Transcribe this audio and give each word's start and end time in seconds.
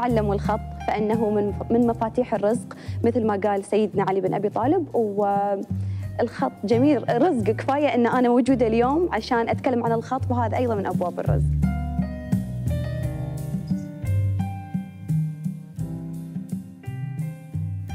تعلموا 0.00 0.34
الخط 0.34 0.60
فإنه 0.86 1.30
من 1.30 1.52
من 1.70 1.86
مفاتيح 1.86 2.34
الرزق 2.34 2.76
مثل 3.04 3.26
ما 3.26 3.36
قال 3.36 3.64
سيدنا 3.64 4.02
علي 4.02 4.20
بن 4.20 4.34
أبي 4.34 4.48
طالب. 4.48 4.86
والخط 4.94 6.52
جميل 6.64 7.22
رزق 7.22 7.44
كفاية 7.44 7.94
أن 7.94 8.06
أنا 8.06 8.28
موجودة 8.28 8.66
اليوم 8.66 9.08
عشان 9.12 9.48
أتكلم 9.48 9.84
عن 9.84 9.92
الخط 9.92 10.30
وهذا 10.30 10.56
أيضا 10.56 10.74
من 10.74 10.86
أبواب 10.86 11.20
الرزق. 11.20 11.50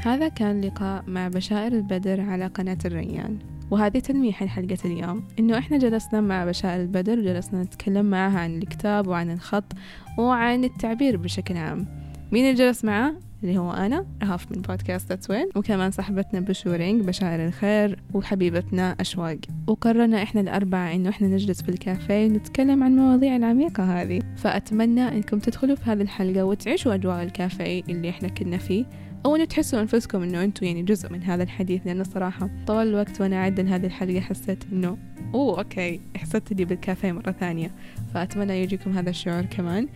هذا 0.04 0.28
كان 0.28 0.60
لقاء 0.60 1.04
مع 1.06 1.28
بشائر 1.28 1.72
البدر 1.72 2.20
على 2.20 2.46
قناة 2.46 2.78
الريان. 2.84 3.38
وهذه 3.70 3.98
تلميح 3.98 4.42
لحلقة 4.42 4.78
اليوم. 4.84 5.24
إنه 5.38 5.58
إحنا 5.58 5.78
جلسنا 5.78 6.20
مع 6.20 6.44
بشائر 6.44 6.80
البدر 6.80 7.18
وجلسنا 7.18 7.62
نتكلم 7.62 8.06
معها 8.06 8.38
عن 8.38 8.58
الكتاب 8.58 9.06
وعن 9.06 9.30
الخط 9.30 9.72
وعن 10.18 10.64
التعبير 10.64 11.16
بشكل 11.16 11.56
عام. 11.56 11.86
مين 12.32 12.44
اللي 12.44 12.54
جلس 12.54 12.84
معاه؟ 12.84 13.14
اللي 13.42 13.58
هو 13.58 13.72
أنا 13.72 14.06
رهف 14.22 14.52
من 14.52 14.62
بودكاست 14.62 15.12
تسوين 15.12 15.48
وكمان 15.56 15.90
صاحبتنا 15.90 16.40
بشورينج 16.40 17.04
بشائر 17.04 17.46
الخير 17.46 17.98
وحبيبتنا 18.14 18.96
أشواق. 19.00 19.38
وقررنا 19.66 20.22
إحنا 20.22 20.40
الأربعة 20.40 20.94
إنه 20.94 21.08
إحنا 21.08 21.28
نجلس 21.28 21.62
في 21.62 21.68
الكافيه 21.68 22.26
ونتكلم 22.26 22.82
عن 22.82 22.92
المواضيع 22.92 23.36
العميقة 23.36 24.02
هذه. 24.02 24.20
فأتمنى 24.36 25.08
إنكم 25.08 25.38
تدخلوا 25.38 25.76
في 25.76 25.90
هذه 25.90 26.02
الحلقة 26.02 26.44
وتعيشوا 26.44 26.94
أجواء 26.94 27.22
الكافيه 27.22 27.82
اللي 27.88 28.10
إحنا 28.10 28.28
كنا 28.28 28.58
فيه. 28.58 28.84
أو 29.26 29.36
إنه 29.36 29.44
تحسوا 29.44 29.80
أنفسكم 29.80 30.22
إنه 30.22 30.44
أنتوا 30.44 30.66
يعني 30.66 30.82
جزء 30.82 31.12
من 31.12 31.22
هذا 31.22 31.42
الحديث 31.42 31.86
لأن 31.86 32.00
الصراحة 32.00 32.50
طول 32.66 32.88
الوقت 32.88 33.20
وأنا 33.20 33.36
أعد 33.36 33.60
هذه 33.60 33.86
الحلقة 33.86 34.20
حسيت 34.20 34.64
إنه 34.72 34.98
أوه 35.34 35.58
okay 35.58 36.00
حسيت 36.16 36.52
إني 36.52 36.64
بالكافيه 36.64 37.12
مرة 37.12 37.32
ثانية. 37.32 37.70
فأتمنى 38.14 38.62
يجيكم 38.62 38.98
هذا 38.98 39.10
الشعور 39.10 39.42
كمان. 39.42 39.88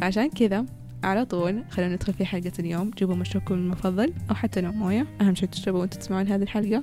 عشان 0.00 0.30
كذا 0.30 0.66
على 1.04 1.24
طول 1.24 1.64
خلينا 1.70 1.94
ندخل 1.94 2.12
في 2.12 2.24
حلقة 2.24 2.52
اليوم. 2.58 2.90
جيبوا 2.90 3.14
مشروبكم 3.14 3.54
المفضل 3.54 4.12
أو 4.30 4.34
حتى 4.34 4.60
نوع 4.60 4.72
موية. 4.72 5.06
أهم 5.20 5.34
شيء 5.34 5.48
تشربوا 5.48 5.80
وأنتوا 5.80 6.00
تسمعون 6.00 6.28
هذه 6.28 6.42
الحلقة. 6.42 6.82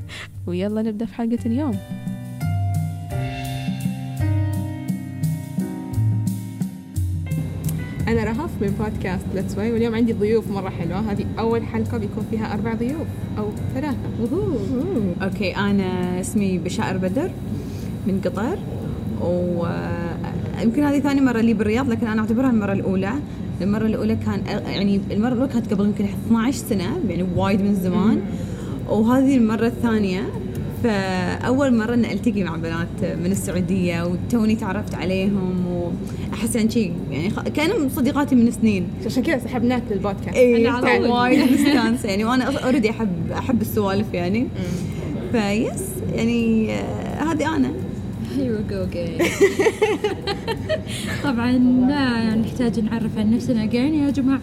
ويلا 0.46 0.82
نبدأ 0.82 1.06
في 1.06 1.14
حلقة 1.14 1.46
اليوم. 1.46 1.78
أنا 8.10 8.24
رهف 8.24 8.50
من 8.60 8.74
بودكاست 8.80 9.26
ليتس 9.34 9.58
واي 9.58 9.72
واليوم 9.72 9.94
عندي 9.94 10.12
ضيوف 10.12 10.50
مرة 10.50 10.68
حلوة. 10.68 11.12
هذه 11.12 11.26
أول 11.38 11.62
حلقة 11.62 11.98
بيكون 11.98 12.24
فيها 12.30 12.54
أربع 12.54 12.74
ضيوف 12.74 13.06
أو 13.38 13.50
ثلاثة. 13.74 13.96
أوكي 15.22 15.56
أنا 15.56 16.20
اسمي 16.20 16.58
بشائر 16.58 16.96
بدر 16.96 17.30
من 18.06 18.20
قطر 18.24 18.58
ويمكن 19.22 20.84
هذه 20.84 21.00
ثاني 21.00 21.20
مرة 21.20 21.40
لي 21.40 21.54
بالرياض 21.54 21.88
لكن 21.88 22.06
أنا 22.06 22.20
أعتبرها 22.20 22.50
المرة 22.50 22.72
الأولى. 22.72 23.12
المرة 23.60 23.86
الأولى 23.86 24.16
كان 24.16 24.42
يعني 24.66 25.00
المرة 25.10 25.32
الأولى 25.32 25.52
كانت 25.52 25.74
قبل 25.74 25.84
يمكن 25.84 26.04
12 26.04 26.58
سنة 26.58 27.00
يعني 27.08 27.24
وايد 27.36 27.60
من 27.60 27.74
زمان. 27.74 28.20
وهذه 28.88 29.36
المرة 29.36 29.66
الثانية 29.66 30.22
فأول 30.84 31.74
مرة 31.74 31.94
ان 31.94 32.04
ألتقي 32.04 32.44
مع 32.44 32.56
بنات 32.56 33.16
من 33.24 33.32
السعودية 33.32 34.02
وتوني 34.06 34.56
تعرفت 34.56 34.94
عليهم 34.94 35.64
وأحس 36.32 36.56
إن 36.56 36.70
شيء 36.70 36.92
يعني 37.10 37.30
خ- 37.30 37.42
كانوا 37.48 37.88
صديقاتي 37.88 38.34
من 38.34 38.50
سنين. 38.50 38.86
عشان 39.06 39.22
كذا 39.22 39.38
سحبناك 39.38 39.82
للبودكاست. 39.90 40.36
اي 40.36 40.66
على. 40.68 41.08
وايد. 41.08 41.40
مستانسه 41.52 42.08
يعني 42.08 42.24
وأنا 42.24 42.44
اوريدي 42.64 42.90
أحب 42.90 43.08
أحب 43.32 43.60
السوالف 43.60 44.14
يعني. 44.14 44.46
فيس 45.32 45.82
يعني 46.14 46.72
آه، 46.74 47.22
هذه 47.32 47.56
أنا. 47.56 47.70
go 48.70 48.92
again. 48.92 49.24
طبعا 51.24 51.52
لا 51.88 52.34
نحتاج 52.34 52.80
نعرف 52.80 53.18
عن 53.18 53.30
نفسنا 53.30 53.66
again 53.70 53.74
يا 53.74 54.10
جماعة. 54.10 54.40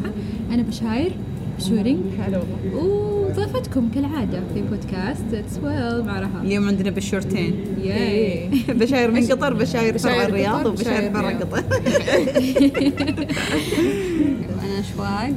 أنا 0.52 0.62
بشاير. 0.64 1.12
بشورينج 1.58 2.00
هلا 2.19 2.41
وضيفتكم 2.73 3.90
كالعادة 3.95 4.40
في 4.53 4.62
بودكاست 4.62 5.44
سويل 5.56 6.06
مع 6.06 6.19
رهام 6.19 6.41
اليوم 6.45 6.68
عندنا 6.68 6.90
بالشورتين 6.90 7.56
ياي. 7.84 8.50
بشاير 8.69 9.12
من 9.12 9.25
قطر 9.28 9.53
بشاير 9.53 9.97
فرع 9.97 10.13
قطر، 10.13 10.29
الرياض 10.29 10.67
بشاير 10.67 11.09
وبشاير 11.09 11.12
برا. 11.12 11.29
قطر 11.31 11.63
أنا 14.63 14.79
أشواق 14.79 15.34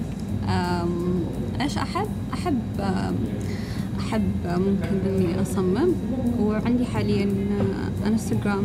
أم، 0.49 1.21
إيش 1.61 1.79
أحب؟ 1.79 2.07
أحب 2.35 2.59
أحب 4.01 4.23
ممكن 4.47 5.09
إني 5.09 5.43
أصمم. 5.43 5.93
وعندي 6.41 6.85
حاليا 6.85 7.25
آه، 7.25 8.09
انستغرام 8.09 8.63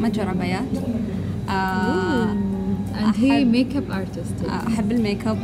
متجر 0.00 0.28
عبايات 0.28 0.62
آه، 1.48 2.34
and 2.94 3.16
هي 3.16 3.44
أحب- 3.44 3.46
makeup 3.46 3.90
artist 3.90 4.34
آه، 4.48 4.66
أحب 4.68 4.92
الميك 4.92 5.26
اب 5.26 5.38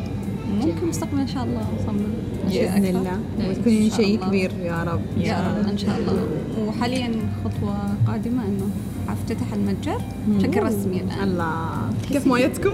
ممكن 0.66 0.86
مستقبلا 0.88 1.22
إن 1.22 1.26
شاء 1.26 1.44
الله 1.44 1.60
أشياء 1.60 2.27
بإذن. 2.48 2.84
الله. 2.86 3.18
وتكونين 3.50 3.90
شاء 3.90 3.96
شيء. 4.00 4.20
كبير 4.26 4.50
يا 4.64 4.84
رب. 4.84 5.00
يا 5.18 5.38
رب 5.62 5.68
إن 5.68 5.78
شاء 5.78 5.98
الله. 5.98 6.26
وحاليا 6.68 7.10
خطوة 7.44 7.76
قادمة 8.06 8.42
إنه 8.46 8.68
أفتتح 9.08 9.52
المتجر. 9.52 9.98
بشكل 10.28 10.62
رسمي 10.62 11.00
الآن. 11.00 11.28
الله. 11.28 11.56
كيف 12.12 12.26
مويتكم؟ 12.26 12.72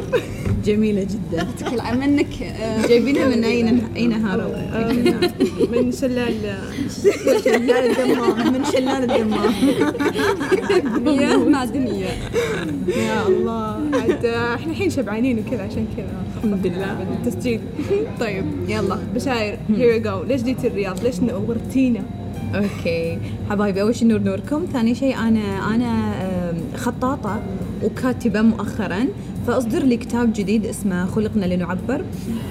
جميلة 0.64 1.02
جدا. 1.02 1.42
أتكل 1.50 1.80
عن 1.80 2.00
منك 2.00 2.42
آه، 2.42 2.86
جايبينها 2.86 3.28
من 3.28 3.44
اين 3.54 3.80
أين 3.96 4.12
هارب 4.12 4.50
من 5.72 5.92
شلال. 5.92 6.34
شلال 7.44 7.70
الدمام. 7.70 8.52
من 8.52 8.64
شلال 8.64 9.10
الدمام. 9.10 9.52
مياه 11.04 11.36
معدنية 11.36 12.06
يا 12.96 13.26
الله. 13.28 13.76
عاد 13.92 14.26
إحنا 14.26 14.72
الحين 14.72 14.90
شبعانين 14.90 15.38
وكذا 15.38 15.62
عشان 15.62 15.86
كذا. 15.96 16.06
الحمد 16.36 16.66
لله. 16.66 16.96
بالتسجيل 17.24 17.60
طيب 18.20 18.44
يلا. 18.68 18.98
بشاير. 19.14 19.58
here 19.68 20.02
we 20.02 20.12
go 20.12 20.22
ليش 20.22 20.42
جيتي 20.42 20.66
الرياض؟ 20.66 21.04
ليش 21.04 21.20
نورتينا؟ 21.20 22.02
okay. 22.54 23.18
حبايبي 23.50 23.82
أول 23.82 23.94
شيء 23.94 24.08
نور 24.08 24.18
نوركم. 24.18 24.64
ثاني 24.72 24.94
شيء 24.94 25.18
أنا 25.18 25.74
أنا 25.74 26.14
خطاطة 26.76 27.40
وكاتبة 27.82 28.42
مؤخرا. 28.42 29.06
فأصدر 29.46 29.82
لي 29.82 29.96
كتاب 29.96 30.32
جديد 30.32 30.66
اسمه 30.66 31.06
خلقنا 31.06 31.46
لنعبر. 31.46 32.04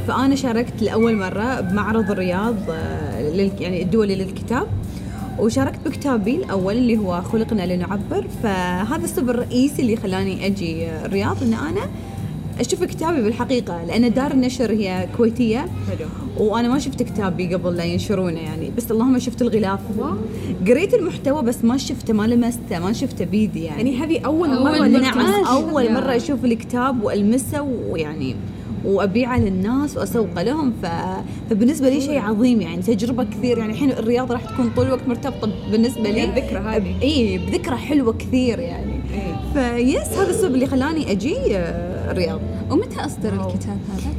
فأنا 0.07 0.35
شاركت 0.35 0.81
لأول 0.81 1.16
مرة 1.16 1.62
بمعرض 1.62 2.12
الرياض 2.12 2.56
آه، 2.69 3.50
يعني 3.59 3.81
الدولي 3.81 4.16
للكتاب. 4.16 4.68
وشاركت 5.40 5.80
بكتابي 5.85 6.35
الأول 6.35 6.78
اللي 6.78 6.97
هو 6.97 7.22
خلقنا 7.22 7.75
لنعبر. 7.75 8.28
فهذا 8.44 9.03
السبب 9.03 9.30
الرئيسي 9.30 9.81
اللي 9.81 9.95
خلاني 9.95 10.45
أجي 10.45 10.85
آه، 10.85 11.06
الرياض. 11.06 11.44
إن 11.44 11.53
أنا 11.53 11.81
أشوف 12.59 12.84
كتابي 12.84 13.22
بالحقيقة 13.22 13.86
لأن 13.86 14.14
دار 14.14 14.31
النشر 14.31 14.72
هي 14.72 15.08
كويتية 15.18 15.59
حلو 15.59 16.08
وأنا 16.38 16.68
ما 16.68 16.80
شفت 16.80 17.03
كتابي 17.03 17.53
قبل 17.53 17.78
لا 17.78 17.84
ينشرونه 17.84 18.40
يعني 18.40 18.72
بس 18.78 18.91
اللهم 18.91 19.19
شفت 19.19 19.41
الغلاف 19.41 19.80
قريت 20.68 20.94
المحتوى 20.94 21.44
بس 21.44 21.63
ما 21.63 21.78
شفته 21.78 22.13
ما 22.13 22.28
لمسته 22.28 22.80
ما 22.80 22.94
شفته 22.94 23.25
بيدي 23.25 23.63
يعني, 23.63 23.92
يعني 23.92 24.06
هذه 24.06 24.25
أول 24.25 24.50
أول 24.50 24.63
مرة 24.63 24.88
مرة 24.88 24.88
نعم. 24.88 25.46
أول. 25.46 25.94
مرة 25.94 26.16
أشوف 26.16 26.46
الكتاب 26.46 27.03
وألمسه 27.03 27.62
ويعني 27.62 28.36
وأبيعه 28.86 29.40
للناس 29.40 29.97
وأسوقه 29.97 30.42
لهم 30.42 30.74
ف... 30.84 30.86
فبالنسبة 31.50 31.90
لي 31.90 32.02
شيء 32.02 32.19
عظيم 32.19 32.62
يعني 32.62 32.81
تجربة 32.81 33.24
كثير 33.24 33.58
يعني 33.58 33.74
الحين 33.74 33.92
الرياض 33.92 34.31
راح 34.31 34.46
تكون 34.46 34.72
طول 34.75 34.86
الوقت 34.86 35.08
مرتبطة 35.08 35.52
بالنسبة 35.72 36.09
لي 36.09 36.24
الذكرى 36.24 36.59
هذه. 36.59 37.02
اي 37.02 37.38
بذكرى 37.38 37.75
حلوة 37.75 38.13
كثير 38.13 38.59
يعني. 38.59 38.93
فيس 39.53 40.07
هذا 40.18 40.29
السبب 40.29 40.56
اللي 40.56 40.68
خلاني 40.68 41.12
أجي 41.12 41.57
آه، 41.57 42.12
الرياض 42.12 42.40
ومتى 42.72 43.06
أصدر 43.06 43.34
الكتاب 43.34 43.78
هذا؟ 43.94 44.13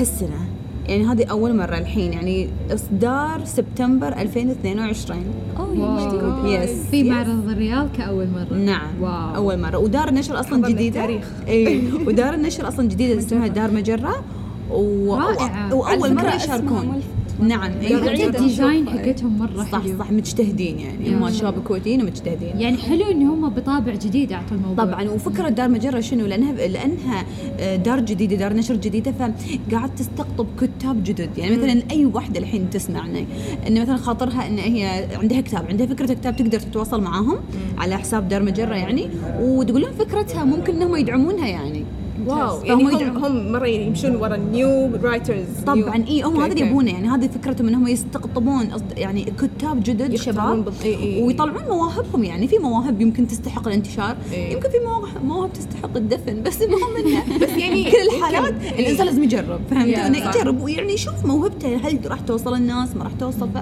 هالسنة 0.00 0.48
يعني 0.88 1.04
هذه 1.04 1.24
أول 1.24 1.56
مرة 1.56 1.78
الحين 1.78 2.12
يعني 2.12 2.48
إصدار 2.70 3.44
سبتمبر 3.44 4.08
2022 4.08 5.24
oh 5.58 5.80
wow. 5.80 6.46
yes 6.46 6.70
في 6.90 7.10
معرض 7.10 7.48
الرياض 7.48 7.88
كأول 7.96 8.26
مرة 8.28 8.58
نعم 8.58 8.90
wow. 9.00 9.34
أول 9.34 9.58
مرة 9.58 9.78
ودار 9.78 10.08
النشر 10.08 10.40
أصلا 10.40 10.52
حضرنا 10.52 10.68
جديدة 10.68 11.00
التاريخ. 11.00 11.24
إي 11.48 11.82
ودار 12.06 12.34
النشر 12.34 12.68
أصلا 12.68 12.88
جديدة 12.88 13.18
اسمها 13.18 13.46
دار 13.46 13.70
مجرة 13.70 14.24
و... 14.70 15.14
رائعة. 15.14 15.74
وأول 15.74 16.02
على 16.02 16.14
مرة 16.14 16.22
فكرة 16.22 16.36
أسمها 16.36 16.56
يشاركون. 16.56 17.02
نعم 17.40 17.70
يعني 17.82 18.10
حتى 18.10 18.26
ال 18.26 18.35
design 18.35 18.88
حقتهم 18.88 19.38
مرة 19.38 19.64
صح 19.72 19.82
حلو 19.82 19.98
صح 19.98 20.10
مجتهدين 20.12 20.78
يعني. 20.78 21.14
هم 21.14 21.30
شباب. 21.30 21.62
كويتيين 21.62 22.02
ومجتهدين. 22.02 22.60
يعني 22.60 22.76
حلو 22.76 23.10
إن 23.10 23.22
هم 23.22 23.48
بطابع 23.48 23.94
جديد 23.94 24.32
أعطوا 24.32 24.56
الموضوع. 24.56 24.84
طبعا 24.84 25.08
وفكرة 25.08 25.48
دار 25.48 25.68
مجرة 25.68 26.00
شنو؟ 26.00 26.26
لأنها 26.26 26.52
لأنها 26.52 27.24
آه، 27.60 27.76
دار 27.76 28.00
جديدة 28.00 28.36
دار 28.36 28.52
نشر 28.52 28.76
جديدة 28.76 29.12
فقاعد 29.12 29.94
تستقطب 29.94 30.46
كتاب 30.60 31.04
جدد. 31.04 31.38
يعني 31.38 31.56
مثلا 31.56 31.82
أي 31.90 32.04
واحدة 32.04 32.38
الحين 32.38 32.70
تسمعني 32.70 33.26
إن 33.68 33.82
مثلا 33.82 33.96
خاطرها 33.96 34.46
إن 34.46 34.58
هي 34.58 35.06
عندها 35.14 35.40
كتاب 35.40 35.66
عندها 35.68 35.86
فكرة 35.86 36.14
كتاب 36.14 36.36
تقدر 36.36 36.60
تتواصل 36.60 37.00
معاهم 37.00 37.36
على 37.78 37.96
حساب 37.98 38.28
دار 38.28 38.42
مجرة 38.42 38.74
يعني 38.74 39.08
وتقول 39.40 39.82
لهم 39.82 39.92
فكرتها 39.92 40.44
ممكن 40.44 40.74
إنهم 40.76 40.96
يدعمونها 40.96 41.46
يعني. 41.48 41.84
wow 42.26 42.64
يعني 42.64 42.84
هم 42.84 43.24
هم 43.24 43.52
مرة 43.52 43.66
يمشون 43.66 44.16
ورا 44.16 44.34
ال 44.34 44.48
new 44.48 44.90
writers 45.02 45.46
طبعا 45.66 46.04
إي 46.08 46.22
هم 46.22 46.40
هذا 46.40 46.52
اللي. 46.52 46.66
يبونه 46.66 46.90
يعني 46.90 47.08
هذه 47.08 47.28
فكرتهم 47.28 47.68
انهم 47.68 47.88
يستقطبون 47.88 48.68
يعني 48.96 49.24
كتاب 49.24 49.82
جدد 49.82 50.14
شباب. 50.16 50.72
ويطلعون 51.20 51.64
مواهبهم 51.68 52.24
يعني 52.24 52.48
في 52.48 52.58
مواهب 52.58 53.00
يمكن 53.00 53.26
تستحق 53.26 53.68
الانتشار 53.68 54.16
إي. 54.32 54.52
يمكن 54.52 54.68
في 54.68 54.78
مواهب, 55.24 55.52
تستحق 55.52 55.96
الدفن 55.96 56.42
بس 56.42 56.62
المهم 56.62 56.96
إنه 56.96 57.38
بس 57.42 57.48
يعني 57.48 57.90
كل 57.90 57.96
الحالات 58.16 58.54
الإنسان 58.78 59.06
لازم 59.06 59.22
يجرب 59.22 59.60
فهمت 59.70 59.94
إنه. 59.94 60.18
يجرب 60.18 60.60
ويعني 60.60 60.92
يشوف 60.92 61.24
موهبته 61.24 61.76
هل 61.76 61.98
راح 62.06 62.20
توصل 62.20 62.54
الناس 62.54 62.96
ما 62.96 63.04
راح 63.04 63.12
توصل 63.12 63.48
ف 63.48 63.58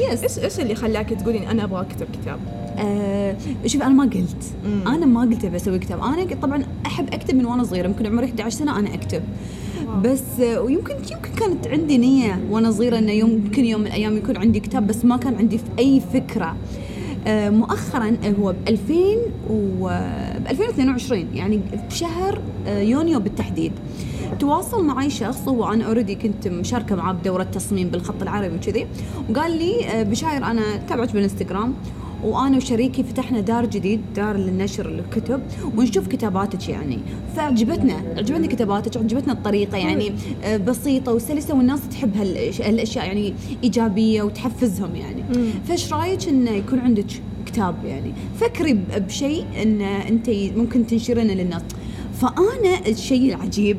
يس 0.00 0.22
إيش 0.22 0.38
إيش 0.38 0.60
اللي 0.60 0.74
خلاك 0.74 1.10
تقولين 1.10 1.42
أنا 1.42 1.64
أبغى 1.64 1.80
أكتب 1.80 2.06
كتاب؟ 2.22 2.67
آه 2.78 3.36
شوف 3.66 3.82
أنا 3.82 3.94
ما 3.94 4.04
قلت. 4.04 4.44
مم. 4.66 4.88
أنا 4.88 5.06
ما 5.06 5.20
قلت 5.20 5.44
أبي 5.44 5.56
أسوي 5.56 5.78
كتاب. 5.78 6.02
أنا 6.02 6.34
طبعا 6.42 6.62
أحب 6.86 7.14
أكتب 7.14 7.34
من 7.34 7.44
وأنا 7.44 7.64
صغيرة. 7.64 7.86
يمكن 7.86 8.06
عمري 8.06 8.26
11 8.26 8.56
سنة 8.58 8.78
أنا 8.78 8.94
أكتب. 8.94 9.22
بس 10.04 10.40
آه، 10.40 10.60
ويمكن 10.60 10.94
يمكن 10.94 11.30
كانت 11.36 11.66
عندي 11.66 11.98
نية 11.98 12.40
وأنا 12.50 12.70
صغيرة 12.70 12.98
إنه 12.98 13.12
يمكن 13.12 13.64
يوم 13.64 13.80
من 13.80 13.86
الأيام 13.86 14.16
يكون 14.16 14.36
عندي 14.36 14.60
كتاب 14.60 14.86
بس 14.86 15.04
ما 15.04 15.16
كان 15.16 15.34
عندي 15.34 15.58
في 15.58 15.64
أي 15.78 16.00
فكرة. 16.12 16.56
آه، 17.26 17.50
مؤخرا 17.50 18.16
هو 18.40 18.52
ب 18.52 18.56
2000 18.68 18.94
و 19.50 19.88
ب 20.38 20.46
2022 20.50 21.26
يعني 21.34 21.60
بشهر 21.90 22.40
آه، 22.66 22.80
يونيو 22.80 23.20
بالتحديد 23.20 23.72
تواصل 24.40 24.84
معي 24.84 25.10
شخص 25.10 25.48
هو 25.48 25.72
أنا 25.72 25.84
اوريدي 25.84 26.14
كنت 26.14 26.48
مشاركة 26.48 26.96
معاه 26.96 27.12
بدورة 27.12 27.42
تصميم 27.42 27.88
بالخط 27.88 28.22
العربي 28.22 28.54
وكذي 28.56 28.86
وقال 29.30 29.58
لي 29.58 30.04
بشاير 30.10 30.44
أنا 30.44 30.62
تابعك 30.88 31.12
بالإنستغرام 31.12 31.74
وأنا 32.24 32.56
وشريكي 32.56 33.02
فتحنا 33.02 33.40
دار 33.40 33.66
جديد 33.66 34.00
دار 34.16 34.36
للنشر 34.36 34.88
الكتب 34.88 35.42
ونشوف 35.76 36.08
كتاباتك 36.08 36.68
يعني. 36.68 36.98
فعجبتنا 37.36 37.94
عجبتني 38.16 38.48
كتاباتك 38.48 38.96
عجبتنا 38.96 39.32
الطريقة 39.32 39.76
يعني 39.78 40.12
آه، 40.44 40.56
بسيطة 40.56 41.12
وسلسة 41.12 41.56
والناس 41.56 41.88
تحب 41.88 42.16
هالأشياء 42.60 43.06
يعني 43.06 43.34
إيجابية 43.64 44.22
وتحفزهم 44.22 44.96
يعني. 44.96 45.24
فإيش 45.68 45.92
رأيك 45.92 46.28
انه 46.28 46.50
يكون 46.50 46.78
عندك 46.78 47.06
كتاب 47.46 47.74
يعني؟ 47.84 48.12
فكري 48.40 48.72
بشيء 48.96 49.44
إن 49.62 49.80
أنت 49.82 50.30
ممكن 50.30 50.86
تنشرينه 50.86 51.34
للناس. 51.34 51.62
فأنا 52.20 52.86
الشيء 52.88 53.34
العجيب 53.34 53.76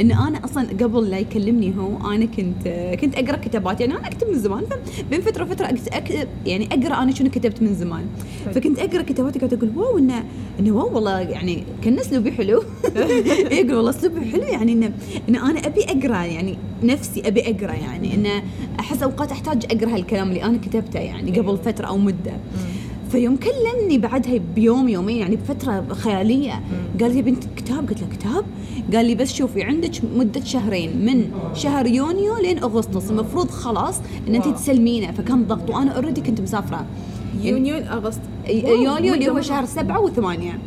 إن 0.00 0.10
أنا 0.12 0.44
أصلا 0.44 0.66
قبل 0.80 1.10
لا 1.10 1.18
يكلمني 1.18 1.74
هو 1.78 2.10
أنا 2.12 2.24
كنت 2.24 2.68
كنت 3.00 3.14
أقرأ 3.14 3.36
كتابات. 3.36 3.80
يعني 3.80 3.94
أنا 3.98 4.06
أكتب 4.08 4.28
من 4.28 4.38
زمان 4.38 4.64
فبين 4.64 5.20
فترة 5.20 5.44
وفترة 5.44 5.66
أكت- 5.66 5.94
أك... 5.96 6.28
يعني 6.46 6.68
أقرأ 6.72 7.02
أنا 7.02 7.14
شنو 7.14 7.30
كتبت 7.30 7.62
من 7.62 7.74
زمان. 7.74 8.06
فكنت 8.54 8.78
أقرأ 8.78 9.02
كتاباتي 9.02 9.38
قاعدة 9.38 9.56
أقول 9.56 9.70
واو 9.76 9.98
إنه 9.98 10.24
إنه 10.60 10.70
واو 10.76 10.94
والله 10.94 11.20
يعني 11.20 11.64
كان 11.84 11.98
أسلوبي 11.98 12.32
حلو. 12.32 12.62
يقول 13.52 13.74
والله 13.74 13.90
أسلوبي 13.90 14.20
حلو 14.26 14.42
يعني 14.42 14.72
إنه 14.72 14.92
انه 15.28 15.50
أنا 15.50 15.58
أبي 15.66 15.84
أقرأ 15.84 16.24
يعني 16.24 16.58
نفسي 16.82 17.20
أبي 17.28 17.40
أقرأ 17.50 17.72
يعني 17.72 18.14
إنه 18.14 18.42
أحس 18.80 19.02
أوقات 19.02 19.32
أحتاج 19.32 19.64
أقرأ 19.70 19.94
هالكلام 19.94 20.28
اللي 20.28 20.42
أنا 20.42 20.58
كتبته 20.58 20.98
يعني 21.00 21.38
قبل 21.38 21.58
فترة 21.58 21.86
أو 21.86 21.98
مدة. 21.98 22.32
فيوم 23.10 23.36
كلمني 23.36 23.98
بعدها 23.98 24.38
بيوم 24.54 24.88
يومين 24.88 25.16
يعني 25.16 25.36
بفترة 25.36 25.84
خيالية. 25.90 26.62
قال 27.00 27.14
لي 27.14 27.22
بنت 27.22 27.44
كتاب؟ 27.56 27.88
قلت 27.88 28.00
له 28.00 28.08
كتاب. 28.08 28.44
قال 28.94 29.06
لي 29.06 29.14
بس 29.14 29.32
شوفي 29.32 29.62
عندك 29.62 29.90
مدة 30.16 30.44
شهرين 30.44 31.06
من 31.06 31.30
شهر 31.54 31.86
يونيو 31.86 32.36
لين 32.36 32.58
أغسطس. 32.58 33.10
المفروض 33.10 33.50
خلاص 33.50 34.00
إن 34.28 34.34
انت. 34.34 34.48
تسلمينه. 34.48 35.12
فكان 35.12 35.44
ضغط؟ 35.44 35.70
وأنا 35.70 35.90
already 35.90 36.20
كنت 36.20 36.40
مسافرة. 36.40 36.86
يونيو 37.42 37.76
اغسطس 37.76 38.20
يونيو 38.48 39.14
اللي 39.14 39.28
هو 39.28 39.40
شهر 39.40 39.64
سبعة 39.64 40.00
وثمانية. 40.00 40.58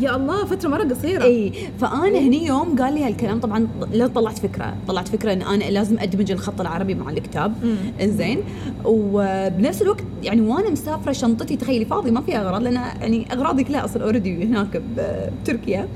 يا 0.00 0.16
الله 0.16 0.44
فترة 0.44 0.68
مرة 0.68 0.84
قصيرة. 0.84 1.24
إي 1.24 1.52
فأنا 1.80 2.18
هني 2.18 2.46
يوم 2.46 2.76
قال 2.78 2.94
لي 2.94 3.04
هالكلام. 3.04 3.40
طبعا 3.40 3.68
لا 3.92 4.06
طلعت 4.06 4.38
فكرة 4.38 4.74
طلعت 4.88 5.08
فكرة 5.08 5.32
إن 5.32 5.42
أنا 5.42 5.64
لازم 5.64 5.98
أدمج 5.98 6.30
الخط 6.30 6.60
العربي 6.60 6.94
مع 6.94 7.10
الكتاب. 7.10 7.54
إنزين. 8.00 8.40
وبنفس 8.84 9.82
الوقت 9.82 10.04
يعني 10.22 10.40
وأنا 10.40 10.70
مسافرة 10.70 11.12
شنطتي 11.12 11.56
تخيلي 11.56 11.84
فاضي 11.84 12.10
ما 12.10 12.20
فيها 12.20 12.40
أغراض 12.40 12.62
لأن 12.62 12.74
يعني 12.74 13.32
أغراضي 13.32 13.64
كلها 13.64 13.84
أصلا 13.84 14.04
already 14.04 14.44
هناك 14.44 14.82
بتركيا. 14.96 15.88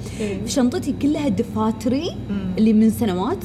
شنطتي 0.47 0.95
كلها 1.03 1.29
دفاتري 1.29 2.17
اللي 2.59 2.73
من 2.73 2.91
سنوات 2.91 3.45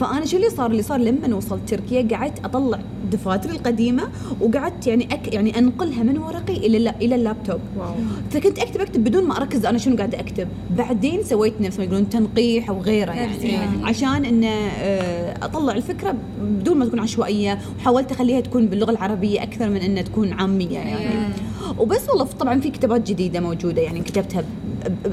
فأنا 0.00 0.24
شو 0.26 0.36
اللي 0.36 0.50
صار؟ 0.50 0.70
اللي 0.70 0.82
صار 0.82 0.98
لما 1.00 1.36
وصلت 1.36 1.68
تركيا 1.68 2.08
قعدت 2.16 2.44
أطلع 2.44 2.78
دفاتري 3.12 3.52
القديمة 3.52 4.08
وقعدت 4.40 4.86
يعني 4.86 5.08
أك 5.14 5.34
يعني 5.34 5.58
أنقلها 5.58 6.02
من 6.02 6.18
ورقي 6.18 6.56
إلى 6.56 6.94
إلى 7.02 7.14
ال 7.14 7.20
laptop. 7.20 7.60
wow. 7.78 7.94
فكنت 8.30 8.58
أكتب 8.58 8.80
أكتب 8.80 9.04
بدون 9.04 9.24
ما 9.24 9.36
أركز 9.36 9.66
أنا 9.66 9.78
شنو 9.78 9.96
قاعدة 9.96 10.20
أكتب. 10.20 10.48
بعدين 10.76 11.22
سويت 11.22 11.60
نفس 11.60 11.78
ما 11.78 11.84
يقولون 11.84 12.08
تنقيح 12.08 12.68
أو 12.70 12.80
غيره 12.80 13.12
يعني. 13.12 13.84
عشان 13.84 14.24
إن 14.24 14.44
آه، 14.44 15.34
أطلع 15.42 15.74
الفكرة 15.74 16.14
بدون 16.42 16.78
ما 16.78 16.84
تكون 16.84 17.00
عشوائية 17.00 17.58
وحاولت 17.78 18.12
أخليها 18.12 18.40
تكون 18.40 18.66
باللغة 18.66 18.90
العربية 18.90 19.42
أكثر 19.42 19.68
من 19.68 19.76
إنها 19.76 20.02
تكون 20.02 20.32
عامية 20.32 20.78
يعني. 20.78 21.34
وبس 21.78 22.08
والله 22.08 22.24
طبعا 22.24 22.60
في 22.60 22.70
كتابات 22.70 23.08
جديدة 23.10 23.40
موجودة 23.40 23.82
يعني 23.82 24.00
كتبتها 24.00 24.44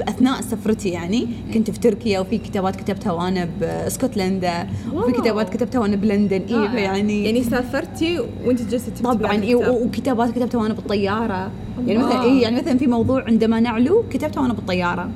أثناء 0.08 0.40
سفرتي 0.40 0.88
يعني 0.88 1.26
كنت 1.54 1.70
في 1.70 1.78
تركيا 1.78 2.20
وفي 2.20 2.38
كتابات 2.38 2.76
كتبتها 2.76 3.12
وأنا 3.12 3.48
باسكتلندا 3.60 4.66
وفي 4.92 4.96
واو. 4.96 5.12
كتابات 5.12 5.48
كتبتها 5.56 5.78
وأنا 5.78 5.96
بلندن 5.96 6.42
رائع. 6.50 6.78
يعني 6.78 7.24
يعني 7.24 7.42
سافرتي 7.42 8.18
وأنت 8.44 8.62
جالسه 8.62 8.92
طبعا 9.04 9.32
إيه. 9.42 9.54
و- 9.56 9.84
وكتابات 9.84 10.30
كتبتها 10.30 10.58
وأنا 10.60 10.74
بالطيارة 10.74 11.50
يعني. 11.86 11.98
مثلا 11.98 12.22
إيه 12.22 12.42
يعني 12.42 12.56
مثلا 12.56 12.78
في 12.78 12.86
موضوع 12.86 13.24
عندما 13.24 13.60
نعلو 13.60 14.04
كتبته 14.10 14.40
وأنا 14.42 14.52
بالطيارة 14.52 15.08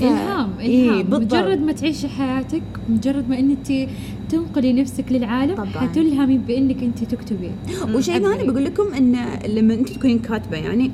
ف- 0.00 0.02
إلهام 0.02 0.50
إيه، 0.60 0.90
إلهام 0.90 1.02
بالضبط. 1.02 1.22
مجرد 1.34 1.62
ما 1.62 1.72
تعيشي 1.72 2.08
حياتك 2.08 2.62
مجرد 2.88 3.28
ما 3.28 3.38
إنك 3.38 3.88
تنقلي 4.30 4.72
نفسك 4.72 5.04
للعالم 5.10 5.54
طبعاً. 5.54 5.66
حتلهمي 5.66 6.38
بإنك 6.38 6.82
أنت 6.82 7.04
تكتبي 7.04 7.50
وشيء 7.94 8.18
ثاني 8.22 8.44
بقول 8.50 8.64
لكم 8.64 8.94
إن 8.94 9.16
لما 9.48 9.74
انت 9.74 9.88
تكونين 9.88 10.18
كاتبة 10.18 10.56
يعني 10.56 10.90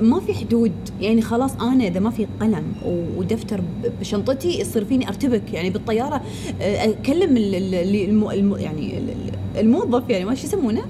ما 0.00 0.20
في 0.20 0.34
حدود 0.34 0.72
يعني 1.00 1.22
خلاص 1.22 1.56
أنا 1.56 1.84
إذا 1.86 2.00
ما 2.00 2.10
في 2.10 2.26
قلم 2.40 2.64
ودفتر 3.16 3.60
بشنطتي 4.00 4.60
يصير 4.60 4.84
فيني 4.84 5.08
أرتبك 5.08 5.52
يعني 5.52 5.70
بالطيارة 5.70 6.22
أكلم 6.60 7.36
ال- 7.36 7.54
ال- 7.74 8.60
يعني 8.60 8.98
ال- 8.98 9.10
ال- 9.10 9.60
الموظف 9.60 10.10
يعني 10.10 10.24
ما 10.24 10.34
شو 10.34 10.46
يسمونه؟ 10.46 10.82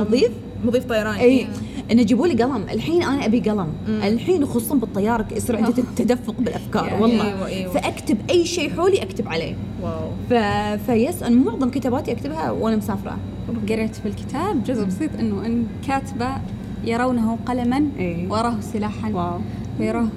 مضيف؟ 0.00 0.30
مضيف 0.64 0.84
طيران 0.84 1.14
إي. 1.14 1.46
إنه 1.92 2.02
جيبوا 2.02 2.26
لي 2.26 2.42
قلم. 2.42 2.64
الحين 2.72 3.02
أنا 3.02 3.24
أبي 3.24 3.40
قلم. 3.40 3.68
مم. 3.88 4.02
الحين 4.02 4.46
خصوصا 4.46 4.74
بالطيارة 4.74 5.26
يصير 5.36 5.56
عندي 5.56 5.82
تدفق 5.96 6.34
بالأفكار 6.38 6.86
يعني 6.86 7.02
والله. 7.02 7.26
أيوة، 7.28 7.46
أيوة. 7.46 7.72
فأكتب 7.72 8.18
أي 8.30 8.46
شيء 8.46 8.70
حولي 8.70 9.02
أكتب 9.02 9.28
عليه. 9.28 9.54
wow. 9.82 10.10
ف... 10.30 10.34
ف 10.90 10.98
yes 10.98 11.22
أنا 11.22 11.36
معظم 11.36 11.70
كتاباتي 11.70 12.12
أكتبها 12.12 12.50
وأنا 12.50 12.76
مسافرة. 12.76 13.18
قريت 13.68 13.94
في 13.94 14.06
الكتاب 14.08 14.64
جزء 14.64 14.84
بسيط 14.84 15.10
إنه 15.18 15.46
إن 15.46 15.66
كاتبة 15.88 16.28
يرونه 16.84 17.38
قلما 17.46 17.86
إيه. 17.98 18.28
وراه 18.28 18.60
سلاحا. 18.60 19.10
wow. 19.10 19.40
ويراه 19.80 20.08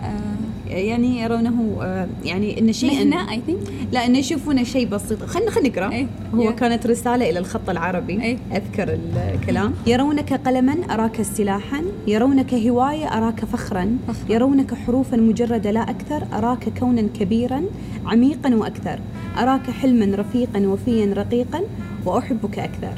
آه، 0.00 0.36
يعني 0.76 1.20
يرونه 1.20 1.76
آه، 1.82 2.08
يعني 2.24 2.60
ان 2.60 2.72
شيء 2.72 2.90
مهنه 2.92 3.30
اي 3.32 3.40
ثينك 3.46 3.58
لا 3.92 4.06
إنه 4.06 4.18
يشوفونه 4.18 4.62
شيء 4.62 4.88
بسيط. 4.88 5.22
خلينا 5.22 5.50
خلينا 5.50 5.68
نقرأ. 5.68 5.92
إيه. 5.92 6.06
هو 6.34 6.50
Yeah. 6.50 6.54
كانت 6.54 6.86
رسالة 6.86 7.30
إلى 7.30 7.38
الخط 7.38 7.70
العربي. 7.70 8.22
إيه. 8.22 8.38
أذكر 8.52 8.98
الكلام. 9.34 9.74
يرونك 9.86 10.32
قلما 10.32 10.76
أراك 10.90 11.22
سلاحا. 11.22 11.82
يرونك 12.06 12.54
هواية 12.54 13.06
أراك 13.18 13.44
فخرا. 13.44 13.98
فخراً. 14.08 14.32
يرونك 14.34 14.74
حروفا 14.74 15.16
مجردة 15.16 15.70
لا 15.70 15.80
أكثر. 15.90 16.22
أراك 16.32 16.78
كونا 16.78 17.02
كبيرا 17.20 17.62
عميقا 18.06 18.54
وأكثر. 18.54 18.98
أراك 19.38 19.70
حلما 19.70 20.16
رفيقا 20.16 20.60
وفيا 20.66 21.14
رقيقا. 21.16 21.60
وأحبك 22.06 22.58
أكثر 22.58 22.92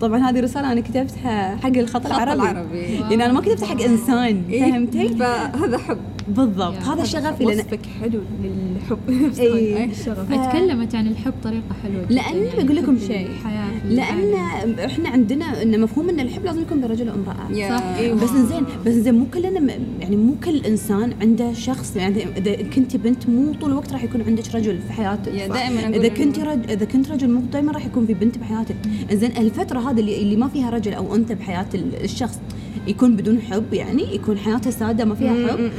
طبعا 0.00 0.30
هذه 0.30 0.40
رسالة 0.40 0.72
أنا 0.72 0.80
كتبتها 0.80 1.56
حق 1.56 1.66
الخط 1.76 2.06
الخط 2.06 2.06
العربي 2.06 2.42
العربي. 2.42 2.80
يعني 2.80 3.14
أنا 3.14 3.32
ما 3.32 3.40
كتبتها 3.40 3.66
حق 3.66 3.80
إنسان 3.82 4.42
فهمتي 4.50 5.08
فهذا 5.08 5.78
حب 5.78 5.98
بالضبط 6.28 6.74
يا. 6.74 6.80
هذا 6.92 7.04
شغفي 7.04 7.44
لأن 7.44 7.58
وصفك 7.58 7.80
حلو 8.00 8.20
للحب 8.42 8.98
إيه. 9.38 9.84
الشغف 9.92 10.48
تكلمت 10.48 10.94
عن 10.94 11.06
الحب 11.06 11.32
بطريقه 11.40 11.74
حلوة 11.82 12.06
لأن 12.10 12.44
يعني 12.44 12.64
بقول 12.64 12.76
لكم 12.76 12.96
حب 12.96 13.06
شيء. 13.06 13.28
لأن. 13.88 14.34
إحنا 14.78 15.08
عندنا 15.08 15.62
إن 15.62 15.80
مفهوم 15.80 16.08
إن 16.08 16.20
الحب 16.20 16.44
لازم 16.44 16.62
يكون 16.62 16.80
بين 16.80 16.90
رجل 16.90 17.08
وامراه 17.10 17.78
صح. 17.78 17.84
أيوة. 17.96 18.16
بس 18.16 18.30
زين 18.30 18.64
بس 18.86 18.92
زين 18.92 19.14
مو 19.14 19.26
كلنا 19.34 19.72
يعني 20.00 20.16
مو 20.16 20.34
كل 20.44 20.66
إنسان 20.66 21.12
عنده 21.20 21.52
شخص 21.52 21.96
يعني 21.96 22.26
إذا 22.36 22.56
كنت 22.62 22.96
بنت 22.96 23.28
مو 23.28 23.52
طول 23.52 23.70
الوقت 23.70 23.92
راح 23.92 24.04
يكون 24.04 24.22
عندك 24.22 24.54
رجل 24.54 24.78
في 24.78 24.92
حياتك 24.92 25.32
دائماً 25.32 25.96
إذا 25.96 26.08
كنت 26.08 26.38
رج... 26.38 26.70
إذا 26.70 26.84
كنت 26.84 27.10
رجل 27.10 27.30
مو 27.30 27.40
دائما 27.40 27.72
راح 27.72 27.86
يكون 27.86 28.06
في 28.06 28.14
بنت 28.14 28.38
بحياتك 28.38 28.53
زين 29.12 29.30
الفترة 29.36 29.90
هذه 29.90 30.00
اللي, 30.00 30.22
اللي 30.22 30.36
ما 30.36 30.48
فيها 30.48 30.70
رجل 30.70 30.92
أو 30.94 31.14
أنثى 31.14 31.34
بحياة 31.34 31.66
ال- 31.74 32.04
الشخص 32.04 32.38
يكون 32.88 33.16
بدون 33.16 33.40
حب 33.40 33.74
يعني 33.74 34.14
يكون 34.14 34.38
حياته 34.38 34.70
سادة 34.70 35.04
ما 35.04 35.14
فيها 35.14 35.48
حب. 35.48 35.70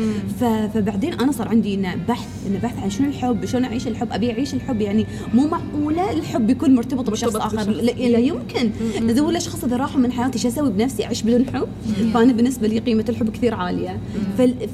فبعدين 0.73 1.13
أنا 1.13 1.31
صار 1.31 1.47
عندي 1.47 1.73
إنه 1.73 1.95
بحث 2.07 2.47
إنه 2.47 2.59
بحث 2.63 2.83
عن 2.83 2.89
شنو 2.89 3.07
الحب 3.07 3.45
شلون 3.45 3.63
أعيش 3.65 3.87
الحب 3.87 4.07
أبي 4.11 4.31
أعيش 4.31 4.53
الحب 4.53 4.81
يعني 4.81 5.05
مو 5.33 5.47
معقولة 5.47 6.11
الحب 6.11 6.49
يكون 6.49 6.75
مرتبط 6.75 7.09
بشخص 7.09 7.35
آخر. 7.35 7.57
بشخص. 7.57 7.67
لا, 7.67 7.91
لا 7.91 8.17
يمكن. 8.19 8.71
إذا 9.09 9.21
ولا 9.21 9.39
شخص 9.39 9.63
إذا 9.63 9.77
راحوا 9.77 10.01
من 10.01 10.11
حياتي 10.11 10.39
شو 10.39 10.47
أسوي 10.47 10.69
بنفسي؟ 10.71 11.05
أعيش 11.05 11.21
بدون 11.23 11.45
حب؟ 11.53 11.67
فأنا 12.13 12.33
بالنسبة 12.33 12.67
لي 12.67 12.79
قيمة 12.79 13.05
الحب 13.09 13.29
كثير 13.29 13.53
عالية. 13.53 13.99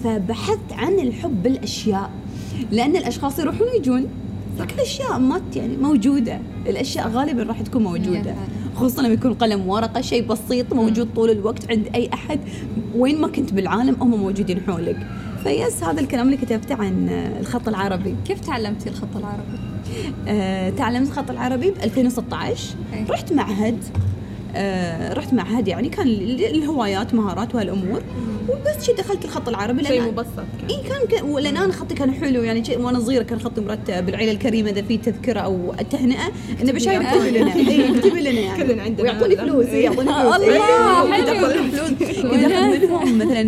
فبحثت 0.03 0.71
عن 0.73 0.99
الحب 0.99 1.43
بالأشياء 1.43 2.11
لأن 2.71 2.95
الأشخاص 2.95 3.39
يروحون 3.39 3.67
ويجون 3.73 4.07
لكن 4.59 4.75
الأشياء 4.75 5.19
ما 5.19 5.41
ت- 5.51 5.55
يعني 5.55 5.77
موجودة. 5.77 6.39
الأشياء 6.67 7.07
غالبا 7.09 7.43
راح 7.43 7.61
تكون 7.61 7.83
موجودة. 7.83 8.35
خصوصا 8.75 9.01
لما 9.01 9.13
يكون 9.13 9.33
قلم 9.33 9.67
ورقة 9.67 10.01
شيء 10.01 10.25
بسيط 10.27 10.73
موجود 10.73 11.09
طول 11.15 11.29
الوقت 11.29 11.71
عند 11.71 11.87
أي 11.95 12.09
أحد. 12.13 12.39
وين 12.95 13.21
ما 13.21 13.27
كنت 13.27 13.53
بالعالم 13.53 13.95
هم 14.01 14.09
موجودين 14.19 14.61
حولك. 14.67 15.07
فيس 15.43 15.83
هذا 15.83 16.01
الكلام 16.01 16.25
اللي 16.25 16.37
كتبته 16.37 16.75
عن 16.75 17.09
الخط 17.39 17.67
العربي. 17.67 18.15
كيف 18.27 18.39
تعلمتي 18.39 18.89
الخط 18.89 19.15
العربي؟ 19.17 19.57
آه، 20.27 20.69
تعلمت 20.69 21.07
الخط 21.07 21.29
العربي 21.31 21.71
ب 21.71 21.73
2016 21.83 22.75
أي. 22.93 23.05
رحت 23.09 23.33
معهد. 23.33 23.77
آه، 24.55 25.13
رحت 25.13 25.33
معهد 25.33 25.67
يعني 25.67 25.89
كان 25.89 26.07
ال- 26.07 26.45
الهوايات 26.55 27.13
مهارات 27.13 27.55
وهالأمور. 27.55 28.01
وبس 28.49 28.85
شي 28.85 28.93
دخلت 28.93 29.25
الخط 29.25 29.49
العربي 29.49 29.83
شيء 29.83 30.01
مبسط. 30.01 30.43
إي 30.69 30.75
كان 30.89 31.19
ك... 31.19 31.23
لأن 31.39 31.57
أنا 31.57 31.73
خطي 31.73 31.95
كان 31.95 32.11
حلو 32.13 32.43
يعني 32.43 32.65
شيء 32.65 32.79
وأنا 32.79 32.99
صغيرة 32.99 33.23
كان 33.23 33.39
خطي 33.39 33.61
مرتب 33.61 34.05
بالعيله 34.05 34.31
الكريمة 34.31 34.69
إذا 34.69 34.81
في 34.81 34.97
تذكرة 34.97 35.39
أو 35.39 35.73
تهنئه 35.91 36.31
انه 36.61 36.71
بشاير 36.71 37.01
اكتبي 37.01 37.31
لنا. 37.31 37.55
إي 37.55 37.97
اكتبي 37.97 38.21
لنا 38.21 38.39
يعني. 38.39 38.63
كلنا 38.63 38.83
عندنا. 38.83 39.03
ويعطوني. 39.03 39.35
فلوس 39.35 39.65
يعطوني 39.65 40.13
فلوس. 40.13 40.35
الله، 40.35 41.17
كنت. 41.17 41.29
اخذ 41.29 41.71
فلوس. 41.71 41.89
كنت 42.21 42.51
اخذ 42.51 42.79
منهم 42.79 43.17
مثلا 43.17 43.41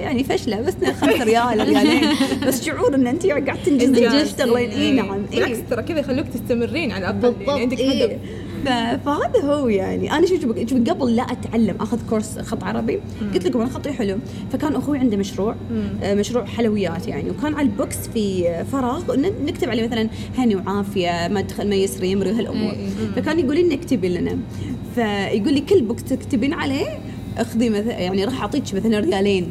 يعني 0.00 0.24
فشلة 0.24 0.60
بس 0.60 0.74
5 1.00 1.24
ريال 1.24 1.68
ريالين. 1.68 2.08
بس 2.46 2.64
شعور 2.64 2.94
إن 2.94 3.06
أنت 3.06 3.26
قاعد 3.26 3.62
تنجزين. 3.66 4.24
تشتغلين 4.24 4.70
إي 4.70 4.92
نعم. 4.92 5.22
بالعكس 5.22 5.58
ترى 5.70 5.82
كذا 5.82 5.98
يخلوك 5.98 6.26
تستمرين 6.34 6.92
على 6.92 7.00
الأقل. 7.00 7.18
بالضبط 7.20 7.48
يعني 7.48 7.60
عندك 7.60 7.78
إيه. 7.78 8.04
هدف. 8.04 8.16
فهذا 8.64 9.40
هو 9.44 9.68
يعني. 9.68 10.12
أنا 10.12 10.26
شوف- 10.26 10.40
شوف 10.70 10.88
قبل 10.90 11.16
لا 11.16 11.22
أتعلم 11.22 11.76
أخذ 11.80 11.98
course 12.10 12.38
خط 12.38 12.64
عربي. 12.64 13.00
قلت 13.34 13.46
لكم 13.46 13.60
أنا 13.60 13.70
خطي 13.70 13.92
حلو. 13.92 14.16
فكان 14.52 14.76
أخوي 14.76 14.98
عنده 14.98 15.16
مشروع 15.16 15.54
آه، 16.02 16.14
مشروع 16.14 16.44
حلويات 16.44 17.08
يعني. 17.08 17.30
وكان 17.30 17.54
على 17.54 17.62
ال 17.68 17.75
box 17.75 17.96
في 18.14 18.44
فراغ 18.72 19.16
نكتب 19.46 19.68
عليه 19.70 19.86
مثلا 19.86 20.08
هني 20.38 20.56
وعافية 20.56 21.28
ما 21.28 21.40
تدخل 21.40 21.68
ما 21.68 21.74
يسري 21.74 22.10
يمري 22.10 22.30
هالأمور. 22.30 22.72
فكان 23.16 23.38
يقول 23.38 23.56
لي 23.68 23.74
اكتبي 23.74 24.08
لنا. 24.08 24.38
فيقول 24.94 25.54
لي 25.54 25.60
كل 25.60 25.82
box 25.82 26.04
تكتبين 26.04 26.52
عليه 26.52 26.86
اخذي 27.38 27.70
مثلا 27.70 27.98
يعني 27.98 28.24
راح 28.24 28.40
أعطيك 28.40 28.62
مثلا 28.74 28.98
ريالين. 29.00 29.46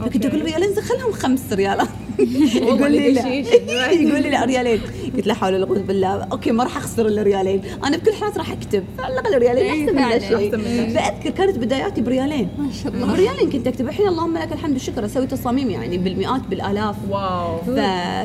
فكنت. 0.00 0.26
أقول 0.26 0.42
ريالين؟ 0.42 0.74
خلهم 0.74 1.12
خمس 1.12 1.52
ريالات. 1.52 1.88
يقول 2.56 2.92
لي 2.92 3.12
لا. 3.12 3.28
يقول 3.92 4.22
لي 4.22 4.30
لا 4.30 4.44
ريالين. 4.44 4.80
قلت 5.16 5.26
لا 5.26 5.34
حول 5.34 5.54
ولا 5.54 5.66
قوة 5.66 5.78
بالله. 5.78 6.08
okay 6.08 6.50
ما 6.50 6.64
راح 6.64 6.76
أخسر 6.76 7.06
الا 7.06 7.22
ريالين 7.22 7.62
أنا 7.84 7.96
بكل 7.96 8.10
الحالات 8.10 8.38
راح 8.38 8.52
أكتب. 8.52 8.84
على 8.98 9.14
الأقل 9.14 9.38
ريالين 9.38 9.64
إيه، 9.64 10.04
أحسن 10.04 10.58
من 10.58 10.64
شيء. 10.64 10.94
فأذكر 10.94 11.30
كانت 11.30 11.58
بداياتي 11.58 12.00
بريالين. 12.00 12.48
ما 12.58 12.72
شاء 12.82 12.92
الله. 12.92 13.12
بريالين 13.12 13.50
كنت 13.50 13.66
أكتب. 13.66 13.88
الحين 13.88 14.08
اللهم 14.08 14.38
لك 14.38 14.52
الحمد 14.52 14.72
والشكر 14.72 15.04
أسوي 15.04 15.26
تصاميم 15.26 15.70
يعني 15.70 15.98
بالمئات 15.98 16.40
بالآلاف. 16.50 16.96
wow. 17.10 17.58
ف... 17.58 17.80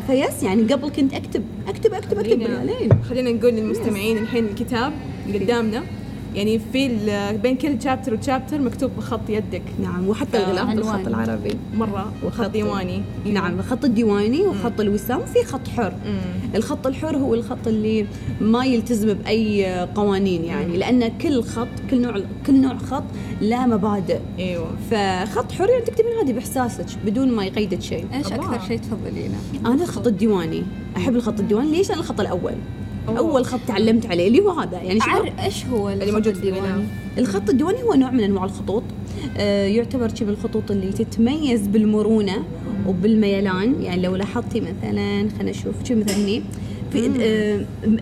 فيس 0.08 0.44
يعني 0.44 0.74
قبل 0.74 0.90
كنت 0.90 1.14
أكتب. 1.14 1.44
أكتب 1.68 1.94
أكتب 1.94 2.20
أكتب 2.20 2.40
بريالين. 2.40 3.04
خلينا 3.10 3.32
نقول 3.32 3.54
للمستمعين 3.54 4.18
الحين 4.18 4.46
الكتاب 4.46 4.94
قدامنا. 5.34 5.84
يعني 6.38 6.60
في 6.74 6.88
بين 7.44 7.56
كل 7.58 7.82
شابتر 7.82 8.14
وشابتر 8.14 8.62
مكتوب 8.62 8.92
بخط 8.98 9.30
يدك. 9.30 9.62
نعم 9.84 10.08
وحتى 10.10 10.38
آه، 10.38 10.52
الغلاف. 10.52 10.76
بالخط 10.76 11.08
العربي. 11.08 11.54
مرة 11.78 12.14
وخط 12.26 12.50
ديواني. 12.50 13.02
نعم. 13.26 13.60
الخط 13.60 13.86
الديواني 13.86 14.42
وخط 14.42 14.80
الوسام 14.80 15.22
في 15.26 15.44
خط 15.44 15.68
حر. 15.68 15.94
مم. 16.06 16.56
الخط 16.56 16.88
الحر 16.88 17.18
هو 17.18 17.34
الخط 17.34 17.68
اللي 17.68 18.06
ما 18.42 18.66
يلتزم 18.66 19.14
بأي 19.14 19.66
قوانين 19.96 20.44
يعني 20.44 20.78
لأن 20.78 21.18
كل 21.18 21.44
خط 21.44 21.68
كل 21.90 22.02
نوع 22.02 22.22
كل 22.48 22.62
نوع 22.62 22.78
خط 22.78 23.04
له 23.42 23.68
مبادئ. 23.68 24.20
أيوه. 24.40 24.68
فخط 24.92 25.52
حر 25.52 25.70
يعني 25.70 25.86
تكتبين 25.86 26.12
عادي 26.20 26.34
بإحساسك 26.34 26.86
بدون 27.06 27.32
ما 27.32 27.46
يقيدك 27.46 27.82
شيء. 27.82 28.06
إيش. 28.14 28.28
أكثر 28.28 28.68
شيء 28.68 28.80
تفضلينه؟ 28.80 29.36
أنا 29.66 29.84
الخط 29.84 30.08
الديواني. 30.08 30.64
أحب 30.98 31.16
الخط 31.16 31.40
الديواني. 31.40 31.72
ليش؟ 31.72 31.90
لأن 31.90 32.00
الخط 32.00 32.20
الأول. 32.20 32.54
أوه. 33.08 33.18
أول 33.18 33.46
خط 33.46 33.60
تعلمت 33.68 34.06
عليه 34.06 34.28
اللي 34.28 34.40
هو 34.40 34.50
هذا. 34.50 34.78
يعني 34.78 35.00
عر 35.02 35.34
إيش 35.44 35.66
هو 35.66 35.90
اللي 35.90 36.04
الخط 36.04 36.14
موجود 36.14 36.34
في 36.34 36.50
الديواني؟ 36.50 36.84
الخط 37.18 37.50
الديواني 37.50 37.84
هو 37.84 37.94
نوع 37.94 38.12
من 38.12 38.24
أنواع 38.24 38.46
الخطوط. 38.46 38.84
آه، 39.38 39.68
يعتبر 39.68 40.16
شبه 40.16 40.30
الخطوط 40.30 40.72
اللي 40.72 40.92
تتميز 40.92 41.68
بالمرونة 41.68 42.44
وبالميلان. 42.88 43.82
يعني 43.82 44.02
لو 44.02 44.16
لاحظتي 44.16 44.60
مثلا 44.62 45.30
خلينا 45.38 45.52
نشوف 45.52 45.76
شو 45.84 45.96
مثلا 45.96 46.16
هني. 46.18 46.44
في 46.92 47.12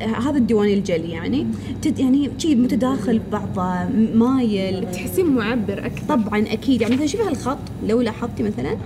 آه 0.01 0.05
هذا 0.05 0.37
الديواني 0.37 0.73
الجلي 0.73 1.09
يعني. 1.11 1.47
تد 1.81 1.99
يعني 1.99 2.29
شيء 2.37 2.55
متداخل 2.55 3.19
ببعضه 3.19 3.89
مايل. 4.13 4.91
تحسين 4.91 5.25
معبر 5.25 5.85
أكثر. 5.85 6.15
طبعا 6.15 6.39
أكيد. 6.39 6.81
يعني 6.81 6.95
مثلا 6.95 7.07
شوفي 7.07 7.23
هالخط 7.23 7.57
لو 7.87 8.01
لاحظتي 8.01 8.43
مثلا 8.43 8.77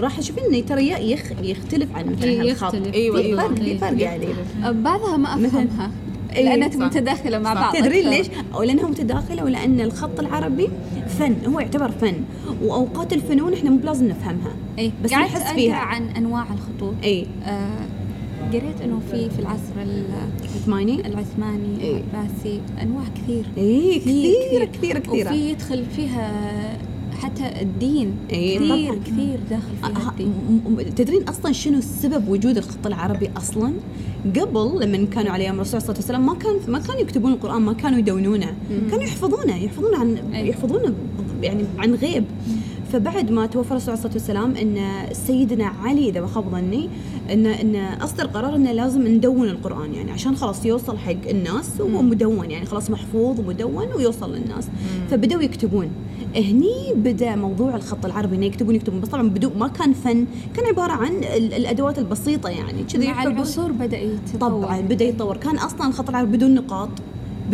راح 0.00 0.18
تشوفين 0.20 0.44
إنه 0.44 0.60
ترى 0.60 1.10
يخ 1.12 1.32
يختلف 1.42 1.96
عن 1.96 2.06
مثلا 2.06 2.24
إيه، 2.24 2.40
هالخط. 2.40 2.74
يختلف. 2.74 2.94
أيوه 2.94 3.16
في 3.16 3.26
أيوه 3.26 3.48
فرق 3.48 3.58
في 3.58 3.78
فرق 3.78 4.00
يعني. 4.02 4.26
أه، 4.64 4.70
بعضها 4.70 5.16
ما 5.16 5.34
أفهمها 5.34 5.90
إيه، 6.36 6.44
لأنها 6.44 6.70
صح. 6.70 6.76
متداخلة 6.76 7.38
مع. 7.38 7.54
بعض 7.54 7.74
تدرين. 7.76 8.10
ليش؟ 8.10 8.26
أو 8.54 8.62
لأنها 8.62 8.88
متداخلة 8.88 9.44
ولأن 9.44 9.80
الخط 9.80 10.20
العربي 10.20 10.68
فن 11.08 11.36
هو 11.46 11.60
يعتبر 11.60 11.90
فن. 11.90 12.14
وأوقات 12.62 13.12
الفنون 13.12 13.52
إحنا 13.52 13.70
مو 13.70 13.76
بلازم 13.76 14.08
نفهمها. 14.08 14.52
اي 14.78 14.92
بس 15.04 15.12
نحس 15.12 15.52
فيها. 15.52 15.74
عن 15.76 16.08
أنواع 16.08 16.46
الخطوط. 16.54 16.94
اي 17.04 17.26
آه 17.44 17.68
قريت 18.60 18.80
إنه 18.80 19.00
في 19.10 19.30
في 19.30 19.38
العصر 19.38 19.82
ال- 19.82 20.04
عثماني 20.54 21.06
العثماني 21.06 21.80
إيه. 21.80 21.90
العباسي 22.14 22.60
أنواع 22.82 23.04
كثير. 23.14 23.44
اي 23.58 23.98
كثير 23.98 24.64
كثير 24.64 24.98
كثير 24.98 25.26
وفي 25.26 25.50
يدخل 25.50 25.84
فيها 25.96 26.32
حتى 27.22 27.62
الدين. 27.62 28.14
إيه، 28.30 28.58
كثير 28.58 28.68
طبعاً. 28.88 28.98
كثير 29.04 29.38
داخل 29.50 29.76
فيها 29.82 30.10
الدين. 30.10 30.94
تدرين 30.94 31.22
أصلا 31.28 31.52
شنو 31.52 31.78
السبب 31.78 32.28
وجود 32.28 32.56
الخط 32.56 32.86
العربي 32.86 33.30
أصلا؟ 33.36 33.72
قبل 34.36 34.80
لما 34.82 35.06
كانوا 35.06 35.30
على 35.32 35.44
أيام 35.44 35.54
الرسول 35.54 35.82
صلى 35.82 35.90
الله 35.90 36.04
عليه 36.04 36.14
وسلم 36.18 36.26
ما 36.26 36.34
كان 36.34 36.72
ما 36.72 36.78
كانوا 36.78 37.00
يكتبون 37.00 37.32
القرآن 37.32 37.62
ما 37.62 37.72
كانوا 37.72 37.98
يدونونه. 37.98 38.54
كانوا 38.90 39.04
يحفظونه 39.04 39.56
يحفظونه 39.56 39.98
عن 39.98 40.16
أي. 40.34 40.48
يحفظونه 40.48 40.94
يعني 41.42 41.64
عن 41.78 41.94
غيب. 41.94 42.24
فبعد 42.94 43.30
ما 43.30 43.46
توفى 43.46 43.70
الرسول 43.70 43.98
صلى 43.98 44.10
الله 44.10 44.40
عليه 44.40 44.50
وسلم 44.50 44.56
إن 44.56 44.84
سيدنا 45.14 45.64
علي 45.66 46.08
إذا 46.08 46.20
ما 46.20 46.26
خاب 46.26 46.50
ظني 46.50 46.88
ان 47.32 47.46
إن 47.46 47.76
أصدر 47.76 48.26
قرار 48.26 48.56
إنه 48.56 48.72
لازم 48.72 49.06
ندون 49.08 49.48
القرآن. 49.48 49.94
يعني 49.94 50.10
عشان 50.12 50.36
خلاص 50.36 50.66
يوصل 50.66 50.98
حق 50.98 51.28
الناس 51.30 51.80
وهو 51.80 52.02
مدون. 52.02 52.50
يعني 52.50 52.66
خلاص 52.66 52.90
محفوظ 52.90 53.40
ومدون 53.40 53.86
ويوصل 53.96 54.34
للناس. 54.34 54.68
فبدأوا 55.10 55.42
يكتبون. 55.42 55.88
هني 56.36 56.92
بدأ 56.96 57.36
موضوع 57.36 57.76
الخط 57.76 58.04
العربي 58.04 58.36
إنه 58.36 58.46
يكتبون 58.46 58.74
يكتبون. 58.74 59.00
بس 59.00 59.08
طبعا 59.08 59.28
بدو 59.28 59.50
ما 59.58 59.68
كان 59.68 59.92
فن. 59.92 60.26
كان 60.56 60.66
عبارة 60.66 60.92
عن 60.92 61.12
ال- 61.12 61.54
الأدوات 61.54 61.98
البسيطة 61.98 62.48
يعني. 62.48 62.82
كذا 62.82 63.06
مع. 63.06 63.22
العصور 63.22 63.72
بدأ 63.72 63.98
يتطور. 63.98 64.40
طبعا 64.40 64.80
بدأ 64.80 65.04
يتطور. 65.04 65.36
كان 65.36 65.56
أصلا 65.58 65.88
الخط 65.88 66.08
العربي 66.08 66.36
بدون 66.36 66.54
نقاط. 66.54 66.88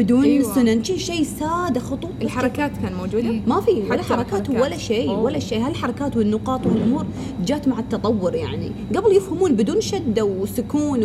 بدون 0.01 0.25
أيوة. 0.25 0.55
سنن 0.55 0.85
شيء 0.85 0.97
شيء 0.99 1.23
سادة 1.23 1.81
خطوط 1.81 2.11
الحركات 2.23 2.71
كان 2.83 2.95
موجودة 2.95 3.41
ما 3.47 3.61
في 3.61 3.83
ولا 3.91 4.03
حركات. 4.03 4.51
ولا 4.51 4.77
شيء. 4.77 5.11
ولا 5.11 5.39
شيء 5.39 5.67
هالحركات 5.67 6.17
والنقاط 6.17 6.67
والأمور 6.67 7.07
جات 7.47 7.69
مع 7.69 7.79
التطور 7.79 8.35
يعني 8.35 8.73
قبل 8.97 9.17
يفهمون 9.17 9.57
بدون 9.57 9.81
شده 9.81 10.25
وسكون 10.25 11.05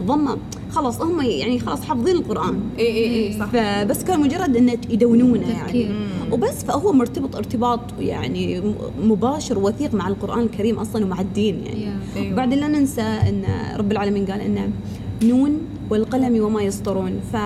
وضمة 0.00 0.38
خلاص 0.70 1.00
هم 1.00 1.20
يعني 1.20 1.58
خلاص 1.58 1.84
حافظين 1.84 2.16
القرآن 2.16 2.60
اي 2.78 2.86
اي 2.86 3.26
اي 3.26 3.38
صح 3.38 3.46
فبس 3.46 4.04
كان 4.04 4.20
مجرد 4.20 4.56
إنه 4.56 4.76
يدونونه 4.90 5.50
يعني. 5.50 5.88
وبس 6.32 6.64
فهو 6.64 6.92
مرتبط 6.92 7.36
ارتباط 7.36 7.80
يعني 8.00 8.62
مباشر 9.02 9.58
وثيق 9.58 9.94
مع 9.94 10.08
القرآن 10.08 10.40
الكريم 10.40 10.78
أصلا 10.78 11.04
ومع 11.04 11.20
الدين 11.20 11.62
يعني. 11.66 11.88
أيوة. 12.16 12.32
وبعدين 12.32 12.58
لا 12.58 12.68
ننسى 12.68 13.02
إن 13.02 13.44
رب 13.76 13.92
العالمين 13.92 14.26
قال 14.26 14.40
انه 14.40 14.70
نون 15.22 15.58
والقلم 15.90 16.44
وما 16.44 16.62
يسطرون 16.62 17.20
ف 17.32 17.36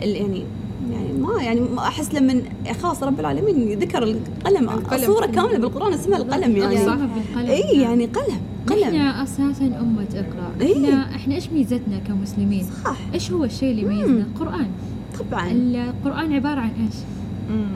يعني 0.00 0.44
يعني 0.90 1.12
ما 1.12 1.42
يعني 1.42 1.60
ما 1.60 1.82
أحس 1.82 2.14
لما 2.14 2.42
خلاص 2.82 3.02
رب 3.02 3.20
العالمين 3.20 3.78
ذكر 3.78 4.02
القلم 4.02 4.68
القلم. 4.68 5.06
صوره 5.06 5.26
كاملة 5.26 5.58
بالقرآن 5.58 5.92
اسمها 5.92 6.18
القلم 6.18 6.56
يعني 6.56 6.86
صح. 6.86 6.94
بالقلم. 6.94 7.50
إي 7.50 7.80
يعني 7.80 8.06
قلم 8.06 8.40
قلم 8.66 8.82
إحنا 8.82 9.22
أساسا 9.22 9.64
أمة 9.66 10.06
إقرأ 10.14 10.52
إيه. 10.60 10.74
إحنا 10.84 11.16
إحنا 11.16 11.34
إيش 11.34 11.50
ميزتنا 11.50 11.98
كمسلمين 12.08 12.66
صح 12.84 12.96
إيش 13.14 13.32
هو 13.32 13.44
الشيء 13.44 13.70
اللي 13.70 13.82
يميزنا 13.82 14.22
القران 14.34 14.66
طبعا 15.18 15.50
القرآن 15.50 16.32
عبارة 16.32 16.60
عن 16.60 16.70
إيش. 16.80 16.94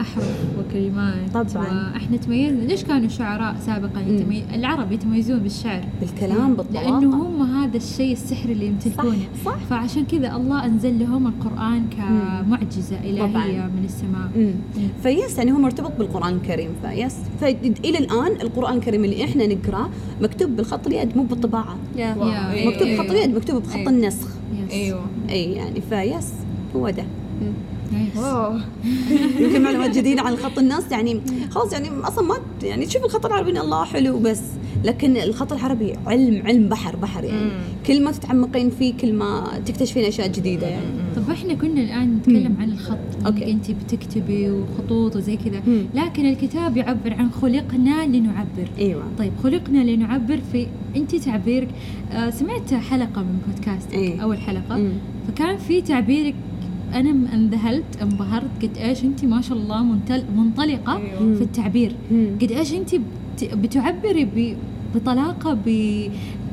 احرف 0.01 0.45
وكلمات. 0.59 1.31
طبعاً. 1.35 1.93
وإحنا 1.93 2.17
تميزنا 2.17 2.63
ليش 2.65 2.85
كانوا 2.85 3.07
الشعراء 3.07 3.57
سابقا 3.67 4.01
يتمي... 4.01 4.45
العرب 4.55 4.93
يتميزون 4.93 5.39
بالشعر. 5.39 5.85
بالكلام 6.01 6.55
بالطلاقه 6.55 6.91
لأنه 7.01 7.27
هم 7.27 7.43
هذا 7.43 7.77
الشيء 7.77 8.13
السحري 8.13 8.53
اللي 8.53 8.67
يمتلكونه. 8.67 9.19
صح. 9.45 9.57
فعشان 9.71 10.05
كذا 10.05 10.37
الله 10.37 10.65
أنزل 10.65 10.99
لهم 10.99 11.27
القرآن 11.27 11.85
كمعجزة 11.97 12.97
إلهية 13.05 13.27
طبعاً. 13.61 13.69
من 13.69 13.85
السماء. 13.85 14.31
مم. 14.37 14.53
فيس 15.03 15.39
يعني 15.39 15.53
هو 15.53 15.59
مرتبط 15.59 15.93
بالقرآن 15.99 16.35
الكريم 16.35 16.71
فيس. 16.83 17.17
فإلى 17.41 17.99
الآن 17.99 18.33
القرآن 18.41 18.77
الكريم 18.77 19.05
اللي 19.05 19.25
إحنا 19.25 19.47
نقرأه 19.47 19.89
مكتوب 20.23 20.51
بالخط 20.57 20.87
اليد 20.87 21.17
مو 21.17 21.23
بالطباعة. 21.23 21.77
مكتوب. 22.67 22.89
بخط 22.89 23.11
اليد 23.11 23.37
مكتوب 23.37 23.63
بخط 23.63 23.77
إيه. 23.77 23.89
النسخ. 23.89 24.29
أيوه. 24.73 25.05
أي 25.31 25.53
يعني 25.53 25.81
فيس 25.81 26.33
هو 26.77 26.91
ده. 26.91 27.05
واو. 28.17 28.59
يمكن 29.41 29.63
معلومات 29.63 29.97
جديدة 29.99 30.23
عن 30.23 30.33
الخط 30.33 30.59
الناس 30.59 30.93
يعني 30.93 31.21
خلاص 31.51 31.73
يعني 31.73 31.89
أصلا 31.89 32.25
ما 32.25 32.37
يعني 32.63 32.87
تشوف 32.87 33.05
الخط 33.05 33.27
العربي 33.27 33.61
الله 33.61 33.85
حلو 33.85 34.19
بس 34.19 34.43
لكن 34.85 35.17
الخط 35.17 35.53
العربي 35.53 35.95
علم 36.07 36.47
علم 36.47 36.69
بحر 36.69 36.97
بحر 36.97 37.25
يعني. 37.25 37.45
مم. 37.45 37.51
كل 37.87 38.05
ما 38.05 38.13
تتعمقين 38.13 38.71
فيه 38.71 38.95
كل 38.95 39.13
ما 39.13 39.61
تكتشفين 39.67 40.05
أشياء 40.05 40.29
جديدة 40.29 40.67
يعني. 40.67 40.87
طب 41.17 41.31
إحنا 41.31 41.55
كنا 41.55 41.81
الآن 41.81 42.17
نتكلم 42.17 42.57
عن 42.61 42.73
الخط. 42.73 43.27
إنك 43.27 43.43
أنت 43.43 43.71
بتكتبي 43.71 44.51
وخطوط 44.51 45.17
وزي 45.17 45.37
كذا. 45.37 45.63
لكن 45.95 46.27
الكتاب 46.27 46.77
يعبر 46.77 47.15
عن 47.15 47.31
خلقنا 47.31 48.07
لنعبر. 48.07 48.69
أيوه. 48.79 49.03
طيب 49.19 49.33
خلقنا 49.43 49.79
لنعبر 49.79 50.41
في 50.53 50.67
أنت 50.97 51.17
تعبيرك 51.17 51.69
آه 52.13 52.31
سمعت 52.31 52.75
حلقة 52.75 53.23
من 53.23 53.39
بودكاست 53.47 53.93
إيه. 53.93 54.21
أول 54.23 54.39
حلقة. 54.39 54.77
مم. 54.77 54.93
فكان 55.29 55.59
في 55.59 55.83
تعبيرك 55.83 56.35
أنا 56.95 57.35
انذهلت 57.35 57.85
انبهرت. 58.03 58.51
قد 58.63 58.79
إيش 58.79 59.05
انت؟ 59.05 59.25
ما 59.25 59.41
شاء 59.41 59.59
الله 59.59 59.83
منتل 59.83 60.23
منطلقة 60.37 60.97
أيوة. 60.97 61.35
في 61.35 61.43
التعبير. 61.43 61.93
قد 62.41 62.53
إيش 62.53 62.75
انت 62.75 62.95
بت- 62.95 63.55
بتعبري 63.55 64.25
ب- 64.25 64.57
بطلاقة 64.95 65.55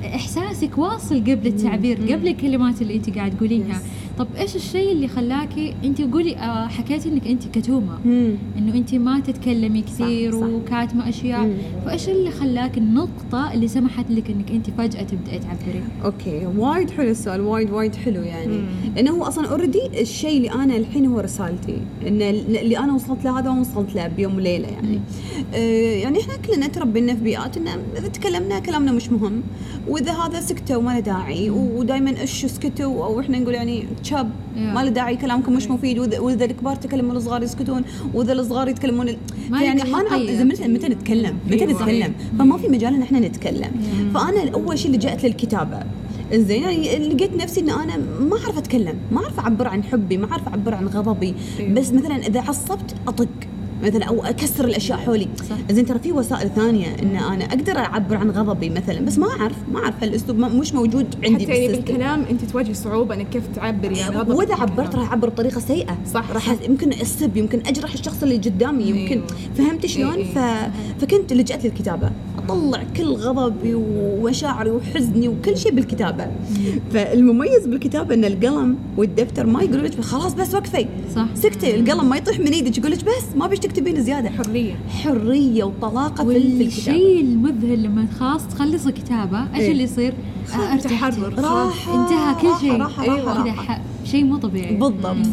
بإحساسك 0.02 0.78
واصل 0.78 1.20
قبل 1.22 1.48
التعبير 1.48 1.98
قبل 2.14 2.28
الكلمات 2.28 2.82
اللي 2.82 2.96
انت 2.96 3.10
قاعد 3.10 3.38
تقولينها 3.38 3.82
طب 4.18 4.28
إيش 4.38 4.56
الشيء 4.56 4.92
اللي 4.92 5.08
خلاكي 5.08 5.74
انت 5.84 6.02
قولي 6.02 6.38
آه 6.38 6.68
حكيتي 6.68 7.10
إنك 7.10 7.28
انت 7.28 7.58
كتومة. 7.58 8.00
مم. 8.06 8.36
إنه 8.58 8.74
انت 8.74 8.96
ما 8.96 9.20
تتكلمي 9.20 9.82
كثير 9.82 10.32
صح. 10.32 10.48
وكاتمه 10.48 11.10
أشياء. 11.10 11.42
مم. 11.42 11.54
فإيش 11.86 12.10
اللي 12.10 12.32
خلاك 12.32 12.78
النقطة 12.78 13.54
اللي 13.54 13.68
سمحت 13.68 14.12
لك 14.12 14.30
إنك 14.30 14.52
انت 14.52 14.70
فجأة 14.70 15.04
تبدأي 15.04 15.40
تعبري؟ 15.40 15.84
okay 16.06 16.46
وايد 16.58 16.90
حلو 16.90 17.12
السؤال 17.12 17.42
وايد 17.42 17.72
وايد 17.72 17.96
حلو 17.96 18.22
يعني. 18.22 18.62
لأنه 18.96 19.12
هو 19.12 19.24
أصلا 19.24 19.48
already 19.48 20.02
الشيء 20.02 20.38
اللي 20.38 20.52
أنا 20.52 20.76
الحين 20.76 21.06
هو 21.06 21.20
رسالتي. 21.20 21.78
إن 22.08 22.22
اللي 22.22 22.78
أنا 22.78 22.94
وصلت 22.94 23.26
له 23.26 23.40
هذا 23.40 23.52
ما 23.52 23.60
وصلت 23.60 23.96
له 23.96 24.08
بيوم 24.08 24.36
وليلة 24.36 24.68
يعني. 24.68 25.00
آه 25.54 25.96
يعني 25.96 26.20
إحنا 26.20 26.36
كلنا 26.36 26.68
تربينا 26.68 27.16
في 27.16 27.24
بيئات 27.24 27.58
إن 27.58 27.68
إذا 27.98 28.08
تكلمنا 28.08 28.60
كلامنا 28.60 28.92
مش 28.92 29.10
مهم. 29.10 29.42
وإذا 29.88 30.12
هذا 30.12 30.42
سكتوا 30.42 30.82
ما 30.82 30.92
له 30.92 31.00
داعي 31.00 31.50
ودائما 31.50 32.22
إيش 32.22 32.46
سكتوا 32.46 33.06
أو 33.06 33.20
إحنا 33.20 33.40
نقول 33.40 33.54
يعني 33.54 33.86
جب 34.06 34.30
ما 34.56 34.84
له 34.84 34.90
داعي 34.90 35.16
كلامكم 35.16 35.54
مش 35.54 35.68
مفيد. 35.70 36.00
واذا 36.00 36.46
الكبار 36.46 36.76
تكلمون 36.76 37.16
الصغار 37.16 37.44
يسكتون. 37.44 37.82
وإذا 38.14 38.34
الصغار 38.34 38.68
يتكلمون 38.68 39.10
ال- 39.10 39.18
يعني 39.52 39.84
ما 39.92 40.04
نعرف 40.04 40.22
متى 40.42 40.68
متى 40.68 40.88
نتكلم؟ 40.88 41.38
متى 41.48 41.66
أيوة. 41.66 41.74
نتكلم؟ 41.74 42.14
فما 42.40 42.58
في 42.58 42.68
مجال 42.68 42.94
إن 42.94 43.02
إحنا 43.02 43.20
نتكلم. 43.20 43.72
فأنا 44.14 44.50
اول 44.54 44.80
شيء 44.80 44.92
لجأت 44.92 45.24
للكتابة. 45.24 45.80
زين 46.34 46.64
يعني 46.64 47.08
لقيت 47.08 47.36
نفسي 47.36 47.62
إن 47.62 47.70
أنا 47.70 47.98
ما 48.20 48.38
أعرف 48.44 48.58
أتكلم. 48.58 48.96
ما 49.12 49.24
أعرف 49.24 49.40
أعبر 49.40 49.68
عن 49.68 49.84
حبي 49.84 50.18
ما 50.18 50.32
أعرف 50.32 50.48
أعبر 50.48 50.74
عن 50.76 50.88
غضبي. 50.88 51.34
بس 51.74 51.92
مثلا 51.94 52.16
إذا 52.16 52.40
عصبت 52.42 52.96
أطق. 53.08 53.28
مثلا 53.84 54.06
أو 54.06 54.24
أكسر 54.24 54.66
الأشياء 54.66 54.98
حولي. 54.98 55.28
زين 55.72 55.86
ترى 55.86 56.00
في 56.00 56.12
وسائل 56.12 56.50
ثانية 56.56 56.88
إن 56.88 57.16
أنا 57.16 57.46
أقدر 57.46 57.78
أعبر 57.78 58.16
عن 58.18 58.32
غضبي 58.32 58.70
مثلا 58.70 59.00
بس 59.00 59.18
ما 59.18 59.28
أعرف 59.28 59.56
ما 59.72 59.80
أعرف 59.80 60.04
هالاسلوب 60.04 60.38
مش 60.38 60.74
موجود 60.74 61.16
عندي 61.26 61.46
حتى 61.46 61.54
يعني. 61.54 61.68
بالكلام 61.76 62.26
أنت 62.30 62.46
تواجهي 62.46 62.74
صعوبة 62.74 63.16
إنك 63.16 63.30
كيف 63.30 63.44
تعبري 63.56 63.98
يعني 63.98 64.16
غضبك 64.16 64.38
وإذا. 64.38 64.54
عبرت 64.56 64.96
راح 64.96 65.10
اعبر 65.10 65.30
بطريقه 65.30 65.60
سيئة 65.60 65.98
صح، 66.14 66.32
راح 66.32 66.56
يمكن 66.70 66.94
أسب 66.94 67.38
يمكن 67.38 67.60
أجرح 67.68 67.94
الشخص 67.94 68.24
اللي 68.24 68.38
قدامي 68.38 68.84
يمكن 68.84 69.22
أيوة. 69.22 69.28
فهمت 69.58 69.86
شلون 69.86 70.14
إيه، 70.14 70.34
ف... 70.34 70.40
فكنت 71.02 71.34
لجأت 71.34 71.66
للكتابة 71.66 72.10
أطلع 72.50 72.84
كل 72.98 73.14
غضبي 73.14 73.74
ومشاعري 73.76 74.70
وحزني 74.72 75.28
وكل 75.28 75.58
شيء 75.58 75.72
بالكتابة. 75.72 76.28
فالمميز 76.94 77.68
بالكتابة 77.68 78.14
إن 78.14 78.26
القلم 78.26 78.78
والدفتر 78.98 79.46
ما 79.46 79.64
يقولوا 79.64 79.88
لك 79.88 80.02
خلاص 80.02 80.34
بس 80.34 80.56
وقفي. 80.56 80.86
صح. 81.16 81.26
سكتي 81.36 81.76
القلم 81.76 82.10
ما 82.10 82.18
يطيح 82.18 82.40
من 82.40 82.48
إيدك 82.48 82.78
يقول 82.78 82.92
لك 82.92 83.04
بس 83.06 83.36
ما 83.36 83.48
بيش 83.48 83.60
تكتبين 83.60 84.04
زيادة. 84.04 84.30
حرية. 84.30 84.74
حرية 85.04 85.64
وطلاقة 85.64 86.26
في 86.26 86.38
الكتابة. 86.38 86.64
والشيء 86.66 87.22
المذهل 87.22 87.84
لما 87.84 88.08
خلاص 88.20 88.48
تخلص 88.48 88.86
الكتابة 88.86 89.40
إيش 89.54 89.62
إيه. 89.62 89.72
اللي 89.72 89.84
يصير؟ 89.84 90.14
تحرر. 90.84 91.34
راحة 91.40 92.02
انتهى 92.04 92.42
كل 92.42 92.60
شيء. 92.62 92.82
راحة 92.82 93.82
شيء 94.06 94.24
مو 94.24 94.38
طبيعي. 94.38 94.76
بالضبط. 94.76 95.26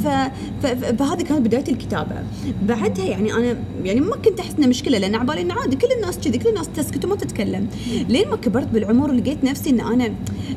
فهذه 0.99 1.23
كانت 1.23 1.47
بداية 1.47 1.65
الكتابة. 1.69 2.15
بعدها 2.63 3.05
يعني 3.05 3.33
أنا 3.33 3.57
يعني 3.85 4.01
ما 4.01 4.17
كنت 4.17 4.41
أحس 4.41 4.55
إنه 4.59 4.67
مشكلة 4.67 4.99
لأن 4.99 5.15
على 5.15 5.27
بالي 5.27 5.41
انه 5.41 5.55
عادي 5.55 5.77
كل 5.77 5.89
الناس 5.97 6.19
كذي 6.19 6.39
كل 6.39 6.49
الناس 6.49 6.69
تسكت 6.77 7.05
وما 7.05 7.17
تتكلم. 7.17 7.67
لين 8.09 8.29
ما 8.29 8.37
كبرت 8.37 8.69
بالعمر 8.69 9.11
ولقيت 9.11 9.45
نفسي 9.45 9.71
إن 9.71 9.81
أنا 9.81 10.13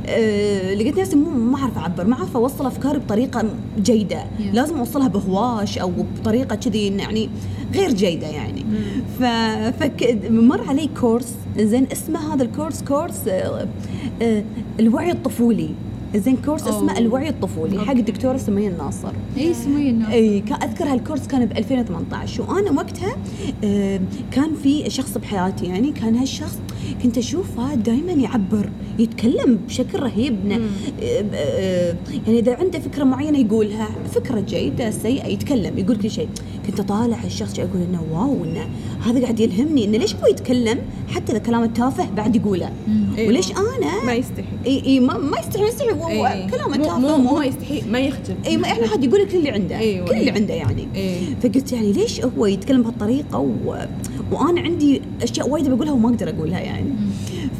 آه 0.05 0.73
لقيت 0.73 0.99
نفسي 0.99 1.15
مو 1.15 1.29
ما 1.29 1.57
أعرف 1.57 1.77
أعبر 1.77 2.07
ما 2.07 2.15
أعرف 2.15 2.37
أوصل 2.37 2.65
أفكاري 2.65 2.99
بطريقة 2.99 3.43
جيدة. 3.79 4.23
Yeah. 4.23 4.53
لازم 4.53 4.77
أوصلها 4.77 5.07
بهواش 5.07 5.77
أو 5.77 5.91
بطريقة 6.21 6.55
كذي 6.55 6.87
يعني 6.87 7.29
غير 7.73 7.93
جيدة 7.93 8.27
يعني. 8.27 8.65
ف... 9.19 9.23
فك... 9.79 10.19
مر 10.29 10.61
علي 10.61 10.89
كورس 10.99 11.33
زين 11.57 11.87
اسمه 11.91 12.33
هذا 12.33 12.43
الكورس 12.43 12.83
كورس 12.83 13.27
آه 13.27 13.67
آه 14.21 14.43
الوعي 14.79 15.11
الطفولي. 15.11 15.69
زين 16.15 16.37
كورس 16.37 16.67
اسمه 16.67 16.91
أوه. 16.91 16.97
الوعي 16.97 17.29
الطفولي 17.29 17.79
حق 17.79 17.91
الدكتوره 17.91 18.37
سمية 18.37 18.69
الناصر. 18.69 19.11
اي 19.37 19.53
سمية 19.53 19.89
الناس 19.89 20.09
اي 20.09 20.43
أذكر 20.63 20.85
هالكورس 20.85 21.27
كان 21.27 21.45
ب 21.45 21.51
2018 21.51 22.43
وأنا 22.43 22.71
وقتها 22.71 23.15
آه، 23.63 23.99
كان 24.31 24.55
في 24.63 24.89
شخص 24.89 25.17
بحياتي 25.17 25.65
يعني 25.65 25.91
كان 25.91 26.15
هالشخص 26.15 26.59
كنت 27.03 27.17
أشوفه 27.17 27.75
دائما 27.75 28.11
يعبر 28.11 28.69
يتكلم 28.99 29.59
بشكل 29.67 29.99
رهيب 29.99 30.51
آه، 30.51 30.59
آه، 31.33 31.95
يعني 32.27 32.39
إذا 32.39 32.55
عنده 32.55 32.79
فكرة 32.79 33.03
معينة 33.03 33.39
يقولها 33.39 33.89
فكرة 34.13 34.39
جيدة 34.39 34.91
سيئة 34.91 35.27
يتكلم 35.27 35.77
يقول 35.77 35.97
كل 35.97 36.11
شيء. 36.11 36.29
كنت 36.67 36.79
أطالع 36.79 37.23
الشخص 37.23 37.59
أقول 37.59 37.81
إنه 37.89 38.03
واو 38.11 38.43
إنه 38.43 38.69
هذا 39.05 39.21
قاعد 39.21 39.39
يلهمني 39.39 39.85
إنه 39.85 39.97
ليش 39.97 40.15
هو 40.15 40.27
يتكلم 40.27 40.79
حتى 41.07 41.31
إذا 41.31 41.39
كلامه 41.39 41.65
تافه 41.65 42.09
بعد 42.09 42.35
يقوله. 42.35 42.71
وليش 43.17 43.51
أنا 43.51 44.05
ما 44.05 44.13
يستحي. 44.13 44.45
اي 44.65 44.99
ما, 44.99 45.17
ما 45.17 45.39
يستحي 45.39 45.61
ما 45.61 45.67
يستحي 45.67 45.89
إيه. 46.09 46.47
كلامه 46.49 46.99
مو 46.99 47.17
مو 47.17 47.35
ما 47.35 47.45
يستحي 47.45 47.81
ما 47.81 47.99
يخجل 47.99 48.35
اي 48.45 48.57
ما 48.57 48.67
إحنا 48.67 48.87
حد 48.87 49.03
يقول 49.03 49.21
لك 49.21 49.27
كل 49.27 49.37
اللي 49.37 49.49
عنده 49.49 49.77
أيوة. 49.77 50.07
كل 50.07 50.15
اللي 50.15 50.31
عنده 50.31 50.53
يعني 50.53 50.87
إيه. 50.95 51.19
فقلت 51.43 51.71
يعني 51.71 51.91
ليش 51.91 52.21
هو 52.21 52.45
يتكلم 52.45 52.81
بهالطريقة 52.81 53.39
و... 53.39 53.77
وأنا 54.31 54.61
عندي 54.61 55.01
أشياء 55.21 55.49
وايد 55.49 55.69
بقولها 55.69 55.93
وما 55.93 56.09
أقدر 56.09 56.29
أقولها 56.29 56.59
يعني 56.59 56.89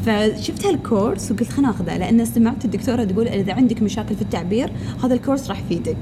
فشفت 0.06 0.66
هالكورس 0.66 1.32
وقلت 1.32 1.50
خلنا 1.50 1.70
اخذه 1.70 1.98
لأن 1.98 2.26
سمعت 2.26 2.66
الدكتورة 2.66 3.04
تقول 3.04 3.28
إذا 3.28 3.54
عندك 3.54 3.82
مشاكل 3.82 4.16
في 4.16 4.22
التعبير 4.22 4.72
هذا 5.04 5.14
الكورس 5.14 5.50
راح 5.50 5.60
يفيدك. 5.60 5.98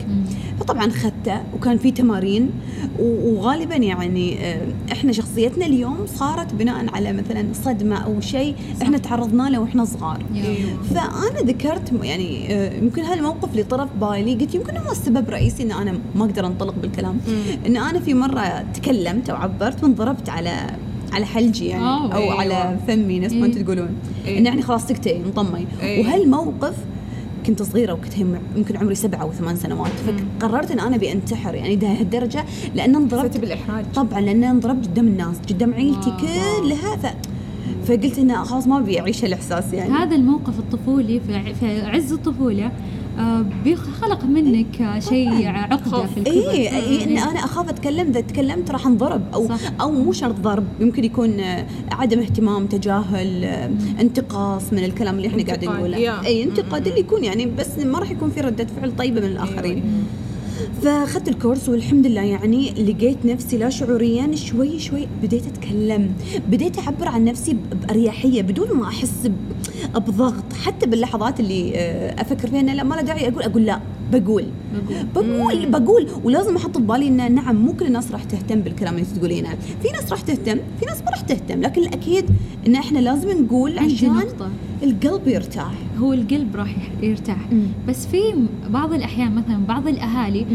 فطبعا 0.60 0.88
أخذته 0.88 1.42
وكان 1.54 1.78
في 1.78 1.92
تمارين 1.92 2.50
وغالبا 3.00 3.76
يعني 3.76 4.40
آه، 4.46 4.62
إحنا 4.92 5.12
شخصيتنا 5.12 5.66
اليوم 5.66 5.98
صارت 6.16 6.54
بناء 6.54 6.86
على 6.96 7.14
مثلا 7.14 7.46
صدمة 7.54 7.96
أو 7.96 8.22
شيء 8.22 8.56
إحنا 8.82 8.98
تعرضنا 8.98 9.50
له 9.50 9.60
وإحنا 9.60 9.86
صغار. 9.86 10.26
فأنا 10.94 11.40
ذكرت 11.46 11.94
يعني 12.04 12.54
آه، 12.54 12.74
يمكن 12.78 13.02
هالموقف 13.02 13.52
اللي 13.52 13.64
طرف 13.64 13.90
بالي 14.02 14.36
قلت 14.36 14.56
يمكن 14.56 14.78
هو 14.78 14.92
السبب 14.92 15.28
الرئيسي 15.28 15.64
إن 15.64 15.72
أنا 15.72 16.00
ما 16.16 16.26
أقدر 16.26 16.48
أنطلق 16.48 16.76
بالكلام. 16.82 17.18
إن 17.66 17.78
أنا 17.78 18.00
في 18.00 18.14
مرة 18.14 18.66
تكلمت 18.74 19.30
أو 19.30 19.36
عبرت 19.36 19.84
وانضربت 19.84 20.30
على 20.30 20.70
على 21.14 21.26
حلجي 21.26 21.66
يعني 21.66 21.84
أوه. 21.84 22.16
أو 22.16 22.22
أيوة. 22.22 22.40
على 22.40 22.78
فمي 22.88 23.20
نفس 23.20 23.34
ما. 23.34 23.46
أنتم 23.46 23.64
تقولون 23.64 23.90
إيه. 24.26 24.38
انه 24.38 24.50
يعني 24.50 24.62
خلاص 24.62 24.88
سكتي 24.88 25.18
انطمي 25.18 25.68
إيه. 25.82 26.02
وهالموقف 26.02 26.76
كنت 27.46 27.62
صغيرة 27.62 27.94
وكنت 27.94 28.18
يمكن 28.58 28.78
عمري 28.78 28.96
سبعة 28.96 29.22
أو 29.22 29.32
ثمان 29.32 29.56
سنوات 29.56 29.92
فقررت 30.40 30.72
إن 30.72 30.80
أنا 30.80 30.98
بأنتحر 30.98 31.56
يعني 31.56 31.76
ده 31.76 31.88
هالدرجة 31.88 32.46
لأن 32.76 32.96
انضربت 32.96 33.38
بالإحراج 33.38 33.86
طبعا 33.96 34.22
لأن 34.22 34.44
انضربت 34.44 34.88
قدام 34.88 35.08
الناس 35.08 35.36
قدام 35.50 35.74
عيلتي 35.74 36.10
واو. 36.10 36.62
كلها 36.62 36.96
ف... 36.96 37.08
فقلت 37.86 38.20
إنه 38.20 38.44
خلاص 38.44 38.68
ما 38.68 38.78
أبي 38.78 39.00
أعيش 39.00 39.24
هالإحساس 39.24 39.74
يعني 39.74 39.92
هذا 39.92 40.16
الموقف 40.16 40.60
الطفولي 40.60 41.20
في 41.20 41.36
عز 41.86 42.14
الطفولة 42.14 42.66
آه، 42.66 42.72
بيخلق 43.64 44.24
منك 44.26 45.00
شيء 45.10 45.48
عقدة 45.48 46.06
في 46.06 46.18
الكبر. 46.18 46.32
اي 46.52 46.78
إيه 46.80 47.04
إن 47.04 47.18
أنا 47.18 47.40
أخاف 47.40 47.70
أتكلم 47.70 48.08
إذا 48.08 48.22
تكلمت 48.22 48.72
راح 48.72 48.88
انضرب. 48.88 49.22
أو 49.34 49.48
صح. 49.48 49.60
أو 49.82 49.92
مو 49.92 50.12
شرط 50.12 50.36
ضرب 50.40 50.64
يمكن 50.80 51.04
يكون 51.04 51.42
عدم 51.92 52.20
اهتمام 52.20 52.66
تجاهل 52.68 53.44
انتقاص 54.00 54.74
من 54.74 54.84
الكلام 54.84 55.16
اللي 55.18 55.28
إحنا 55.28 55.44
قاعدين 55.44 55.70
نقوله. 55.72 56.26
اي 56.26 56.44
انتقاد 56.44 56.88
اللي 56.88 57.00
يكون 57.00 57.24
يعني 57.24 57.46
بس 57.46 57.80
ما 57.86 58.00
راح 58.00 58.12
يكون 58.12 58.30
في 58.30 58.42
ردة 58.42 58.68
فعل 58.82 58.96
طيبة 58.96 59.22
من 59.22 59.28
الآخرين. 59.28 59.84
فأخذت 60.82 61.28
الكورس 61.28 61.70
والحمد 61.70 62.08
لله 62.08 62.22
يعني 62.22 62.70
لقيت 62.72 63.18
نفسي 63.26 63.58
لا 63.58 63.70
شعوريا 63.70 64.36
شوي 64.36 64.80
شوي 64.80 65.08
بديت 65.24 65.48
أتكلم. 65.48 66.10
بديت 66.52 66.80
أعبر 66.80 67.08
عن 67.08 67.24
نفسي 67.26 67.58
بأريحية 67.88 68.42
بدون 68.42 68.78
ما 68.78 68.88
أحس 68.88 69.28
ب- 69.28 69.34
بضغط 70.00 70.54
حتى 70.66 70.86
باللحظات 70.86 71.40
اللي 71.40 71.72
آه، 71.76 72.22
أفكر 72.22 72.48
فيها 72.48 72.60
انه 72.60 72.74
لا 72.74 72.84
ما 72.84 72.96
له 72.96 73.02
داعي 73.02 73.28
أقول 73.28 73.44
أقول 73.44 73.66
لا 73.66 73.80
بقول. 74.12 74.46
بقول. 75.16 75.66
بقول 75.66 76.08
ولازم 76.24 76.56
أحط 76.56 76.78
ببالي 76.78 77.08
إنه 77.08 77.28
نعم 77.28 77.56
مو 77.56 77.74
كل 77.74 77.86
الناس 77.86 78.12
راح 78.12 78.24
تهتم 78.24 78.60
بالكلام 78.62 78.94
اللي 78.94 79.06
تقولينه. 79.06 79.50
في 79.84 79.88
ناس 79.92 80.12
راح 80.12 80.22
تهتم 80.22 80.58
في 80.80 80.86
ناس 80.86 81.02
ما 81.02 81.10
راح 81.12 81.22
تهتم 81.22 81.62
لكن 81.62 81.82
الأكيد 81.82 82.26
إن 82.68 82.76
إحنا 82.76 83.00
لازم 83.00 83.44
نقول 83.44 83.80
عشان 83.80 84.14
نقطة. 84.14 84.50
القلب 84.84 85.28
يرتاح. 85.28 85.72
هو 86.00 86.14
القلب 86.14 86.56
راح 86.56 86.76
يرتاح. 87.02 87.52
مم. 87.52 87.64
بس 87.88 88.08
في 88.08 88.22
بعض 88.70 88.94
الأحيان 88.94 89.36
مثلا 89.36 89.66
بعض 89.68 89.88
الأهالي 89.88 90.46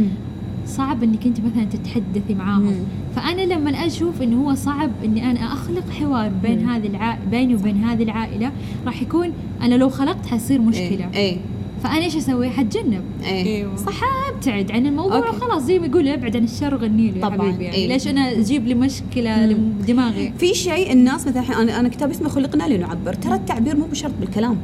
صعب 0.68 1.02
إنك 1.02 1.26
أنت 1.26 1.40
مثلا 1.40 1.64
تتحدثي 1.64 2.34
معاهم. 2.34 2.62
مم. 2.62 2.84
فأنا 3.16 3.42
لما 3.42 3.70
أشوف 3.70 4.22
انه 4.22 4.44
هو 4.44 4.54
صعب 4.54 4.90
إني 5.04 5.30
أنا 5.30 5.52
أخلق 5.52 5.90
حوار 5.90 6.30
بين 6.42 6.62
مم. 6.62 6.68
هذه 6.68 6.86
الع... 6.86 7.18
بيني 7.30 7.54
وبين 7.54 7.84
هذه 7.84 8.02
العائلة 8.02 8.52
راح 8.86 9.02
يكون 9.02 9.32
أنا 9.62 9.74
لو 9.74 9.88
خلقت 9.88 10.26
حيصير 10.26 10.60
مشكلة. 10.60 11.10
اي 11.14 11.38
فأنا 11.82 12.04
إيش 12.04 12.16
أسوي؟ 12.16 12.50
حتجنب. 12.50 13.02
اي 13.24 13.56
أيوه. 13.56 13.76
صح 13.76 14.00
ابتعد 14.34 14.72
عن 14.72 14.86
الموضوع. 14.86 15.28
وخلاص 15.28 15.62
زي 15.62 15.78
ما 15.78 15.86
يقولوا 15.86 16.14
أبعد 16.14 16.36
عن 16.36 16.44
الشر 16.44 16.74
وغني 16.74 17.10
له 17.10 17.20
طبعاً، 17.20 17.48
حبيبي. 17.48 17.64
يعني 17.64 17.76
إيه. 17.76 17.88
ليش 17.88 18.08
أنا 18.08 18.32
أجيب 18.32 18.66
لي 18.66 18.74
مشكلة 18.74 19.36
مم. 19.36 19.72
لدماغي 19.82 20.32
في 20.38 20.54
شيء 20.54 20.92
الناس 20.92 21.26
مثلا 21.26 21.62
أنا 21.62 21.80
أنا 21.80 21.88
كتاب 21.88 22.10
اسمه 22.10 22.28
خلقنا 22.28 22.68
لنعبر. 22.68 23.14
ترى 23.14 23.34
التعبير 23.34 23.76
مو 23.76 23.86
بشرط 23.86 24.12
بالكلام. 24.20 24.56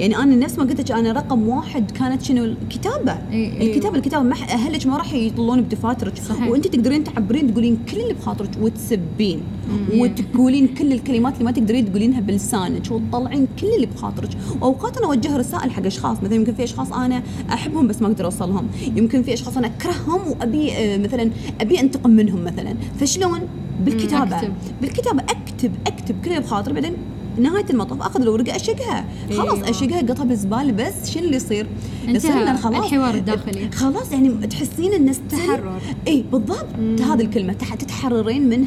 يعني 0.00 0.16
أنا 0.16 0.36
نفس 0.36 0.58
ما 0.58 0.64
قلت 0.64 0.80
لك 0.80 0.92
أنا 0.92 1.12
رقم 1.12 1.48
واحد 1.48 1.90
كانت 1.90 2.22
شنو؟ 2.22 2.44
الكتابة. 2.44 3.18
إيه. 3.32 3.70
الكتابة 3.70 3.96
الكتابة. 3.96 4.22
ما 4.22 4.34
أهلك 4.34 4.86
ما 4.86 4.96
راح 4.96 5.12
يطلون 5.12 5.62
بدفاترك. 5.62 6.16
صحيح. 6.18 6.48
وأنت 6.48 6.66
تقدرين 6.66 7.04
تعبرين 7.04 7.52
تقولين 7.52 7.78
كل 7.92 8.00
اللي 8.00 8.14
بخاطرك 8.14 8.50
وتسبين. 8.60 9.40
وتقولين 9.94 10.66
كل 10.68 10.92
الكلمات 10.92 11.32
اللي 11.34 11.44
ما 11.44 11.50
تقدرين 11.50 11.90
تقولينها 11.90 12.20
بلسانك. 12.20 12.90
وتطلعين 12.90 13.48
كل 13.60 13.66
اللي 13.76 13.86
بخاطرك. 13.86 14.28
واوقات 14.60 14.96
أنا 14.96 15.06
أوجه 15.06 15.36
رسائل 15.36 15.70
حق 15.70 15.86
أشخاص. 15.86 16.18
مثلا 16.22 16.34
يمكن 16.34 16.54
في 16.54 16.64
أشخاص 16.64 16.92
أنا 16.92 17.22
أحبهم 17.52 17.86
بس 17.88 18.02
ما 18.02 18.08
أقدر 18.08 18.24
أوصلهم. 18.24 18.66
يمكن 18.96 19.22
في 19.22 19.32
أشخاص 19.34 19.56
أنا 19.56 19.66
أكرههم 19.66 20.20
وأبي 20.30 20.72
آه، 20.72 20.96
مثلا 20.98 21.30
أبي 21.60 21.80
أنتقم 21.80 22.10
منهم 22.10 22.44
مثلا. 22.44 22.74
فشلون؟ 23.00 23.40
بالكتابة. 23.84 24.36
أكتب. 24.36 24.52
بالكتابة. 24.80 25.22
أكتب 25.22 25.72
أكتب 25.86 26.14
كل 26.24 26.30
اللي 26.30 26.40
بخاطري 26.40 26.74
بعدين 26.74 26.92
نهاية 27.38 27.64
المطاف 27.70 28.02
أخذ 28.02 28.20
الورقة 28.22 28.56
أشقها. 28.56 29.04
خلاص 29.30 29.54
أيوة. 29.54 29.70
أشقها 29.70 30.00
قطها 30.00 30.24
بالزبالة 30.24 30.72
بس 30.72 31.10
شنو 31.10 31.24
اللي 31.24 31.36
يصير؟ 31.36 31.66
يصير 32.08 32.56
خلاص 32.56 32.84
الحوار 32.92 33.14
الداخلي. 33.14 33.70
خلاص 33.70 34.12
يعني 34.12 34.46
تحسين 34.46 34.92
ان 34.92 35.12
ستيل- 35.12 35.28
تحرر. 35.46 35.80
اي 36.08 36.24
بالضبط. 36.32 36.66
هذه 37.00 37.20
الكلمة 37.22 37.52
تح- 37.52 37.74
تتحررين 37.74 38.48
من 38.48 38.64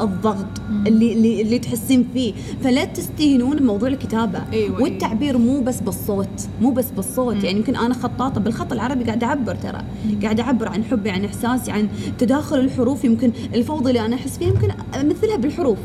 هالضغط 0.00 0.46
اللي, 0.86 1.12
اللي 1.12 1.42
اللي 1.42 1.58
تحسين 1.58 2.08
فيه. 2.14 2.32
فلا 2.64 2.84
تستهينون 2.84 3.56
بموضوع 3.56 3.88
الكتابة. 3.88 4.42
أيوة، 4.52 4.82
والتعبير 4.82 5.38
مو 5.38 5.60
بس 5.60 5.80
بالصوت 5.80 6.28
مو 6.60 6.70
بس 6.70 6.90
بالصوت. 6.90 7.44
يعني 7.44 7.58
يمكن 7.58 7.76
أنا 7.76 7.94
خطاطة 7.94 8.40
بالخط 8.40 8.72
العربي 8.72 9.04
قاعدة 9.04 9.26
أعبر 9.26 9.54
ترى. 9.54 9.80
قاعدة 10.22 10.42
أعبر 10.42 10.68
عن 10.68 10.84
حبي 10.84 11.10
عن 11.10 11.24
إحساسي 11.24 11.70
عن 11.72 11.88
تداخل 12.18 12.58
الحروف. 12.60 13.04
يمكن 13.04 13.32
الفوضى 13.54 13.88
اللي 13.90 14.06
أنا 14.06 14.16
أحس 14.16 14.38
فيها 14.38 14.48
يمكن 14.48 14.68
أمثلها 15.00 15.36
بالحروف. 15.36 15.78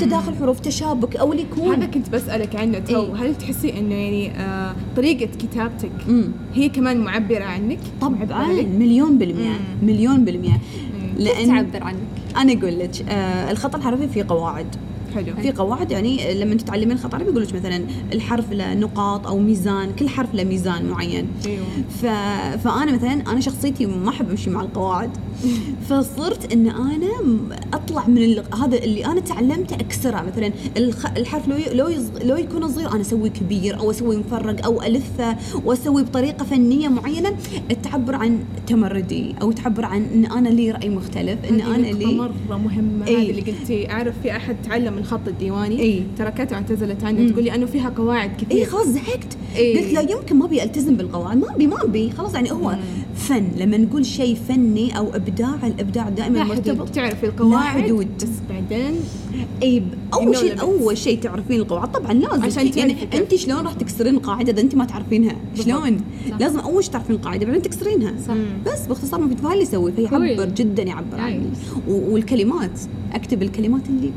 تداخل 0.00 0.34
حروف 0.34 0.60
تشابك 0.60 1.16
أو 1.16 1.32
اللي 1.32 1.42
يكون 1.56 1.74
هذا 1.74 1.86
كنت 1.86 2.10
بسألك 2.10 2.56
عنه 2.56 2.78
تو 2.78 3.02
إيه. 3.02 3.14
هل 3.14 3.34
تحسي 3.34 3.78
إنه 3.78 3.94
يعني 3.94 4.30
آه 4.30 4.74
طريقة 4.96 5.26
كتابتك 5.38 5.90
مم. 6.08 6.28
هي 6.54 6.68
كمان 6.68 7.00
معبرة 7.00 7.44
عنك؟ 7.44 7.78
طبعا؟ 8.00 8.46
مليون 8.78 9.18
بالمية 9.18 9.60
مليون 9.82 10.24
بالمية 10.24 10.60
لأن 11.18 11.72
تعبر 11.72 11.86
عنك 11.86 11.98
أنا 12.36 12.52
أقول 12.52 12.78
لك 12.78 13.08
آه 13.08 13.50
الخط 13.50 13.74
الحرفي 13.74 14.08
فيه 14.08 14.24
قواعد 14.28 14.76
حلو. 15.16 15.36
في 15.42 15.52
قواعد 15.52 15.90
يعني 15.90 16.34
لما 16.34 16.54
تتعلمين 16.54 16.96
الخط 16.96 17.14
العربي 17.14 17.30
يقول 17.30 17.42
لك 17.42 17.54
مثلا 17.54 17.84
الحرف 18.12 18.52
له 18.52 18.74
نقاط 18.74 19.26
أو 19.26 19.38
ميزان 19.38 19.92
كل 19.92 20.08
حرف 20.08 20.34
له 20.34 20.44
ميزان 20.44 20.86
معين. 20.86 21.26
أيوه. 21.46 21.64
ف... 22.02 22.06
فأنا 22.64 22.92
مثلا 22.92 23.12
أنا 23.12 23.40
شخصيتي 23.40 23.86
ما 23.86 24.08
أحب 24.10 24.30
أمشي 24.30 24.50
مع 24.50 24.60
القواعد. 24.60 25.10
فصرت 25.88 26.52
إن 26.52 26.66
أنا 26.66 27.10
أطلع 27.74 28.06
من 28.08 28.18
ال... 28.18 28.42
هذا 28.54 28.76
اللي 28.78 29.06
أنا 29.06 29.20
تعلمته 29.20 29.74
أكسره. 29.74 30.22
مثلا 30.22 30.52
الخ... 30.76 31.06
الحرف 31.16 31.48
لو 31.48 31.56
ي... 31.56 31.74
لو, 31.74 31.88
يز... 31.88 32.10
لو 32.22 32.36
يكون 32.36 32.68
صغير 32.68 32.92
أنا 32.92 33.00
اسويه 33.00 33.30
كبير 33.30 33.78
أو 33.78 33.90
اسويه 33.90 34.16
مفرق 34.16 34.64
أو 34.64 34.82
ألفه 34.82 35.36
واسويه 35.64 36.02
بطريقة 36.02 36.44
فنية 36.44 36.88
معينة. 36.88 37.36
تعبر 37.82 38.14
عن 38.14 38.38
تمردي 38.66 39.34
أو 39.42 39.52
تعبر 39.52 39.84
عن 39.84 40.04
إن 40.14 40.26
أنا 40.26 40.48
لي 40.48 40.70
رأي 40.70 40.88
مختلف 40.88 41.38
إن 41.50 41.60
أنا 41.60 41.86
لي 41.86 42.06
مرة 42.06 42.56
مهمة 42.56 43.06
إيه. 43.06 43.18
هذه 43.18 43.30
اللي 43.30 43.42
قلتي. 43.42 43.90
أعرف 43.90 44.14
في 44.22 44.36
أحد 44.36 44.56
تعلم 44.64 44.98
الخط 45.06 45.28
الديواني. 45.28 45.80
إيه. 45.80 46.02
تركته 46.18 46.56
واعتزلت 46.56 47.04
عنه 47.04 47.20
مم. 47.20 47.28
تقول 47.30 47.44
لي 47.44 47.54
أنه 47.54 47.66
فيها 47.66 47.88
قواعد 47.88 48.30
كثير. 48.36 48.58
إي 48.58 48.64
خلاص 48.64 48.86
زهقت. 48.86 49.36
إيه. 49.56 49.78
قلت 49.78 49.92
لا 49.92 50.00
يمكن 50.00 50.36
ما 50.36 50.44
أبي 50.44 50.62
ألتزم 50.62 50.96
بالقواعد. 50.96 51.36
ما 51.36 51.54
أبي 51.54 51.66
ما 51.66 51.82
أبي. 51.82 52.10
خلاص 52.10 52.34
يعني 52.34 52.52
هو 52.52 52.76
فن. 53.14 53.48
لما 53.56 53.76
نقول 53.76 54.06
شيء 54.06 54.36
فني 54.48 54.98
أو 54.98 55.14
إبداع 55.14 55.66
الإبداع 55.66 56.08
دائما 56.08 56.38
لا 56.38 56.44
مرتبط 56.44 56.88
تعرفي 56.88 57.26
القواعد 57.26 57.82
حدود. 57.82 58.08
بس 58.16 58.28
بعدين 58.50 58.94
إي 59.62 59.82
أول 60.14 60.36
شيء. 60.36 60.60
أول 60.60 60.98
شيء 60.98 61.20
تعرفين 61.20 61.60
القواعد. 61.60 61.92
طبعا 61.92 62.12
لازم. 62.12 62.42
عشان 62.42 62.70
يعني. 62.76 62.96
انت 63.14 63.34
شلون 63.34 63.64
راح 63.64 63.72
تكسرين 63.72 64.14
القاعدة 64.14 64.52
إذا 64.52 64.60
انت 64.60 64.74
ما 64.74 64.84
تعرفين 64.84 65.32
شلون؟ 65.54 66.00
لازم 66.40 66.58
أول 66.58 66.84
شيء 66.84 66.92
تعرفين 66.92 67.16
القاعدة 67.16 67.46
بعدين 67.46 67.62
تكسرينها. 67.62 68.14
صح. 68.28 68.34
بس 68.66 68.86
باختصار 68.86 69.20
ما 69.20 69.36
في 69.36 69.46
اللي 69.52 69.62
يسوي 69.62 69.92
فيعبر. 69.92 70.44
جدا 70.44 70.82
يعبر 70.82 71.20
عني 71.20 71.46
والكلمات. 71.88 72.80
أكتب 73.12 73.42
الكلمات 73.42 73.82
اللي 73.88 74.10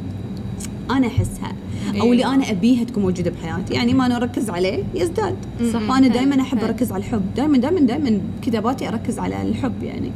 أنا 0.91 1.08
أحسها 1.08 1.54
أو. 2.02 2.12
اللي 2.13 2.25
أنا 2.25 2.52
أبيها 2.52 2.84
تكون 2.84 3.04
موجودة 3.04 3.32
بحياتي 3.32 3.73
يعني 3.73 3.93
ما 3.93 4.06
أنا 4.06 4.15
أركز 4.17 4.49
عليه 4.49 4.84
يزداد 4.95 5.36
صح. 5.73 5.80
فانا 5.80 5.93
حلو، 5.95 6.13
دائما 6.13 6.41
أحب 6.41 6.58
حلو. 6.58 6.67
أركز 6.67 6.91
على 6.91 7.04
الحب 7.04 7.21
دائما 7.36 7.58
دائما 7.58 7.80
دائما 7.80 8.21
كتاباتي 8.41 8.88
أركز 8.88 9.19
على 9.19 9.41
الحب 9.41 9.84
يعني 9.84 10.12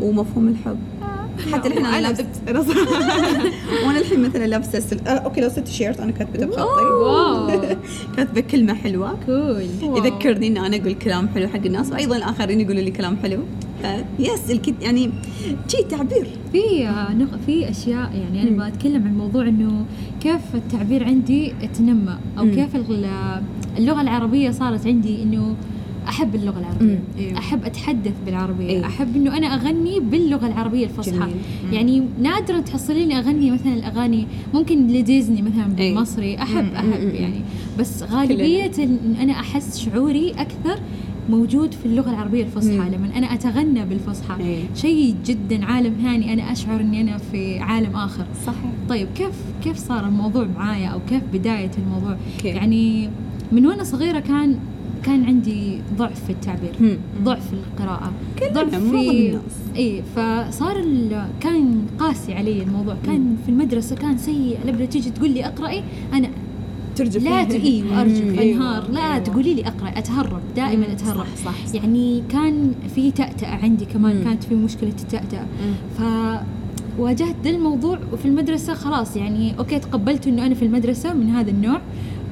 ومفهوم 0.00 0.48
الحب 0.48 0.78
حتى 1.52 1.68
الحين 1.68 1.86
أنا 1.86 2.00
لابسة. 2.06 2.26
وأنا 3.86 3.98
الحين 3.98 4.22
مثلا 4.22 4.46
لابسة 4.46 4.80
سل... 4.80 4.98
آه 5.06 5.10
okay 5.10 5.40
لو 5.40 5.48
ست 5.48 5.68
شيرت 5.68 6.00
أنا 6.00 6.10
كاتبته 6.12 6.46
بخطي 6.46 6.82
wow. 6.84 7.60
كاتبة 8.16 8.40
كلمة 8.40 8.74
حلوة. 8.74 9.18
cool. 9.26 9.62
يذكرني 9.96 10.46
إن 10.46 10.56
أنا 10.56 10.76
أقول 10.76 10.92
كلام 10.92 11.28
حلو 11.28 11.48
حق 11.48 11.64
الناس 11.66 11.92
وأيضا 11.92 12.16
الاخرين 12.16 12.60
يقولوا 12.60 12.82
لي 12.82 12.90
كلام 12.90 13.16
حلو. 13.22 13.38
yes 14.18 14.50
الكت... 14.50 14.74
يعني 14.82 15.10
شي 15.68 15.82
تعبير. 15.82 16.26
في 16.52 16.86
آه، 16.88 17.12
نق... 17.14 17.28
في 17.46 17.70
أشياء 17.70 18.10
يعني 18.14 18.42
أنا 18.48 18.68
بتكلم 18.68 19.06
عن 19.06 19.18
موضوع 19.18 19.42
إنه 19.48 19.84
كيف 20.20 20.40
التعبير 20.54 21.04
عندي 21.04 21.52
تنمى 21.78 22.18
أو. 22.38 22.44
كيف 22.50 22.76
ال- 22.76 23.40
اللغة 23.78 24.00
العربية 24.00 24.50
صارت 24.50 24.86
عندي 24.86 25.22
إنه 25.22 25.56
أحب 26.08 26.34
اللغة 26.34 26.58
العربية 26.58 26.86
مم. 26.86 26.98
أيوة. 27.18 27.38
أحب 27.38 27.64
أتحدث 27.64 28.12
بالعربية 28.26 28.68
أيوة. 28.68 28.86
أحب 28.86 29.16
إنه 29.16 29.36
أنا 29.36 29.46
أغني 29.46 30.00
باللغة 30.00 30.46
العربية 30.46 30.84
الفصحى. 30.84 31.30
يعني 31.72 32.02
نادرا 32.22 32.60
تحصليني 32.60 33.18
أغني 33.18 33.50
مثلا 33.50 33.74
الأغاني 33.74 34.26
ممكن 34.54 34.86
لديزني 34.86 35.42
مثلا 35.42 35.66
أي. 35.78 35.92
بالمصري 35.94 36.38
أحب 36.42 36.64
مم. 36.64 36.74
أحب 36.76 37.04
مم. 37.04 37.14
يعني 37.14 37.40
بس 37.78 38.02
غالبية 38.02 38.72
إن 38.78 39.16
أنا 39.20 39.32
أحس 39.32 39.78
شعوري 39.78 40.30
أكثر 40.30 40.80
موجود 41.30 41.72
في 41.74 41.86
اللغة 41.86 42.10
العربية 42.10 42.42
الفصحى. 42.42 42.74
لما 42.76 43.10
أنا 43.16 43.34
أتغنى 43.34 43.84
بالفصحى 43.84 44.42
أي. 44.44 44.58
شيء 44.74 45.14
جدا 45.26 45.64
عالم 45.64 45.94
ثاني 46.02 46.32
أنا 46.32 46.52
أشعر 46.52 46.80
إني 46.80 47.00
أنا 47.00 47.18
في 47.18 47.58
عالم 47.58 47.96
آخر 47.96 48.24
صحيح 48.46 48.72
طيب 48.88 49.08
كيف 49.14 49.30
كيف 49.64 49.76
صار 49.76 50.06
الموضوع 50.06 50.46
معايا 50.56 50.88
أو 50.88 50.98
كيف 51.08 51.22
بداية 51.32 51.70
الموضوع 51.78 52.16
كيف؟ 52.38 52.56
يعني 52.56 53.10
من 53.52 53.66
وأنا 53.66 53.84
صغيرة 53.84 54.20
كان 54.20 54.56
كان 55.04 55.24
عندي 55.24 55.78
ضعف 55.98 56.24
في 56.24 56.30
التعبير 56.32 56.72
مم. 56.80 56.96
ضعف 57.24 57.46
في 57.48 57.52
القراءة 57.52 58.12
كلنا، 58.38 58.52
ضعف 58.52 58.68
في 58.74 59.10
الناس. 59.28 59.42
إي 59.76 60.02
فصار 60.16 60.76
ال... 60.80 61.26
كان 61.40 61.82
قاسي 61.98 62.34
علي 62.34 62.62
الموضوع 62.62 62.96
كان 63.06 63.36
في 63.46 63.48
المدرسة 63.52 63.96
كان 63.96 64.18
سيء 64.18 64.58
لما 64.66 64.84
تيجي 64.84 65.10
تقول 65.10 65.30
لي 65.30 65.46
اقرأي 65.46 65.82
أنا 66.12 66.28
ترجف 66.96 67.22
لا 67.24 67.44
ت- 67.44 67.50
اي 67.52 67.82
وأرجف 67.90 68.24
مم. 68.24 68.38
انهار 68.38 68.90
لا 68.90 69.00
أيوة. 69.00 69.18
تقولي 69.18 69.54
لي 69.54 69.62
اقرأ 69.68 69.88
أتهرب 69.88 70.40
دائما 70.56 70.92
اتهرب 70.92 71.26
صح 71.44 71.44
صح, 71.52 71.66
صح. 71.66 71.74
يعني 71.74 72.22
كان 72.28 72.72
في 72.94 73.10
تأتأة 73.10 73.48
عندي 73.62 73.84
كمان 73.84 74.16
مم. 74.16 74.24
كانت 74.24 74.44
في 74.44 74.54
مشكلة 74.54 74.92
التأتأة 75.02 75.46
فواجهت 76.98 77.36
ذا 77.44 77.50
الموضوع 77.50 77.98
وفي 78.12 78.24
المدرسة 78.28 78.74
خلاص 78.74 79.16
يعني 79.16 79.58
okay 79.58 79.78
تقبلت 79.78 80.26
إنه 80.26 80.46
أنا 80.46 80.54
في 80.54 80.64
المدرسة 80.64 81.12
من 81.14 81.28
هذا 81.30 81.50
النوع 81.50 81.80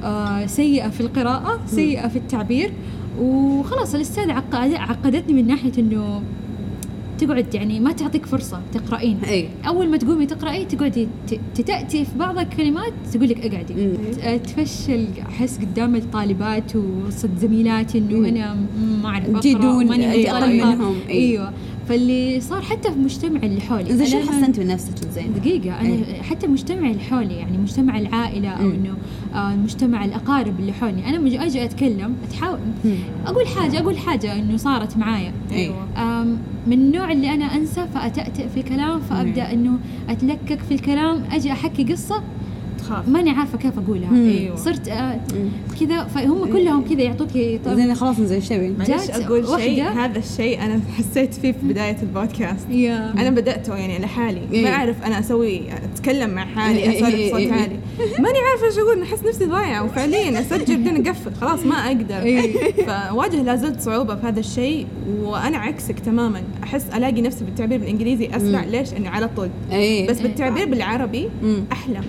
آه 0.03 0.45
سيئة 0.45 0.89
في 0.89 1.01
القراءة 1.01 1.59
سيئة 1.67 2.07
في 2.07 2.15
التعبير. 2.15 2.71
وخلاص 3.19 3.95
الاستاذ 3.95 4.29
عقد 4.29 4.73
عقدتني 4.73 5.33
من 5.33 5.47
ناحية 5.47 5.71
إنه 5.77 6.21
تقعد 7.19 7.55
يعني 7.55 7.79
ما 7.79 7.91
تعطيك 7.91 8.25
فرصة 8.25 8.61
تقرأين. 8.73 9.19
إي. 9.27 9.49
أول 9.67 9.89
ما 9.89 9.97
تقومي 9.97 10.25
تقرأي 10.25 10.65
تقعدي 10.65 11.07
تتأتي 11.55 12.05
في 12.05 12.17
بعض 12.19 12.37
الكلمات 12.39 12.93
تقول 13.13 13.29
لك 13.29 13.45
أقعدي. 13.45 13.73
تفشل 14.37 15.07
أحس 15.29 15.57
قدام 15.59 15.95
الطالبات 15.95 16.75
وصد 16.75 17.29
زميلاتي 17.41 17.97
إنه. 17.97 18.29
أنا 18.29 18.57
ما 19.03 19.09
أعرف 19.09 19.29
أقرأ 19.29 19.79
أي. 20.43 20.63
منهم 20.63 20.95
أي. 21.09 21.13
أيوه. 21.17 21.51
فاللي 21.89 22.41
صار 22.41 22.61
حتى 22.61 22.91
في 22.91 22.99
مجتمع 22.99 23.39
اللي 23.43 23.61
حولي 23.61 23.97
زين 23.97 24.07
شو 24.07 24.31
حسنت 24.31 24.59
من 24.59 24.67
نفسك 24.67 24.93
زين؟ 25.09 25.33
دقيقة 25.33 25.81
أنا 25.81 25.89
إيه. 25.89 26.21
حتى 26.21 26.47
مجتمع 26.47 26.89
اللي 26.89 27.03
حولي 27.03 27.33
يعني 27.35 27.57
مجتمع 27.57 27.97
العائلة 27.97 28.49
أو 28.49 28.63
مم. 28.63 28.71
إنه 28.71 28.97
آه 29.35 29.55
مجتمع 29.55 30.05
الأقارب 30.05 30.59
اللي 30.59 30.73
حولي 30.73 31.05
أنا 31.05 31.15
لما 31.15 31.45
أجي 31.45 31.63
أتكلم 31.63 32.15
أتحاول 32.27 32.59
مم. 32.85 32.95
أقول 33.27 33.47
حاجة 33.47 33.79
أقول 33.79 33.97
حاجة 33.97 34.39
إنه 34.39 34.57
صارت 34.57 34.97
معايا 34.97 35.33
أيوه 35.51 35.87
من 36.67 36.73
النوع 36.73 37.11
اللي 37.11 37.33
أنا 37.33 37.45
أنسى 37.55 37.87
فأتأتأ 37.93 38.47
في 38.47 38.59
الكلام 38.59 38.99
فأبدأ 38.99 39.53
إنه 39.53 39.79
أتلكك 40.09 40.59
في 40.59 40.73
الكلام 40.73 41.23
أجي 41.31 41.51
أحكي 41.51 41.83
قصة 41.83 42.23
اخاف 42.81 43.07
ماني 43.07 43.29
عارفة 43.29 43.57
كيف 43.57 43.73
أقولها. 43.79 44.15
أيوة. 44.15 44.55
صرت 44.55 44.87
آه 44.87 45.19
كذا 45.79 46.03
فهم 46.03 46.45
كلهم 46.45 46.83
كذا 46.89 47.01
يعطوك 47.01 47.29
طب 47.65 47.73
زين 47.73 47.95
خلاص 47.95 48.21
زين 48.21 48.41
شبي 48.41 48.69
معلش 48.69 49.09
أقول 49.09 49.61
شيء 49.61 49.83
هذا 49.83 50.19
الشيء 50.19 50.65
أنا 50.65 50.79
حسيت 50.97 51.33
فيه 51.33 51.51
في 51.51 51.67
بداية 51.67 51.97
البودكاست. 52.01 52.69
يا. 52.69 53.13
أنا 53.17 53.29
بدأته 53.29 53.75
يعني 53.75 53.99
لحالي 53.99 54.41
إيه. 54.53 54.63
ما 54.63 54.69
أعرف 54.69 55.03
أنا 55.03 55.19
أسوي 55.19 55.61
أتكلم 55.93 56.29
مع 56.29 56.45
حالي 56.45 56.79
إيه، 56.79 56.89
إيه، 56.89 56.97
أسولف 56.97 57.15
إيه، 57.15 57.27
بصوت 57.27 57.39
إيه. 57.39 57.53
عالي 57.53 57.75
ماني 58.19 58.37
عارفة 58.49 58.65
إيش 58.65 58.77
أقول 58.77 59.01
أحس 59.01 59.23
نفسي 59.25 59.45
ضايعة. 59.45 59.83
وفعليا 59.85 60.39
أسجل 60.39 60.83
بعدين 60.83 61.07
اقفل 61.07 61.33
خلاص 61.41 61.65
ما 61.65 61.75
أقدر. 61.75 62.21
فواجه 62.87 63.41
لازلت 63.43 63.81
صعوبة 63.81 64.15
في 64.15 64.27
هذا 64.27 64.39
الشيء. 64.39 64.87
وأنا 65.21 65.57
عكسك 65.57 65.99
تماما. 65.99 66.41
أحس 66.63 66.85
ألاقي 66.95 67.21
نفسي 67.21 67.45
بالتعبير 67.45 67.79
بالإنجليزي 67.79 68.29
أسرع 68.35 68.63
ليش؟ 68.63 68.93
إني 68.93 69.07
على 69.07 69.29
طول. 69.35 69.49
بس 70.09 70.21
بالتعبير 70.21 70.65
بالعربي. 70.65 71.29
أحلى. 71.71 72.01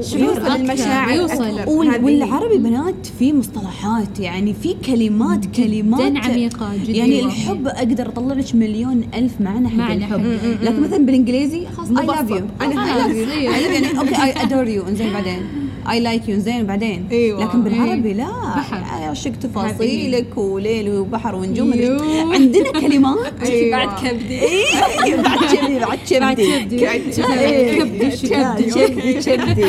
شعور 0.00 0.46
المشاعر 0.56 1.16
يوصل. 1.16 1.58
أكثر. 1.58 1.70
والعربي 2.04 2.58
بنات 2.58 3.06
في 3.18 3.32
مصطلحات 3.32 4.20
يعني 4.20 4.54
في 4.62 4.74
كلمات 4.86 5.46
كلمات 5.56 6.12
جدا 6.12 6.18
عميقة 6.18 6.76
جدا 6.84 6.92
يعني 6.92 7.20
الحب 7.24 7.66
أقدر 7.66 8.08
اطلع 8.08 8.34
لك 8.34 8.54
مليون 8.54 9.04
ألف 9.14 9.40
معنى 9.40 9.68
حق 9.68 9.76
معنى 9.76 10.04
الحب. 10.04 10.38
لكن 10.62 10.80
مثلا 10.82 11.06
بالإنجليزي 11.06 11.66
خلاص 11.76 11.88
I 11.88 12.06
love 12.06 12.30
you 12.30 12.36
I 12.62 12.74
love 12.74 13.10
you 13.10 13.28
يعني 13.28 13.98
okay 13.98 14.22
I 14.22 14.42
adore 14.42 14.68
you 14.68 14.88
إنزين 14.88 15.12
بعدين. 15.12 15.65
I 15.90 16.00
like 16.00 16.28
you 16.28 16.38
زين 16.38 16.66
بعدين. 16.66 17.06
أيوة. 17.12 17.44
لكن 17.44 17.62
بالعربي 17.62 18.12
لا. 18.12 18.26
بحر. 18.56 19.08
عشق 19.10 19.32
تفاصيلك 19.32 20.38
وليل 20.38 20.90
وبحر 20.90 21.34
ونجوم. 21.34 21.72
يو. 21.72 21.98
عندنا 22.32 22.70
كلمات. 22.70 23.40
أيوة. 23.46 23.76
بعد 23.76 23.88
كبدي. 24.08 24.40
إيه، 24.42 25.16
بعد 25.16 25.38
كبدي 25.38 25.78
بعد 25.78 25.98
كبدي. 25.98 26.20
بعد 26.20 26.36
كبدي. 26.40 26.88
إيه، 26.88 27.78
كبدي 27.78 28.28
لا، 28.28 28.54
كبدي 28.60 29.12
كبدي 29.14 29.66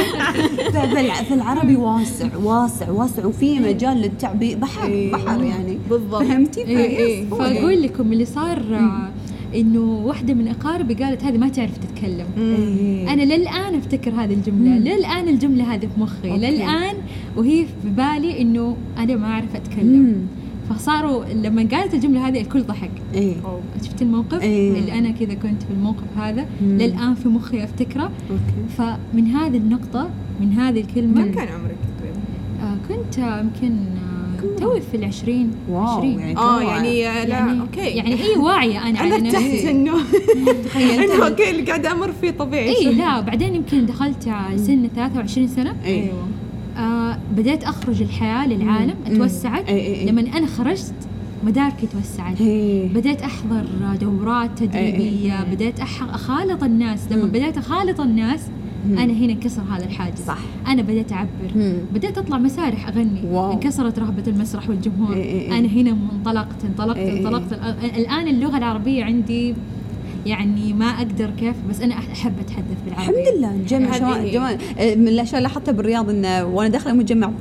فالعربي 1.29 1.75
واسع 1.75 2.27
واسع 2.43 2.89
واسع. 2.89 3.25
وفي 3.25 3.59
مجال 3.59 3.97
للتعبير. 3.97 4.57
بحر 4.57 4.87
إيه. 4.87 5.11
بحر 5.11 5.43
يعني. 5.43 5.77
بالضبط. 5.89 6.23
فهمتي؟ 6.23 6.61
إيه، 6.61 6.77
إيه. 6.97 7.29
فأقول 7.29 7.81
لكم 7.81 8.13
اللي 8.13 8.25
صار 8.25 8.61
إنه 9.57 10.01
واحدة 10.05 10.33
من 10.33 10.47
أقاربي 10.47 10.93
قالت 10.93 11.23
هذه 11.23 11.37
ما 11.37 11.49
تعرف 11.49 11.77
تتكلم 11.77 12.25
إيه. 12.37 13.13
أنا 13.13 13.21
للآن 13.21 13.75
أفتكر 13.75 14.11
هذه 14.11 14.33
الجملة 14.33 14.77
للآن 14.77 15.27
الجملة 15.27 15.73
هذه 15.73 15.79
في 15.95 15.99
مخي 15.99 16.31
okay. 16.31 16.51
للآن 16.51 16.95
وهي 17.37 17.65
في 17.65 17.89
بالي 17.89 18.41
إنه 18.41 18.77
أنا 18.97 19.15
ما 19.15 19.27
أعرف 19.27 19.55
أتكلم 19.55 20.03
مم. 20.03 20.15
فصاروا 20.69 21.25
لما 21.25 21.67
قالت 21.71 21.93
الجملة 21.93 22.27
هذه 22.27 22.41
الكل 22.41 22.63
ضحك 22.63 22.91
إيه. 23.13 23.35
شفت 23.83 24.01
الموقف 24.01 24.41
إيه. 24.41 24.79
اللي 24.79 24.93
أنا 24.99 25.11
كذا 25.11 25.33
كنت 25.33 25.63
في 25.63 25.71
الموقف 25.71 26.17
هذا 26.17 26.45
مم. 26.61 26.77
للآن 26.77 27.15
في 27.15 27.29
مخي 27.29 27.63
أفتكره 27.63 28.03
okay 28.03 28.69
فمن 28.77 29.27
هذه 29.27 29.57
النقطة 29.57 30.09
من 30.41 30.53
هذه 30.53 30.81
الكلمة 30.81 31.25
كم 31.25 31.31
كان 31.31 31.47
عمرك 31.47 31.77
تقريبا؟ 31.97 32.19
آه 32.61 32.77
كنت 32.87 33.17
يمكن 33.17 33.75
آه 33.75 34.06
توي 34.59 34.81
في 34.81 34.97
العشرين. 34.97 35.51
wow 35.69 35.83
عشرين. 35.83 36.19
يعني 36.19 36.37
آه 36.37 36.61
يعني 36.61 37.07
آه، 37.07 37.23
لا 37.25 37.29
يعني 37.37 37.61
okay. 37.61 37.79
يعني 37.81 38.13
اي 38.23 38.37
واعية. 38.37 38.77
أنا 38.81 38.89
أنا 38.89 38.99
على 38.99 39.15
ارتحت 39.15 39.35
نفسي 39.43 39.71
انه 39.71 39.93
تخيل 40.65 41.11
إنه 41.11 41.27
okay 41.27 41.49
اللي 41.49 41.61
قاعدة 41.63 41.91
أمر 41.91 42.11
فيه 42.21 42.31
طبيعي. 42.31 42.75
اي 42.77 42.93
لا 42.93 43.19
بعدين 43.19 43.55
يمكن 43.55 43.85
دخلت 43.85 44.27
على 44.27 44.57
سن 44.57 44.89
23 44.95 45.47
سنة. 45.47 45.75
إيه. 45.85 46.03
أيوه. 46.03 46.27
آه 46.77 47.17
بديت 47.37 47.63
أخرج 47.63 48.01
الحياة 48.01 48.47
للعالم. 48.47 48.95
اتوسعت. 49.07 49.67
إيه، 49.69 49.75
إيه، 49.75 49.95
إيه. 49.95 50.11
لما 50.11 50.21
أنا 50.21 50.47
خرجت 50.47 50.93
مداركي 51.43 51.87
توسعت. 51.87 52.41
إيه. 52.41 52.87
بديت 52.93 53.21
أحضر 53.21 53.65
دورات 54.01 54.59
تدريبية. 54.59 55.39
إيه. 55.39 55.53
بديت 55.53 55.79
أح- 55.79 56.13
أخالط 56.13 56.63
الناس. 56.63 56.99
لما. 57.11 57.25
بديت 57.25 57.57
أخالط 57.57 58.01
الناس 58.01 58.41
مم. 58.87 58.97
أنا 58.97 59.13
هنا 59.13 59.33
انكسر 59.33 59.61
هذا 59.61 59.85
الحاجز 59.85 60.19
صح. 60.25 60.37
أنا 60.67 60.81
بديت 60.81 61.11
أعبر 61.11 61.29
مم. 61.55 61.73
بديت 61.93 62.17
أطلع 62.17 62.37
مسارح 62.37 62.87
أغني 62.87 63.21
واو. 63.31 63.53
انكسرت 63.53 63.99
رهبة 63.99 64.23
المسرح 64.27 64.69
والجمهور 64.69 65.13
إيه 65.15 65.23
إيه 65.23 65.41
إيه. 65.51 65.57
أنا 65.59 65.67
هنا 65.67 65.97
انطلقت 66.13 66.65
انطلقت 66.65 66.97
إيه 66.97 67.11
إيه. 67.11 67.17
انطلقت 67.19 67.53
الآن- 67.53 67.97
الآن 67.97 68.27
اللغة 68.27 68.57
العربية 68.57 69.03
عندي 69.03 69.55
يعني 70.27 70.73
ما 70.73 70.85
أقدر 70.85 71.29
كيف 71.39 71.55
بس 71.69 71.81
أنا 71.81 71.95
أحب 71.95 72.33
أتحدث 72.39 72.77
بالعربية 72.85 73.19
الحمد 73.19 73.37
لله 73.37 73.57
جمع 73.67 73.89
هذه 73.89 73.97
شمال 73.99 74.13
هي. 74.13 74.31
جمال 74.31 74.57
آه، 74.79 74.95
من 74.95 75.07
الاشياء 75.07 75.37
اللي 75.37 75.47
لاحظتها 75.49 75.71
بالرياض 75.71 76.09
انه 76.09 76.45
وأنا 76.45 76.69
داخلة 76.69 76.93
مجمع 76.93 77.31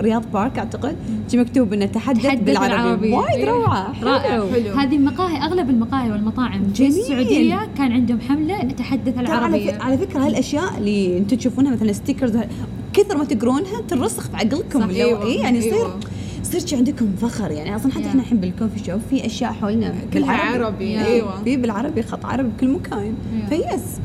رياض 0.00 0.22
بارك 0.32 0.58
أعتقد 0.58 0.96
شي 1.30 1.36
مكتوب 1.36 1.72
إنه 1.72 1.86
تحدث 1.86 2.22
تحدث 2.22 2.42
بالعربي 2.42 2.76
بالعربي. 2.76 3.12
وايد 3.12 3.38
إيه. 3.38 3.50
روعة 3.50 3.94
رائع 4.02 4.46
حلو. 4.52 4.72
هذه 4.72 4.96
المقاهي 4.96 5.36
أغلب 5.36 5.70
المقاهي 5.70 6.10
والمطاعم 6.10 6.64
في 6.64 6.72
جميل. 6.88 7.00
السعودية 7.00 7.68
كان 7.78 7.92
عندهم 7.92 8.20
حملة 8.20 8.58
تحدث 8.62 9.18
العربية. 9.18 9.78
على 9.80 9.98
فكرة 9.98 10.26
هالأشياء 10.26 10.78
اللي 10.78 11.18
أنتم 11.18 11.36
تشوفونها 11.36 11.72
مثلا 11.72 11.92
stickers 11.92 12.38
كثر 12.92 13.16
ما 13.16 13.24
تقرونها 13.24 13.80
ترسخ 13.88 14.28
في 14.30 14.36
عقلكم 14.36 14.80
صح، 14.80 14.88
أيوة، 14.88 15.26
إيه 15.26 15.40
يعني 15.40 15.58
يصير 15.58 15.74
أيوة. 15.74 16.00
شي 16.66 16.76
عندكم 16.76 17.16
فخر 17.20 17.50
يعني. 17.50 17.76
أصلا 17.76 17.92
حتى. 17.92 18.06
إحنا 18.06 18.22
الحين 18.22 18.38
بال 18.38 18.49
coffee 18.49 18.84
shop 18.84 19.00
في 19.10 19.26
أشياء 19.26 19.52
حولنا 19.52 19.94
كلها 20.12 20.26
بالعربي. 20.32 20.64
عربي. 20.64 20.92
yeah. 20.92 21.06
أيوه. 21.06 21.44
في 21.44 21.56
بالعربي 21.56 22.02
خط 22.02 22.26
عربي 22.26 22.48
بكل 22.48 22.68
مكان. 22.68 23.14
yes. 23.48 23.98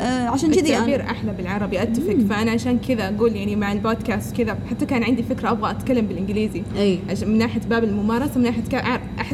آه 0.00 0.28
عشان 0.28 0.50
كذي 0.50 0.60
التعبير 0.60 1.02
أحلى 1.02 1.32
بالعربي 1.32 1.82
أتفق. 1.82 2.16
فأنا 2.30 2.50
عشان 2.50 2.78
كذا 2.88 3.08
أقول 3.08 3.36
يعني 3.36 3.56
مع 3.56 3.72
البودكاست 3.72 4.36
كذا 4.36 4.58
حتى 4.70 4.86
كان 4.86 5.02
عندي 5.02 5.22
فكرة 5.22 5.50
أبغى 5.50 5.70
أتكلم 5.70 6.06
بالإنجليزي. 6.06 6.62
عشان 7.10 7.28
من 7.28 7.38
ناحية 7.38 7.60
باب 7.60 7.84
الممارسة 7.84 8.38
من 8.38 8.42
ناحية 8.42 8.62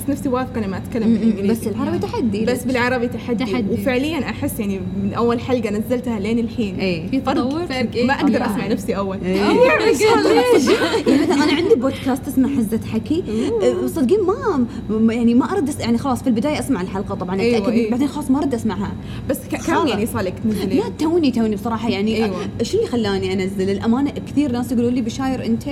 احس 0.07 0.19
نفسي 0.19 0.29
واثقة 0.29 0.61
لما 0.61 0.77
أتكلم 0.77 1.15
بالإنجليزي 1.15 1.71
بس 1.71 1.77
العربي 1.77 1.99
تحدي 1.99 2.45
بس 2.45 2.65
بالعربي 2.65 3.09
تحدي, 3.09 3.45
تحدي. 3.45 3.75
وفعليا 3.75 4.19
أحس 4.19 4.61
يعني 4.61 4.81
من 5.03 5.15
أول 5.15 5.41
حلقة 5.41 5.71
نزلتها 5.71 6.19
لين 6.19 6.39
الحين 6.39 6.81
اي 6.81 7.09
في 7.09 7.21
فرق 7.21 7.35
تطور 7.35 7.67
فرق 7.67 8.05
ما 8.05 8.15
أقدر. 8.15 8.47
أسمع 8.47 8.67
نفسي 8.67 8.97
أول 8.97 9.19
إيه. 9.25 9.37
يعني 11.07 11.23
مثلا 11.23 11.45
أنا 11.45 11.53
عندي 11.53 11.75
بودكاست 11.75 12.29
اسمه 12.29 12.57
حزة 12.57 12.81
حكي 12.93 13.25
أه، 13.63 13.87
صدقين 13.87 14.19
ما 14.21 15.15
يعني 15.15 15.35
ما 15.35 15.53
أرد. 15.53 15.81
يعني 15.81 15.99
خلاص 15.99 16.23
في 16.23 16.27
البداية 16.27 16.59
أسمع 16.59 16.81
الحلقة 16.81 17.15
طبعا 17.15 17.41
أيوة، 17.41 17.59
اتاكد 17.59 17.73
إيه. 17.73 17.91
بعدين 17.91 18.09
خلاص 18.09 18.31
ما 18.31 18.39
أرد 18.39 18.55
أسمعها 18.55 18.93
بس 19.29 19.39
كم. 19.67 19.87
يعني 19.87 20.07
صار 20.07 20.23
لك 20.23 20.35
تنزلين؟ 20.45 20.79
لا 20.79 20.89
توني 20.99 21.31
توني 21.31 21.57
بصراحة 21.57 21.89
يعني 21.89 22.17
أيوة. 22.17 22.27
أيوة. 22.27 22.49
شو 22.63 22.79
اللي 22.79 22.89
خلاني 22.89 23.33
أنزل 23.33 23.71
الأمانة 23.71 24.11
كثير 24.11 24.53
ناس 24.53 24.73
يقولوا 24.73 24.91
لي 24.91 25.01
بشاير 25.01 25.47
انت 25.47 25.67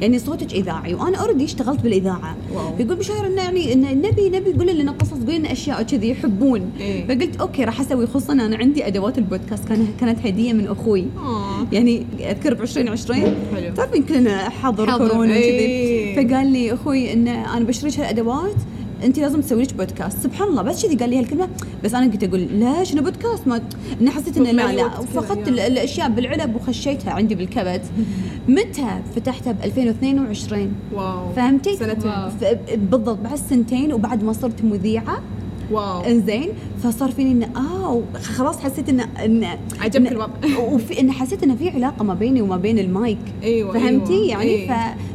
يعني 0.00 0.18
صوتك 0.18 0.52
إذاعي 0.52 0.94
وأنا 0.94 1.16
already 1.18 1.44
اشتغلت 1.44 1.80
بالإذاعة 1.80 2.36
wow. 2.54 2.76
فيقول 2.76 2.96
بشاير 2.96 3.26
إنه 3.26 3.41
يعني 3.42 3.72
إن 3.72 3.80
نبي 4.02 4.28
نبي 4.28 4.52
قول 4.52 4.78
لنا 4.78 4.92
قصص 4.92 5.12
قول 5.12 5.34
لنا 5.34 5.52
أشياء 5.52 5.82
كذي 5.82 6.10
يحبون 6.10 6.70
إيه. 6.80 7.06
فقلت 7.06 7.40
okay 7.40 7.64
راح 7.64 7.80
أسوي 7.80 8.06
خصوصا 8.06 8.32
أنا 8.32 8.56
عندي 8.56 8.86
أدوات 8.86 9.18
البودكاست 9.18 9.68
كانت 9.68 10.00
كانت 10.00 10.26
هدية 10.26 10.52
من 10.52 10.66
أخوي 10.66 11.06
آه. 11.16 11.66
يعني 11.72 12.06
أذكر 12.20 12.54
ب 12.54 12.62
2020 12.62 13.20
حلو. 13.20 13.74
تعرفين 13.76 14.02
كلنا 14.02 14.48
حظر 14.48 14.90
حظر. 14.90 15.08
كورونا 15.08 15.32
وكذي 15.32 15.42
إيه. 15.42 16.14
فقال 16.28 16.52
لي 16.52 16.72
أخوي 16.74 17.12
إن 17.12 17.28
أنا 17.28 17.64
بشتريك 17.64 17.98
هالأدوات 18.00 18.54
انت 19.04 19.18
لازم 19.18 19.40
تسوي 19.40 19.62
لك 19.62 19.74
بودكاست. 19.74 20.18
سبحان 20.22 20.48
الله 20.48 20.62
بس 20.62 20.86
كذي 20.86 20.96
قال 20.96 21.10
لي 21.10 21.18
هالكلمة 21.18 21.48
بس 21.84 21.94
أنا 21.94 22.12
قلت 22.12 22.24
أقول 22.24 22.40
ليش 22.40 22.92
أنا 22.92 23.00
بودكاست؟ 23.00 23.46
ما 23.46 23.60
أنا 24.00 24.10
حسيت 24.10 24.36
إنه 24.36 24.50
لا 24.50 24.62
لا 24.62 24.70
يا. 24.70 24.90
ال- 25.48 25.60
الأشياء 25.60 26.08
بالعلب 26.10 26.56
وخشيتها 26.56 27.10
عندي 27.12 27.34
بالكبت 27.34 27.82
متى 28.48 28.86
فتحتها؟ 29.16 29.52
ب 29.52 29.56
2022 29.64 30.72
wow. 30.92 31.32
فهمتي؟ 31.36 31.76
سنتين 31.76 32.12
بالضبط 32.76 33.18
بعد 33.18 33.34
سنتين 33.36 33.92
وبعد 33.92 34.24
ما 34.24 34.32
صرت 34.32 34.64
مذيعة 34.64 35.22
wow 35.72 36.00
انزين 36.00 36.48
فصار 36.82 37.10
فيني 37.10 37.32
إنه 37.32 37.48
آه 37.56 38.02
خلاص 38.18 38.60
حسيت 38.60 38.88
انه 38.88 39.08
انه 39.24 39.58
عجبك 39.80 40.12
الوضع. 40.12 40.58
وفي 40.72 41.00
انه 41.00 41.12
حسيت 41.12 41.42
إنه 41.42 41.54
في 41.54 41.70
علاقة 41.70 42.04
ما 42.04 42.14
بيني 42.14 42.42
وما 42.42 42.56
بين 42.56 42.78
المايك 42.78 43.18
أيوه 43.42 43.72
فهمتي 43.72 44.12
أيوة. 44.12 44.28
يعني 44.28 44.44
إيه. 44.44 44.68
ف 44.68 44.72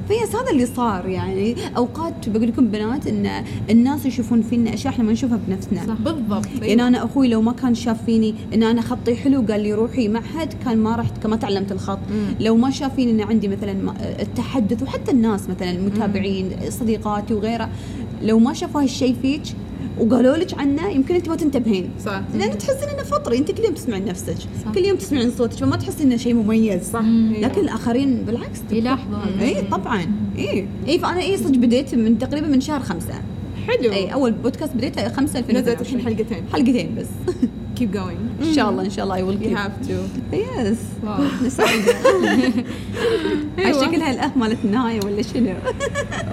فيس 0.07 0.35
هذا 0.35 0.51
اللي 0.51 0.65
صار 0.65 1.09
يعني 1.09 1.55
أوقات 1.77 2.29
بقول 2.29 2.47
لكم 2.47 2.67
بنات 2.67 3.07
إن 3.07 3.43
الناس 3.69 4.05
يشوفون 4.05 4.41
فينا 4.41 4.73
أشياء 4.73 4.93
إحنا 4.93 5.03
ما 5.03 5.11
نشوفها 5.11 5.39
بنفسنا 5.47 5.85
صح. 5.87 5.93
بالضبط 5.93 6.47
يعني 6.61 6.87
أنا 6.87 7.05
أخوي 7.05 7.27
لو 7.27 7.41
ما 7.41 7.51
كان 7.51 7.75
شاف 7.75 8.03
فيني 8.05 8.35
إن 8.53 8.63
أنا 8.63 8.81
خطي 8.81 9.15
حلو 9.15 9.41
قال 9.41 9.61
لي 9.61 9.73
روحي 9.73 10.07
معهد 10.07 10.53
كان 10.65 10.77
ما 10.77 10.95
رحت 10.95 11.27
ما 11.27 11.35
تعلمت 11.35 11.71
الخط 11.71 11.99
مم. 12.09 12.35
لو 12.39 12.55
ما 12.57 12.69
شاف 12.69 12.95
فيني 12.95 13.11
إن 13.11 13.21
عندي 13.21 13.47
مثلا 13.47 13.93
التحدث 14.21 14.83
وحتى 14.83 15.11
الناس 15.11 15.49
مثلا 15.49 15.71
المتابعين 15.71 16.51
صديقاتي 16.69 17.33
وغيره 17.33 17.69
لو 18.21 18.39
ما 18.39 18.53
شافوا 18.53 18.81
هالشيء 18.81 19.15
فيك 19.21 19.41
وقالوا 19.99 20.37
لك 20.37 20.59
عنه 20.59 20.89
يمكن 20.89 21.15
انت 21.15 21.29
ما 21.29 21.35
تنتبهين. 21.35 21.89
صح. 22.05 22.21
لأن 22.35 22.57
تحسين 22.57 22.89
إنه 22.89 23.03
فطري 23.03 23.37
أنت 23.37 23.51
كل 23.51 23.63
يوم 23.63 23.73
تسمعين 23.73 24.05
نفسك. 24.05 24.35
صح. 24.65 24.71
كل 24.71 24.85
يوم 24.85 24.97
تسمعين 24.97 25.31
صوتك 25.31 25.57
فما 25.57 25.75
تحسين 25.75 26.07
إنه 26.07 26.17
شيء 26.17 26.33
مميز. 26.33 26.91
صح. 26.91 26.99
أيوة. 26.99 27.39
لكن 27.39 27.61
الآخرين 27.61 28.23
بالعكس. 28.27 28.59
يلاحظوا 28.71 29.17
هذا. 29.17 29.41
اي 29.41 29.61
طبعا. 29.61 30.05
اي 30.37 30.67
اي 30.87 30.99
فأنا 30.99 31.21
اي 31.21 31.37
صدق 31.37 31.57
بديت 31.57 31.95
من 31.95 32.17
تقريبا 32.17 32.47
من 32.47 32.61
شهر 32.61 32.79
خمسة. 32.79 33.13
حلو. 33.67 33.91
اي 33.91 34.13
أول 34.13 34.31
بودكاست 34.31 34.73
بديته 34.73 35.09
خمسة 35.09 35.39
نزلت 35.39 35.81
الحين 35.81 35.99
2022 35.99 36.01
حلقتين 36.01 36.43
حلقتين 36.53 36.95
بس. 36.95 37.07
keep 37.79 37.91
going. 37.97 38.43
ان 38.47 38.53
شاء 38.55 38.69
الله 38.69 38.85
ان 38.85 38.89
شاء 38.89 39.05
الله 39.05 39.15
اي 39.15 39.23
well 39.23 39.39
you 39.39 39.57
have 39.57 39.87
to 39.87 40.35
yes 40.35 40.77
wow 41.03 41.23
شكلها 43.81 44.11
الآه 44.11 44.37
مالت 44.37 44.57
النهايه 44.65 44.99
ولا 45.05 45.21
شنو؟ 45.21 45.53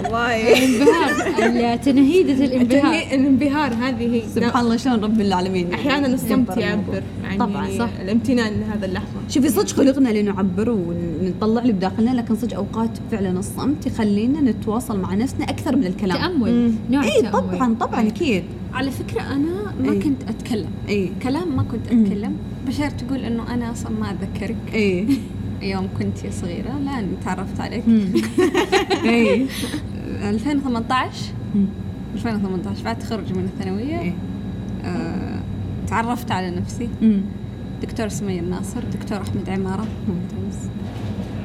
والله 0.03 0.65
انبهار 0.65 1.77
تنهيدة 1.77 2.45
الانبهار 2.45 3.03
الانبهار 3.13 3.75
هذه 3.75 4.15
هي. 4.15 4.23
سبحان 4.35 4.65
الله 4.65 4.77
شلون 4.77 5.05
رب 5.05 5.21
العالمين. 5.21 5.73
أحيانا 5.73 6.07
الصمت. 6.07 6.57
يعبر 6.57 7.03
عن 7.25 7.39
طبعاً، 7.39 7.69
صح. 7.79 7.89
الامتنان 8.01 8.53
لهذا 8.61 8.87
اللحظة. 8.87 9.21
شوفي 9.29 9.49
صدق 9.49 9.69
خلقنا 9.69 10.09
لنعبر 10.09 10.71
ونطلع 10.71 11.63
اللي 11.63 11.73
بداخلنا 11.73 12.11
لكن 12.11 12.37
صدق 12.37 12.57
أوقات 12.57 12.91
فعلا 13.11 13.39
الصمت 13.39 13.87
يخلينا 13.87 14.41
نتواصل 14.41 15.01
مع 15.01 15.15
نفسنا 15.15 15.45
أكثر 15.45 15.77
من 15.77 15.87
الكلام. 15.87 16.19
تأمل 16.19 16.75
نوع 16.91 17.05
اي. 17.05 17.23
طبعا 17.23 17.75
طبعا 17.81 18.07
أكيد. 18.07 18.45
على 18.75 18.91
فكرة 18.91 19.21
أنا 19.21 19.75
ما 19.81 19.93
إيه. 19.93 20.01
كنت 20.03 20.23
أتكلم. 20.29 20.71
اي 20.89 21.11
كلام 21.23 21.57
ما 21.57 21.63
كنت. 21.63 21.87
أتكلم. 21.87 22.37
بشار 22.67 22.91
تقول 22.91 23.19
إنه 23.25 23.55
أنا 23.55 23.73
أصلا 23.73 23.91
ما 23.93 24.11
أتذكرك. 24.11 24.57
اي 24.75 25.07
يوم 25.71 25.89
كنت 25.99 26.19
صغيرة. 26.31 26.79
لا 26.79 27.07
تعرفت 27.25 27.61
عليك. 27.61 27.85
اي 29.05 29.47
2018 30.23 31.19
مم. 31.55 31.67
2018 32.15 32.85
بعد 32.85 32.99
تخرج 32.99 33.33
من 33.33 33.45
الثانوية. 33.45 33.99
إيه. 34.01 34.15
آه 34.85 35.41
تعرفت 35.87 36.31
على 36.31 36.51
نفسي. 36.51 36.89
أمم. 37.03 37.21
دكتور 37.83 38.09
سمير 38.09 38.43
ناصر 38.45 38.81
دكتور 38.93 39.21
أحمد 39.21 39.49
عمارة. 39.49 39.87
ممتاز. 40.09 40.59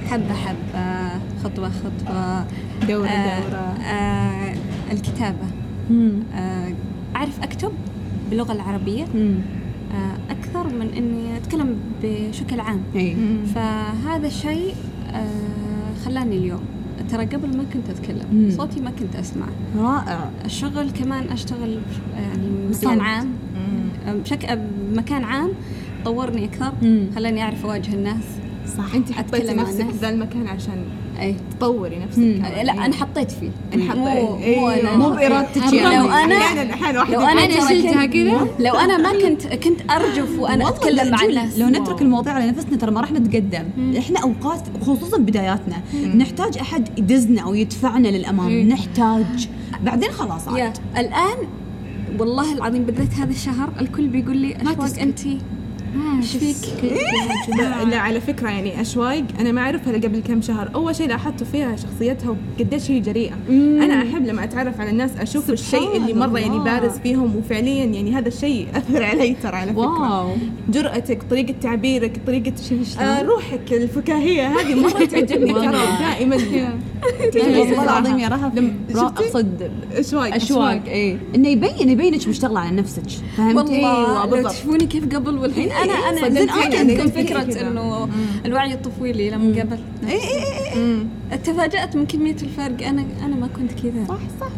حبة 0.09 0.33
حبة. 0.33 1.09
خطوة 1.43 1.69
خطوة. 1.69 2.45
دورة 2.87 3.07
آه 3.07 3.39
دورة. 3.49 3.57
آه 3.83 4.55
الكتابة. 4.91 5.47
آه 6.35 6.73
أعرف 7.19 7.43
أكتب 7.43 7.71
باللغة 8.29 8.51
العربية. 8.51 9.05
أمم. 9.15 9.35
آه 9.93 10.31
أكثر 10.31 10.73
من 10.73 10.93
إني 10.97 11.37
أتكلم 11.37 11.77
بشكل 12.03 12.59
عام. 12.59 12.81
فهذا 13.55 14.27
الشيء 14.27 14.75
آه 15.13 16.05
خلاني 16.05 16.37
اليوم. 16.37 16.61
ترى 17.09 17.25
قبل 17.25 17.57
ما 17.57 17.63
كنت 17.73 17.89
أتكلم 17.89 18.25
مم. 18.33 18.49
صوتي 18.51 18.79
ما 18.79 18.91
كنت 18.91 19.15
أسمع. 19.15 19.45
رائع. 19.77 20.29
الشغل 20.45 20.91
كمان 20.91 21.23
أشتغل 21.29 21.79
يعني. 22.15 22.47
مكان 22.71 23.01
عام. 23.01 23.27
بشكل 24.07 24.47
بمكان 24.57 25.23
عام 25.23 25.49
طورني 26.05 26.45
أكثر. 26.45 26.71
مم. 26.81 27.07
خلاني 27.15 27.41
أعرف 27.43 27.65
أواجه 27.65 27.93
الناس 27.93 28.23
صح. 28.77 28.95
أنت 28.95 29.11
حطيتي 29.11 29.53
نفسك 29.53 29.81
الناس. 29.81 29.95
في 29.95 30.01
ذا 30.01 30.09
المكان 30.09 30.47
عشان 30.47 30.83
أي 31.19 31.35
تطوري 31.51 31.99
نفسك. 31.99 32.41
لا 32.63 32.85
أنا 32.85 32.95
حطيت 32.95 33.31
فيه. 33.31 33.49
انحط 33.73 33.97
مو 33.97 34.37
إيه. 34.37 34.59
مو 34.59 34.69
أنا. 34.69 34.95
مو 34.97 35.09
بإرادتك 35.09 35.57
أرقام. 35.57 35.75
يعني. 35.75 35.97
لو 35.97 36.09
أحيانا 36.09 36.99
واحدة 36.99 37.13
لو 37.13 37.21
ترى 37.21 37.69
شلتها 37.69 38.05
كذا. 38.05 38.47
لو 38.59 38.73
أنا 38.75 38.97
ما 38.97 39.11
كنت 39.21 39.47
كنت 39.47 39.81
والله 39.91 40.69
أتكلم 40.69 40.95
لا، 40.95 41.11
مع 41.11 41.23
الناس. 41.23 41.59
لو 41.59 41.67
نترك 41.67 42.01
المواضيع 42.01 42.33
على 42.33 42.47
نفسنا 42.47 42.77
ترى 42.77 42.91
ما 42.91 43.01
راح 43.01 43.11
نتقدم. 43.11 43.63
إحنا 43.97 44.19
اوقات 44.19 44.61
خصوصا 44.81 45.17
بداياتنا 45.17 45.81
نحتاج 46.15 46.57
أحد 46.57 46.99
يدزنا 46.99 47.41
أو 47.41 47.53
يدفعنا 47.53 48.07
للأمام. 48.07 48.47
إيه. 48.47 48.63
نحتاج. 48.63 49.49
بعدين 49.83 50.11
خلاص 50.11 50.47
عاد. 50.47 50.77
الآن 50.97 51.37
والله 52.19 52.53
العظيم 52.53 52.83
بالذات 52.83 53.13
هذا 53.13 53.31
الشهر 53.31 53.69
الكل 53.81 54.07
بيقول 54.07 54.37
لي 54.37 54.57
ما 54.63 54.71
أشواق 54.71 55.39
إيش 56.17 56.37
فيك؟ 56.37 56.55
لا, 57.57 57.83
لا 57.83 57.97
على 57.97 58.21
فكرة 58.21 58.49
يعني 58.49 58.81
أشواق. 58.81 59.23
أنا 59.39 59.51
ما 59.51 59.61
أعرفها 59.61 59.95
إلا 59.95 60.07
قبل 60.07 60.19
كم 60.19 60.41
شهر. 60.41 60.69
أول 60.75 60.95
شيء 60.95 61.07
لاحظته 61.07 61.45
فيها 61.45 61.75
شخصيتها 61.75 62.35
وقديش 62.59 62.91
هي 62.91 62.99
جريئة. 62.99 63.33
أنا 63.49 64.01
أحب 64.03 64.25
لما 64.25 64.43
أتعرف 64.43 64.79
على 64.81 64.89
الناس 64.89 65.11
أشوف 65.19 65.49
الشيء 65.49 65.97
اللي 65.97 66.13
مرة 66.13 66.39
يعني. 66.39 66.59
بارز 66.59 66.91
فيهم 66.97 67.35
وفعليا 67.35 67.85
يعني 67.85 68.15
هذا 68.15 68.27
الشيء 68.27 68.67
أثر 68.75 69.03
علي 69.03 69.35
ترى 69.43 69.55
على 69.55 69.71
فكرة. 69.71 70.21
واو. 70.21 70.35
جرأتك 70.69 71.23
طريقة 71.29 71.53
تعبيرك 71.61 72.21
طريقة 72.27 72.53
آه 72.99 73.21
روحك 73.21 73.73
الفكاهية 73.73 74.47
هذه 74.47 74.75
مرة 74.75 75.05
تعجبني 75.11 75.53
ترى 75.53 75.77
دائما. 75.99 76.37
والله 77.35 77.83
العظيم 77.83 78.19
يا 78.19 78.27
رهف؟ 78.27 78.51
اقصد 78.95 79.71
أشواق 79.93 80.33
أشواق. 80.35 80.81
اي 80.87 81.17
إنه 81.35 81.47
يبين 81.49 81.89
يبين 81.89 82.13
انك 82.13 82.27
مشتغلة 82.27 82.59
على 82.59 82.75
نفسك. 82.75 83.03
فهمتي؟ 83.37 83.71
والله 83.73 84.25
لو 84.25 84.31
بالضبط. 84.31 84.51
تشوفوني 84.51 84.85
كيف 84.85 85.15
قبل 85.15 85.37
والحين؟ 85.37 85.71
إيه، 85.71 85.88
أنا 85.93 86.27
أنا 86.27 87.01
قلت 87.03 87.17
لي 87.17 87.23
فكرة. 87.23 87.61
إنه 87.61 88.09
الوعي 88.45 88.73
الطفولي 88.73 89.29
لما 89.29 89.61
قبل. 89.61 89.79
مم. 90.75 91.07
تفاجأت 91.37 91.95
من 91.95 92.05
كمية 92.05 92.35
الفرق. 92.41 92.87
أنا 92.87 93.05
أنا 93.25 93.35
ما 93.35 93.47
كنت 93.47 93.71
كذا. 93.71 94.05
صح 94.09 94.19
صح. 94.41 94.49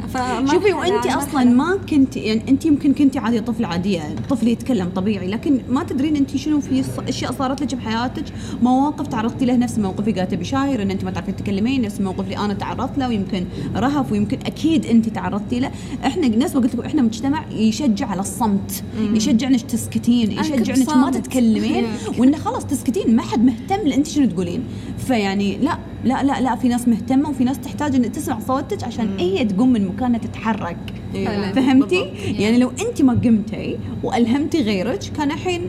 شوفي 0.53 0.73
أصلا 0.73 1.43
مرحلة. 1.43 1.43
ما 1.43 1.77
كنت 1.89 2.17
يعني 2.17 2.41
انت 2.49 2.65
يمكن 2.65 2.93
كنتي 2.93 3.19
عادي 3.19 3.39
طفل 3.41 3.65
عادية 3.65 4.15
طفل 4.29 4.47
يتكلم 4.47 4.89
طبيعي 4.95 5.27
لكن 5.27 5.61
ما 5.69 5.83
تدرين 5.83 6.15
انت 6.15 6.37
شنو 6.37 6.61
في 6.61 6.83
أشياء 7.09 7.31
صارت 7.31 7.61
لك 7.61 7.75
بحياتك 7.75 8.23
مواقف 8.61 9.07
تعرضتي 9.07 9.45
له 9.45 9.55
نفس 9.55 9.77
الموقف 9.77 10.07
اللي 10.07 10.19
قالته 10.19 10.37
بشاير 10.37 10.81
إن 10.81 10.91
أنت 10.91 11.03
ما 11.03 11.11
تعرفين 11.11 11.35
تتكلمين 11.35 11.81
نفس 11.81 11.99
الموقف 11.99 12.19
اللي 12.23 12.37
أنا 12.37 12.53
تعرضت 12.53 12.97
له 12.97 13.07
ويمكن 13.07 13.45
رهف 13.75 14.11
ويمكن 14.11 14.39
أكيد 14.45 14.85
انت 14.85 15.09
تعرضتي 15.09 15.59
له. 15.59 15.71
إحنا 16.05 16.27
نفس 16.27 16.55
ما 16.55 16.61
قلت 16.61 16.75
لكم 16.75 16.85
إحنا 16.85 17.01
مجتمع 17.01 17.45
يشجع 17.51 18.07
على 18.07 18.21
الصمت 18.21 18.83
يشجع 19.13 19.47
انك 19.47 19.61
تسكتين 19.61 20.31
أنا 20.31 20.41
يشجع 20.41 20.55
كنت 20.73 20.89
انك 20.89 20.97
ما. 20.97 21.11
تتكلمين 21.11 21.85
وانه 22.17 22.37
خلاص 22.37 22.65
تسكتين 22.65 23.15
ما 23.15 23.21
حد 23.21 23.45
مهتم 23.45 23.87
لانت 23.87 24.07
شنو 24.07 24.25
تقولين. 24.25 24.63
فيعني 25.07 25.57
لا 25.57 25.77
لا 26.03 26.23
لا 26.23 26.41
لا 26.41 26.55
في 26.55 26.67
ناس 26.67 26.87
مهتمة 26.87 27.29
وفي 27.29 27.43
ناس 27.43 27.59
تحتاج 27.59 27.95
ان 27.95 28.11
تسمع 28.11 28.39
صوتك 28.39 28.83
عشان 28.83 29.09
هي 29.19 29.45
تقوم 29.45 29.73
من 29.73 29.87
مكانها 29.87 30.19
تتحرك. 30.19 30.77
إيه. 31.15 31.51
فهمتي؟ 31.51 32.01
بالضبط. 32.01 32.39
يعني 32.39 32.57
لو 32.57 32.71
أنت 32.87 33.01
ما 33.01 33.13
قمتي 33.13 33.77
وألهمتي 34.03 34.61
غيرك 34.61 34.99
كان 35.17 35.31
الحين 35.31 35.61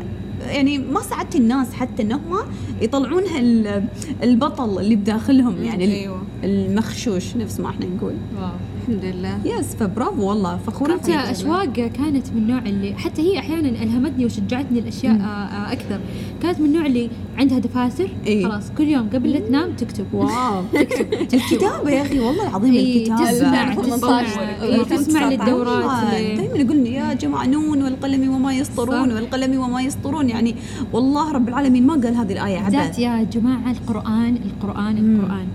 يعني 0.47 0.79
ما 0.79 1.01
ساعدتي 1.01 1.38
الناس 1.38 1.73
حتى 1.73 2.03
انهم 2.03 2.21
يطلعون 2.83 3.23
البطل 4.23 4.79
اللي 4.79 4.97
بداخلهم 4.97 5.62
يعني 5.64 5.85
أيوه. 5.85 6.23
المخشوش 6.45 7.37
نفس 7.37 7.61
ما 7.61 7.68
إحنا 7.68 7.87
نقول. 7.87 8.14
الحمد 8.83 9.05
لله. 9.05 9.38
يس 9.45 9.75
فبرافو 9.75 10.29
والله 10.29 10.57
فخورة 10.66 10.95
كنت. 10.97 11.09
أشواق 11.09 11.64
كانت 11.73 12.27
من 12.33 12.38
النوع 12.42 12.59
اللي 12.59 12.95
حتى 12.95 13.23
هي 13.23 13.38
أحيانا 13.38 13.68
ألهمتني 13.68 14.25
وشجعتني 14.25 14.79
الأشياء 14.79 15.14
آه، 15.14 15.18
آه، 15.25 15.73
أكثر. 15.73 16.01
كانت 16.42 16.61
من 16.61 16.66
النوع 16.66 16.87
اللي 16.87 17.11
عندها 17.38 17.59
دفاتر 17.59 18.09
إيه. 18.27 18.45
خلاص 18.49 18.71
كل 18.79 18.85
يوم 18.88 19.09
قبل 19.14 19.31
لا 19.33 19.38
تنام 19.40 19.73
تكتب. 19.73 20.07
واو. 20.14 20.62
الكتابه 21.35 21.90
يا 21.90 22.03
أخي 22.03 22.21
والله 22.21 22.49
العظيم 22.49 22.75
إيه، 22.75 22.99
الكتابة. 23.03 23.31
تسمع 23.31 23.75
18 23.75 24.27
تسمع. 24.29 24.62
إيه، 24.62 24.83
تسمع 24.83 25.29
للدورات. 25.29 26.03
اللي- 26.14 26.37
دائما 26.37 26.57
يقول 26.57 26.87
يا 26.87 27.14
جماعة 27.14 27.47
نون 27.47 27.83
والقلم 27.83 28.35
وما 28.35 28.55
يسطرون. 28.55 29.12
والقلم 29.12 29.61
وما 29.61 29.83
يسطرون. 29.83 30.29
يعني 30.29 30.55
والله 30.92 31.33
رب 31.33 31.49
العالمين 31.49 31.87
ما 31.87 31.95
قال 31.95 32.14
هذه 32.14 32.33
الآية 32.33 32.59
عبث. 32.59 32.99
يا 32.99 33.23
جماعة 33.23 33.71
القرآن 33.71 34.37
القرآن 34.47 34.97
القرآن. 34.99 35.47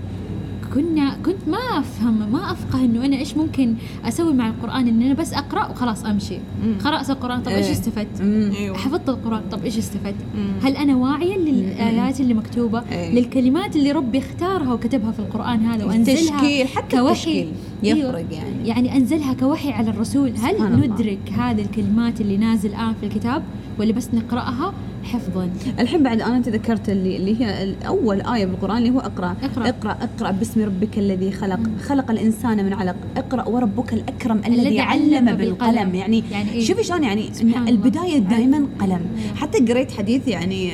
كنا 0.74 1.18
كنت 1.26 1.48
ما 1.48 1.58
افهم 1.80 2.32
ما 2.32 2.52
أفقه 2.52 2.86
إنه 2.86 3.06
أنا 3.06 3.18
إيش 3.18 3.38
ممكن 3.38 3.76
أسوي 4.06 4.34
مع 4.34 4.48
القرآن 4.48 4.88
إن 4.88 5.02
أنا 5.02 5.14
بس 5.14 5.34
أقرأ 5.34 5.68
وخلاص 5.72 6.06
أمشي 6.06 6.38
قرأت 6.84 7.10
القرآن 7.10 7.42
طب 7.42 7.52
إيش 7.52 7.66
إيه. 7.66 7.72
استفدت 7.72 8.22
مم. 8.22 8.52
أيوه 8.58 8.78
حفظت 8.78 9.10
القرآن 9.10 9.42
طب 9.52 9.64
إيش 9.64 9.78
استفدت. 9.78 10.16
هل 10.64 10.76
أنا 10.76 10.96
واعية 10.96 11.38
للآيات 11.38 12.20
اللي 12.22 12.34
مكتوبة 12.34 12.84
إيه. 12.92 13.16
للكلمات 13.16 13.76
اللي 13.76 13.92
ربي 13.92 14.18
اختارها 14.18 14.74
وكتبها 14.74 15.12
في 15.12 15.20
القرآن 15.20 15.66
هذا 15.66 15.86
وأنزلها 15.86 16.16
التشكيل 16.20 16.68
حتى 16.68 16.98
كوحي. 16.98 17.12
التشكيل 17.12 17.52
أيوة. 17.84 18.00
يفرق 18.10 18.26
يعني 18.32 18.68
يعني 18.68 18.98
أنزلها 18.98 19.34
كوحي 19.34 19.72
على 19.72 19.90
الرسول 19.90 20.30
هل 20.30 20.36
سبحان 20.36 20.74
الله. 20.74 20.88
ندرك 20.88 21.20
هذه 21.38 21.62
الكلمات 21.62 22.22
اللي 22.22 22.38
نازل 22.38 22.70
الان 22.70 22.94
في 23.02 23.06
الكتاب 23.06 23.44
ولا 23.80 23.92
بس 23.92 24.10
نقرأها 24.14 24.74
حفظا. 25.08 25.50
الحين 25.80 26.04
بعد 26.04 26.22
أنا 26.22 26.42
تذكرت 26.42 26.90
اللي, 26.90 27.18
اللي 27.18 27.42
هي 27.42 27.76
أول 27.88 28.22
آية 28.22 28.46
بالقران 28.46 28.78
اللي 28.78 28.90
هو 28.90 29.00
اقرأ. 29.00 29.36
اقرأ. 29.44 29.70
اقرأ 29.70 29.92
اقرأ. 29.92 30.32
باسم 30.32 30.64
ربك 30.64 30.98
الذي 30.98 31.32
خلق. 31.32 31.60
خلق 31.82 32.12
الإنسان 32.12 32.66
من 32.66 32.74
علق. 32.74 32.96
اقرأ. 33.18 33.48
وربك 33.48 33.94
الأكرم 33.94 34.42
الذي 34.48 34.80
علم 34.80 35.36
بالقلم. 35.36 35.96
يعني, 35.96 36.24
يعني 36.32 36.52
إيه؟ 36.52 36.66
شوفي 36.66 36.84
شلون 36.84 37.04
يعني. 37.04 37.30
البداية 37.68 38.18
دائما 38.18 38.68
قلم. 38.80 39.02
حتى 39.36 39.66
قريت 39.66 39.92
حديث 39.92 40.28
يعني 40.28 40.72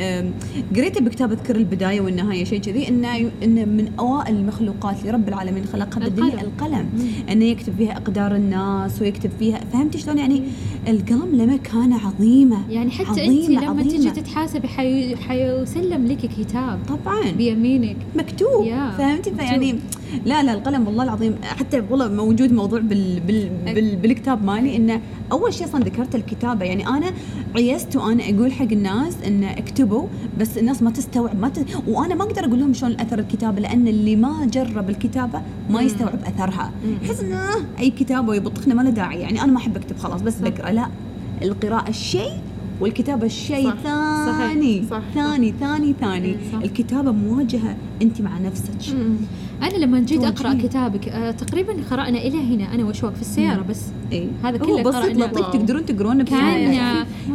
قريته 0.76 1.02
بكتاب 1.02 1.32
أذكر 1.32 1.56
البداية 1.56 2.02
والنهاية 2.02 2.43
شيء 2.43 2.62
كذي 2.62 2.88
إنه 2.89 3.17
ان 3.43 3.69
من 3.78 3.91
أوائل 4.00 4.36
المخلوقات 4.36 5.00
اللي 5.00 5.12
رب 5.12 5.28
العالمين 5.28 5.65
خلقها 5.65 6.00
بالدنيا 6.00 6.41
القلم. 6.41 6.89
إنه 7.32 7.46
يكتب 7.46 7.74
فيها 7.78 7.91
أقدار 7.91 8.36
الناس 8.36 9.02
ويكتب 9.02 9.30
فيها. 9.39 9.60
فهمتي 9.74 9.98
شلون 9.98 10.17
يعني 10.17 10.43
القلم 10.88 11.36
له 11.36 11.46
مكانه 11.46 12.08
عظيمة 12.08 12.58
يعني 12.69 12.91
حتى 12.91 13.22
عظيمة 13.22 13.48
انت 13.48 13.63
لما 13.63 13.84
تجي 13.84 14.10
عظيمة. 14.10 14.23
تتحاسبي 14.24 14.68
حي... 14.68 15.16
حيسلم 15.16 16.08
لك 16.08 16.18
كتاب. 16.18 16.80
طبعا. 16.88 17.32
بيمينك. 17.32 17.98
مكتوب. 18.16 18.66
يا، 18.66 18.92
فهمتي؟ 18.98 19.32
فيعني 19.32 19.80
لا 20.26 20.44
لا 20.44 20.54
القلم 20.54 20.88
والله 20.88 21.04
العظيم 21.04 21.36
حتى 21.44 21.84
والله 21.90 22.08
موجود 22.08 22.54
موضوع 22.54 22.80
بال 22.80 23.20
بال 23.20 23.50
بال 23.66 23.96
بالكتاب 23.96 24.44
مالي 24.44 24.76
انه 24.76 25.02
أول 25.32 25.54
شيء 25.54 25.68
أصلا 25.68 25.84
ذكرت 25.84 26.16
الكتابة. 26.16 26.66
يعني 26.66 26.88
أنا 26.88 27.12
عيست 27.56 27.96
وأنا 27.96 28.24
أقول 28.24 28.52
حق 28.52 28.72
الناس 28.72 29.18
انه 29.28 29.52
اكتبوا 29.52 30.08
بس 30.40 30.58
الناس 30.58 30.82
ما 30.82 30.92
تستوعب 30.92 31.40
ما 31.40 31.50
ت... 31.50 31.66
وأنا 31.88 32.16
ما 32.16 32.24
أقدر 32.24 32.46
أقول 32.46 32.60
لهم 32.60 32.74
شلون 32.74 33.00
اثر 33.00 33.20
الكتابة 33.20 33.62
لأن 33.62 33.88
اللي 33.88 34.16
ما 34.16 34.46
جرب 34.46 34.90
الكتابة 34.90 35.42
ما 35.70 35.82
يستوعب 35.82 36.20
أثرها. 36.26 36.72
يحس 37.04 37.20
إنه 37.20 37.40
أي 37.80 37.90
كتابه 37.90 38.36
يبطخنا 38.36 38.74
ما 38.74 38.82
له 38.82 38.90
داعي. 38.90 39.20
يعني 39.20 39.42
أنا 39.42 39.52
ما 39.52 39.58
أحب 39.58 39.78
أكتب 39.78 39.98
خلاص 39.98 40.22
بس 40.22 40.40
بقرا 40.40 40.72
لا. 40.72 40.88
القراءة 41.42 41.90
الشيء 41.90 42.32
والكتابة 42.84 43.26
الشيء 43.26 43.70
صح. 43.70 43.76
ثاني 43.84 44.38
ثاني 44.54 44.84
صح. 44.92 45.02
ثاني 45.14 45.54
ثاني 45.60 45.94
ثاني. 46.02 46.36
صح. 46.54 46.60
الكتابة 46.64 47.12
مواجهة 47.12 47.76
أنت 48.02 48.22
مع 48.22 48.38
نفسك. 48.40 48.96
أنا 49.64 49.78
لما 49.78 50.00
جيت 50.00 50.24
أقرأ. 50.24 50.54
كتابك 50.54 51.08
آه 51.08 51.32
تقريبا 51.32 51.74
قرأنا 51.92 52.18
إلى 52.18 52.56
هنا 52.56 52.76
أنا 52.76 52.84
وشوق 52.86 53.14
في 53.14 53.22
السيارة 53.22 53.62
بس. 53.62 53.82
اي 54.12 54.28
هذا 54.44 54.58
هو 54.64 54.66
كله 54.66 54.82
بسيط. 54.84 55.18
لطيف 55.18 55.46
تقدرون 55.48 55.86
تقرونه 55.86 56.24
كان. 56.24 56.74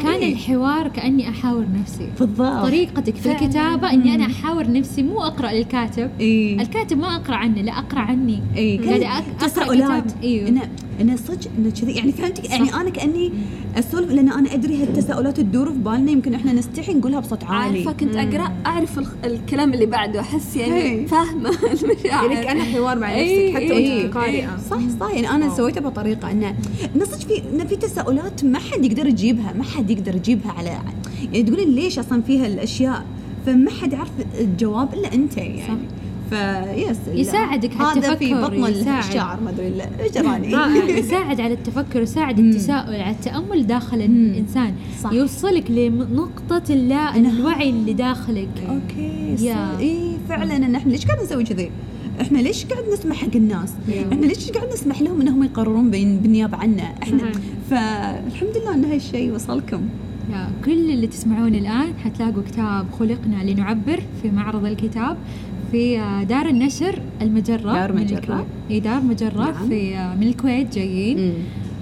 كان 0.00 0.12
إيه. 0.12 0.32
الحوار 0.32 0.88
كأني 0.88 1.28
أحاور 1.28 1.64
نفسي. 1.80 2.08
بالضبط. 2.20 2.62
طريقتك 2.66 3.16
في 3.16 3.32
الكتابة 3.32 3.90
إني 3.92 4.14
أنا 4.14 4.26
أحاور 4.26 4.72
نفسي 4.72 5.02
مو 5.02 5.22
أقرأ 5.22 5.50
الكاتب 5.50 6.10
اي 6.20 6.54
الكاتب 6.62 6.98
ما 6.98 7.16
أقرأ 7.16 7.34
عنه 7.36 7.60
لا 7.62 7.78
أقرأ 7.78 8.00
عني. 8.00 8.42
كان 8.56 9.00
أق- 9.00 9.06
أقرأ 9.06 9.48
تساؤلات 9.48 10.04
كتاب. 10.22 10.58
أنا 11.00 11.16
صدق 11.16 11.50
إنه 11.58 11.70
كذي. 11.70 11.92
يعني 11.92 12.12
فهمتي؟ 12.12 12.42
يعني 12.48 12.74
أنا 12.74 12.90
كأني 12.90 13.32
أسولف 13.76 14.10
لأن 14.10 14.28
أنا 14.32 14.54
أدري 14.54 14.82
هالتساؤلات 14.82 15.36
تدور 15.36 15.72
في 15.72 15.78
بالنا 15.78 16.10
يمكن 16.10 16.34
إحنا 16.34 16.52
نستحي 16.52 16.94
نقولها 16.94 17.20
بصوت 17.20 17.44
عالي. 17.44 17.78
عارفة 17.78 17.92
كنت 17.92 18.16
أقرأ 18.16 18.52
أعرف 18.66 18.98
الخ- 18.98 19.14
الكلام 19.24 19.74
اللي 19.74 19.86
بعده 19.86 20.20
أحس 20.20 20.56
هي. 20.56 20.68
يعني 20.86 21.06
فاهمة 21.06 21.50
المشاعر. 21.82 22.30
يعني 22.30 22.44
كأنه 22.46 22.64
حوار 22.64 22.98
مع 22.98 23.14
إيه، 23.14 23.48
نفسك 23.52 23.56
حتى 23.64 23.72
إيه، 23.76 24.02
وانت 24.04 24.14
قارئة. 24.14 24.58
صح 24.70 24.78
صح. 25.00 25.10
يعني 25.14 25.30
أنا 25.30 25.56
سويتها 25.56 25.80
بطريقة 25.80 26.30
إنه 26.30 26.54
إنه 26.96 27.04
صدق 27.04 27.18
في 27.26 27.42
إنه 27.54 27.64
في 27.64 27.76
تساؤلات 27.76 28.44
ما 28.44 28.58
حد 28.58 28.84
يقدر 28.84 29.06
يجيبها 29.06 29.52
ما 29.58 29.64
حد 29.64 29.90
يقدر 29.90 30.14
يجيبها 30.16 30.52
على 30.52 30.68
يعني 31.32 31.42
تقولين 31.42 31.68
ليش 31.68 31.98
أصلا 31.98 32.22
فيها 32.22 32.46
الأشياء؟ 32.46 33.04
فما 33.46 33.70
حد 33.70 33.92
يعرف 33.92 34.10
الجواب 34.40 34.94
إلا 34.94 35.14
أنت 35.14 35.36
يعني. 35.36 35.78
yes 36.30 36.98
يساعدك 37.12 37.70
على 37.80 38.00
هذا 38.00 38.14
في 38.14 38.32
التفكر، 38.34 38.56
بطن. 38.60 38.98
الشعر 38.98 39.40
ما 39.40 39.50
أدري 39.50 39.66
إيش 40.00 40.98
يساعد 41.04 41.40
على 41.40 41.54
التفكر 41.54 42.02
يساعد 42.02 42.38
التساؤل 42.38 42.94
على 42.94 43.10
التأمل 43.10 43.66
داخل 43.66 43.96
الإنسان 44.02 44.74
صح. 45.02 45.12
يوصلك 45.12 45.70
لنقطة 45.70 46.62
اللا 46.70 47.16
الوعي 47.16 47.70
اللي 47.70 47.92
داخلك 47.92 48.48
okay. 48.68 49.36
إي 49.78 50.16
فعلا 50.28 50.56
إن 50.56 50.74
إحنا 50.74 50.90
ليش 50.92 51.06
قاعد 51.06 51.22
نسوي 51.22 51.44
كذي؟ 51.44 51.70
إحنا 52.20 52.38
ليش 52.38 52.64
قاعد 52.66 52.84
نسمح 52.92 53.16
حق 53.16 53.34
الناس؟ 53.36 53.72
إحنا 54.12 54.26
ليش 54.26 54.50
قاعد 54.50 54.68
نسمح 54.72 55.02
لهم 55.02 55.20
إنهم 55.20 55.44
يقررون 55.44 55.90
بين- 55.90 56.18
بالنيابة 56.18 56.56
عنا؟ 56.56 56.82
إحنا. 57.02 57.32
فالحمد 57.70 58.56
لله 58.62 58.74
إن 58.74 58.84
هالشيء 58.84 59.32
وصلكم. 59.34 59.80
يا 60.32 60.50
كل 60.64 60.72
اللي 60.90 61.06
تسمعون 61.06 61.54
الآن 61.54 61.92
حتلاقوا 62.04 62.42
كتاب 62.42 62.86
خلقنا 62.98 63.42
لنعبر 63.50 64.02
في 64.22 64.30
معرض 64.30 64.64
الكتاب 64.64 65.16
في 65.72 66.00
آه، 66.00 66.22
دار 66.22 66.46
النشر 66.46 66.98
المجرة 67.22 67.72
دار 67.72 67.92
مجرة. 67.92 68.46
إي 68.70 68.80
دار 68.80 69.00
مجرة 69.00 69.44
نعم. 69.44 69.68
في 69.68 69.96
آه، 69.96 70.14
من 70.14 70.22
الكويت 70.26 70.74
جايين 70.74 71.34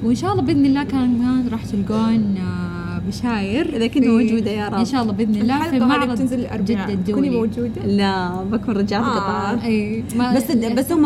وإن 0.04 0.14
شاء 0.14 0.32
الله 0.32 0.42
بإذن 0.42 0.66
الله 0.66 0.84
كمان 0.84 1.48
راح 1.52 1.64
تلقون 1.64 2.36
آه، 2.36 3.00
بشاير 3.08 3.76
إذا 3.76 3.86
كنت 3.86 4.04
موجودة 4.04 4.50
يا 4.50 4.68
رب. 4.68 4.74
إن 4.74 4.84
شاء 4.84 5.02
الله 5.02 5.12
بإذن 5.12 5.34
الله 5.34 5.70
في 5.70 5.78
معرض 5.78 6.10
بتنزل 6.10 6.36
جدة 6.36 6.46
الأربعاء 6.46 6.92
الدولي 6.92 7.12
تكوني 7.12 7.30
موجودة 7.30 7.86
لا 7.86 8.42
بكون 8.42 8.76
رجعت 8.76 9.02
آه. 9.04 9.50
قطار. 9.50 9.64
إي 9.64 10.04
بس 10.36 10.50
بس 10.52 10.92
هم 10.92 11.02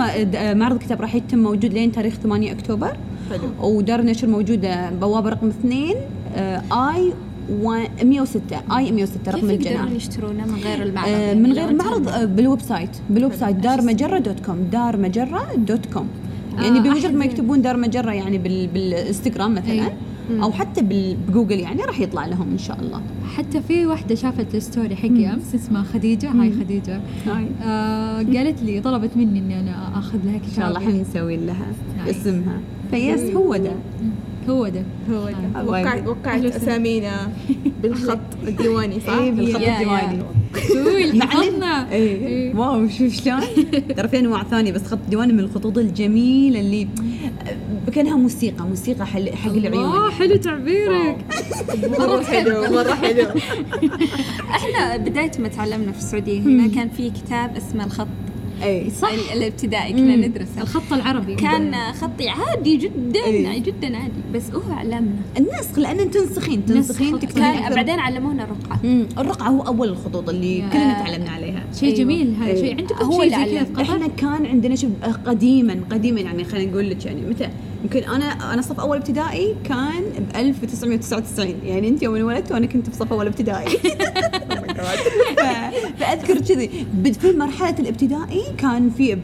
معرض 0.59 0.75
الكتاب 0.75 1.01
راح 1.01 1.15
يتم 1.15 1.39
موجود 1.39 1.73
لين 1.73 1.93
تاريخ 1.93 2.15
8 2.15 2.53
أكتوبر 2.53 2.97
حلو 3.31 3.71
ودار 3.77 4.01
النشر 4.01 4.27
موجودة 4.27 4.91
بوابة 4.91 5.31
رقم 5.31 5.49
2 5.49 5.95
آي 6.73 7.13
106 7.51 8.41
I 8.77 8.93
106 8.93 9.19
كيف 9.25 9.35
رقم 9.35 9.51
الجناح 9.51 9.73
يقدرون 9.73 9.97
يشترونه 9.97 10.47
من 10.47 10.55
غير 10.65 10.83
المعرض 10.83 11.09
آه، 11.09 11.19
يعني 11.19 11.41
من 11.41 11.49
لو 11.49 11.55
غير 11.55 11.67
أنت- 11.67 11.71
المعرض 11.71 12.09
آه، 12.09 12.25
بال 12.25 12.61
website 12.61 12.91
بال 13.11 13.33
website 13.35 13.57
دار 13.57 13.83
مجره 13.83 14.19
dot 14.19 14.41
com 14.47 14.57
دار 14.73 14.97
مجره 14.97 15.55
dot 15.57 15.87
com. 15.87 16.09
يعني 16.59 16.79
آه، 16.79 16.83
بمجرد 16.83 17.15
ما 17.15 17.25
يكتبون 17.25 17.63
دار 17.63 17.77
مجره 17.77 18.11
يعني 18.13 18.39
بال 18.39 18.67
بالإنستغرام 18.67 19.55
مثلا 19.55 19.73
أي. 19.73 19.93
أو 20.43 20.53
حتى 20.53 20.81
بجوجل 21.29 21.59
يعني 21.59 21.83
راح 21.83 22.01
يطلع 22.01 22.27
لهم 22.27 22.51
إن 22.53 22.59
شاء 22.59 22.81
الله. 22.81 23.01
حتى 23.37 23.61
في 23.63 23.87
واحدة 23.87 24.15
شافت 24.15 24.55
ال 24.55 24.62
story 24.62 24.97
حقي 24.97 25.27
أمس 25.35 25.55
اسمها 25.55 25.83
خديجة 25.83 26.31
hi 26.31 26.53
خديجة. 26.53 27.01
hi. 27.27 27.47
آه 27.65 28.17
قالت 28.23 28.63
لي 28.63 28.81
طلبت 28.81 29.11
مني 29.17 29.39
إني 29.39 29.61
أنا 29.61 29.99
آخذ 29.99 30.19
لها 30.25 30.39
كتاب 30.39 30.49
إن 30.51 30.57
شاء 30.57 30.69
الله 30.69 30.79
إحنا 30.79 30.93
نسوي 31.03 31.37
لها. 31.37 31.67
اسمها. 32.11 32.61
yes 32.91 33.35
هو 33.37 33.57
ده. 33.57 33.73
هو 34.51 34.69
ده 34.69 34.83
هو 35.11 35.29
آه. 35.29 35.31
ده. 35.31 35.65
وقعت 35.71 36.07
وقعت 36.07 36.45
أسامينا 36.45 37.33
بالخط 37.83 38.19
الديواني 38.49 39.01
صح؟ 39.01 39.13
اي 39.13 39.31
بالخط. 39.31 39.61
الديواني. 39.63 40.23
قول 40.85 41.23
حفظنا 41.23 41.93
اي 41.93 42.53
واو 42.55 42.89
شوف 42.89 43.13
شلون. 43.15 43.41
ترى 43.97 44.09
في 44.09 44.19
أنواع 44.19 44.45
ثانية 44.45 44.73
بس 44.73 44.87
خط 44.87 44.99
ديواني 45.09 45.33
من 45.33 45.41
الخطوط 45.41 45.79
الجميلة 45.79 46.61
اللي 46.61 46.89
كأنها 47.95 48.17
موسيقى 48.17 48.65
موسيقى 48.65 49.07
حل- 49.07 49.35
حق 49.37 49.51
العيون. 49.51 50.11
حلو 50.11 50.37
تعبيرك. 50.37 51.17
مرة 51.99 52.23
حلو 52.23 52.61
مرة 52.75 52.95
حلو. 52.95 53.27
إحنا 54.57 54.97
بداية 54.97 55.31
ما 55.39 55.49
تعلمنا 55.49 55.93
في 55.93 55.99
السعودية 55.99 56.41
هنا 56.41 56.67
كان 56.75 56.89
في 56.89 57.11
كتاب 57.11 57.57
اسمه 57.57 57.85
الخط 57.85 58.07
اي 58.63 58.91
صح 58.91 59.11
الابتدائي 59.33 59.93
كنا 59.93 60.17
ندرسه 60.17 60.61
الخط 60.63 60.93
العربي 60.93 61.35
كان 61.35 61.75
خطي 61.93 62.29
عادي 62.29 62.77
جدا 62.77 63.25
إيه. 63.25 63.59
جدا 63.59 63.97
عادي 63.97 64.13
بس 64.35 64.43
هو 64.51 64.73
علمنا 64.73 65.17
النسخ 65.39 65.79
لأن 65.79 66.11
تنسخين 66.11 66.67
تنسخين 66.67 67.09
نسخ. 67.15 67.19
تكتبين. 67.19 67.75
بعدين 67.75 67.99
علمونا 67.99 68.45
الرقعة 68.45 68.81
مم، 68.85 69.07
الرقعة 69.19 69.49
هو 69.49 69.63
أول 69.63 69.89
الخطوط 69.89 70.29
اللي 70.29 70.59
يا. 70.59 70.69
كلنا 70.69 70.93
تعلمنا 71.05 71.31
عليها 71.31 71.63
شيء 71.81 71.89
أيوة. 71.89 71.99
جميل 71.99 72.35
هذا 72.41 72.51
إيه. 72.51 72.61
شيء 72.61 72.77
عندكم 72.81 73.05
هو 73.05 73.23
شيء 73.23 73.35
اللي 73.37 73.47
زي 73.47 73.55
كذا 73.55 73.65
في. 73.65 73.73
قطر 73.73 73.83
إحنا 73.83 74.07
كان 74.07 74.47
عندنا 74.47 74.77
شوف 74.77 74.91
قديما 75.27 75.81
قديما 75.91 76.21
يعني 76.21 76.45
خلينا 76.45 76.71
نقول 76.73 76.91
لك 76.91 77.07
يعني 77.07 77.21
متى 77.21 77.49
يمكن 77.83 77.99
أنا 78.11 78.55
أنا 78.55 78.63
صف 78.63 78.81
أول 78.81 78.97
ابتدائي 78.97 79.55
كان 79.65 80.03
ب 80.33 80.37
1999 80.37 81.55
يعني 81.65 81.89
أنت 81.89 82.03
يوم 82.03 82.15
انولدت 82.15 82.53
وأنا 82.53 82.67
كنت 82.67 82.91
بصف 82.91 83.13
أول 83.13 83.27
ابتدائي 83.27 83.67
ف- 84.81 85.10
فاذكر 86.01 86.39
كذي 86.41 86.71
في 87.21 87.33
مرحلة 87.37 87.75
الابتدائي 87.79 88.43
كان 88.59 88.91
في 88.91 89.19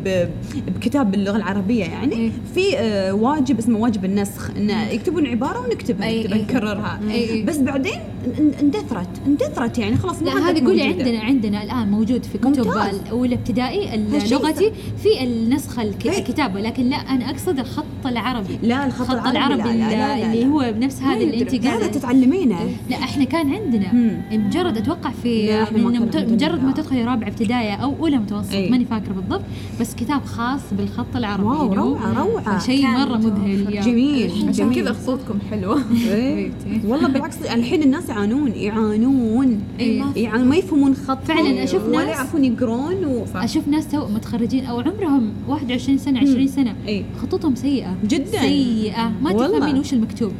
بكتاب 0.66 1.10
باللغة 1.10 1.36
العربية 1.36 1.84
يعني 1.84 2.14
إيه. 2.16 2.30
في 2.54 2.78
آه، 2.78 3.12
واجب 3.12 3.58
اسمه 3.58 3.78
واجب 3.78 4.04
النسخ 4.04 4.50
انه 4.56 4.88
يكتبون 4.90 5.26
عبارة 5.26 5.58
ونكتبها 5.66 6.08
أي- 6.10 6.14
نكتبها. 6.26 6.38
نكررها. 6.38 7.00
بس 7.46 7.58
بعدين 7.58 7.98
ان- 8.38 8.52
اندثرت 8.62 9.08
اندثرت 9.26 9.78
يعني 9.78 9.96
خلاص 9.96 10.22
ما 10.22 10.30
لا 10.30 10.50
هذه 10.50 10.64
قولي. 10.64 10.82
عندنا 10.82 11.20
عندنا 11.20 11.62
الآن 11.62 11.90
موجود 11.90 12.24
في 12.24 12.38
كتب. 12.38 12.66
الاولى 13.06 13.34
ابتدائي 13.34 14.06
لغتي 14.30 14.72
في 15.02 15.22
النسخ 15.24 15.78
الك- 15.78 16.06
إيه. 16.06 16.18
الكتابة 16.18 16.60
لكن 16.60 16.84
لا 16.84 16.96
أنا 16.96 17.30
أقصد 17.30 17.58
الخط 17.58 17.84
العربي 18.06 18.58
لا 18.62 18.86
الخط 18.86 19.10
الخط 19.10 19.26
العربي 19.26 19.54
العربي 19.54 19.78
لا 19.78 19.84
لا 19.84 19.90
لا 19.90 20.18
لا 20.20 20.32
اللي. 20.32 20.46
هو 20.46 20.72
بنفس 20.76 21.02
هذا 21.02 21.20
اللي 21.20 21.40
انت 21.42 21.66
قاعدة 21.66 21.86
تتعلمينه 21.86 22.58
لا 22.90 22.96
إحنا 22.96 23.24
كان 23.24 23.54
عندنا. 23.54 23.92
مجرد 24.32 24.76
أتوقع 24.76 25.10
في 25.22 25.60
من. 25.74 26.05
مجرد 26.14 26.64
ما 26.64 26.72
تدخلي 26.72 27.04
رابعه 27.04 27.28
ابتدائي 27.28 27.74
أو 27.74 27.94
أولى 28.00 28.16
متوسط 28.18 28.52
أي. 28.52 28.70
ماني 28.70 28.84
فاكرة 28.84 29.12
بالضبط 29.12 29.42
بس 29.80 29.94
كتاب 29.94 30.24
خاص 30.24 30.61
بالخط 30.78 31.16
العربي 31.16 31.42
واو 31.46 31.72
روعة 31.74 32.22
روعة 32.24 32.59
شيء 32.59 32.86
مرة 32.86 33.16
مذهل. 33.16 33.80
جميل 33.84 34.30
عشان 34.30 34.50
جميل 34.52 34.74
كذا 34.74 34.92
خطوطكم 34.92 35.38
حلوة 35.50 35.80
إيه. 36.12 36.50
والله 36.86 37.09
بالعكس 37.09 37.42
الحين 37.42 37.82
الناس 37.82 38.09
يعانون 38.09 38.52
يعانون 38.52 39.61
إيه. 39.80 40.02
يعانون 40.16 40.48
ما 40.48 40.57
يفهمون 40.57 40.94
خط 40.94 41.24
فعلاً 41.24 41.64
أشوف 41.64 41.88
ولا 41.88 42.04
ناس- 42.04 42.16
يعرفون 42.16 42.44
يقرون 42.44 43.04
و... 43.04 43.24
أشوف 43.34 43.68
ناس 43.68 43.88
تو 43.88 44.09
متخرجين 44.09 44.66
أو 44.66 44.80
عمرهم 44.80 45.32
21 45.48 45.98
سنة 45.98 46.20
20 46.20 46.46
سنة 46.46 46.74
اي 46.88 47.04
خطوطهم 47.22 47.54
سيئة 47.54 47.94
جداً. 48.04 48.40
سيئة 48.40 49.12
ما. 49.22 49.32
تفهمين 49.32 49.78
وش 49.78 49.92
المكتوب 49.92 50.32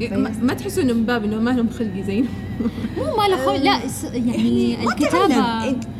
ما, 0.00 0.32
ما 0.42 0.54
تحسوا 0.54 0.82
إنه 0.82 0.92
من 0.92 1.04
باب 1.04 1.24
إنه 1.24 1.36
ما 1.40 1.50
لهم 1.50 1.68
خلق 1.78 2.00
زينا 2.06 2.28
مو 2.98 3.04
ما 3.04 3.28
له 3.28 3.36
خل... 3.46 3.64
لا 3.64 3.80
يعني 4.34 4.76
ما 4.84 4.92
الكتابة. 4.92 5.34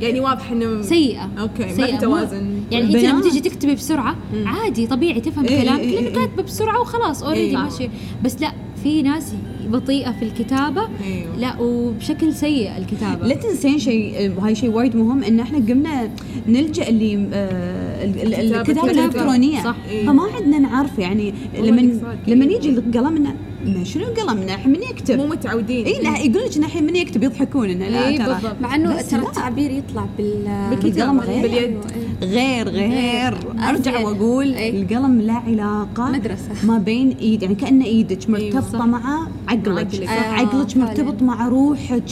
يعني 0.00 0.20
واضح 0.20 0.50
إنه 0.50 0.82
سيئة 0.82 1.28
okay 1.40 1.62
ما 1.66 1.72
سيئة. 1.74 1.86
في 1.86 1.92
مو- 1.92 2.00
توازن 2.00 2.60
يعني 2.70 2.84
انت 2.84 3.04
لما. 3.04 3.22
تيجي 3.22 3.40
تكتبي 3.40 3.74
بسرعة 3.74 4.16
عادي 4.46 4.86
طبيعي 4.86 5.20
تفهم 5.20 5.44
إيه، 5.44 5.62
كلامك 5.62 5.80
إيه، 5.80 5.94
لأنه 6.00 6.06
إيه. 6.08 6.14
كاتبه 6.26 6.42
بسرعة 6.42 6.80
وخلاص 6.80 7.22
already 7.22 7.50
إيه. 7.50 7.56
ماشي 7.56 7.88
بس 8.24 8.40
لا 8.40 8.52
في 8.82 9.02
ناس 9.02 9.32
بطيئة 9.66 10.12
في 10.12 10.22
الكتابة 10.24 10.82
أيوه. 11.04 11.36
لا 11.38 11.60
وبشكل 11.60 12.34
سيء 12.34 12.76
الكتابة 12.78 13.26
لا 13.26 13.34
تنسين 13.34 13.78
شيء 13.78 14.32
وهاي 14.38 14.54
شيء 14.54 14.70
وايد 14.70 14.96
مهم 14.96 15.22
إن 15.24 15.40
إحنا 15.40 15.58
قمنا 15.58 16.10
نلجأ 16.48 16.88
اللي 16.88 17.28
آه، 17.32 18.04
الكتابة. 18.04 18.90
الإلكترونية 18.90 19.62
صح. 19.64 19.76
إيه. 19.90 20.06
فما 20.06 20.22
عندنا 20.36 20.58
نعرف 20.58 20.98
يعني 20.98 21.34
لما. 21.58 22.00
لما 22.28 22.44
يجي 22.44 22.76
قلمنا 22.76 23.34
ما 23.66 23.84
شنو 23.84 24.04
قلمنا 24.04 24.54
الحين 24.54 24.72
من 24.72 24.78
مو 24.78 24.84
يكتب 24.84 25.20
متعودين 25.20 25.86
إي 25.86 26.02
لا 26.02 26.18
يقول 26.18 26.44
لك 26.44 26.56
الحين 26.56 26.84
من 26.84 26.96
يكتب 26.96 27.22
يضحكون 27.22 27.70
انه 27.70 27.88
لا 27.88 28.16
ترى. 28.16 28.52
مع 28.60 28.74
إنه 28.74 29.02
ترى. 29.02 29.20
التعبير 29.20 29.70
يطلع 29.70 30.06
بال 30.18 30.44
بالقلم 30.82 31.20
غير. 31.20 31.42
باليد 31.42 31.76
غير 32.22 32.68
غير 32.68 33.38
أرجع. 33.68 34.00
وأقول. 34.00 34.54
القلم 34.54 35.20
له 35.20 35.32
علاقة 35.32 36.10
مدروسة. 36.10 36.66
ما 36.66 36.78
بين 36.78 37.16
إيد 37.20 37.42
يعني 37.42 37.54
كان 37.54 37.82
إيدك 37.82 38.30
مرتبطة 38.30 38.78
صح. 38.78 38.84
مع 38.84 39.28
عقلك 39.48 39.94
عقلك. 39.94 40.08
آه، 40.08 40.32
عقلك. 40.32 40.76
مرتبط 40.76 41.22
مع 41.22 41.48
روحك 41.48 42.02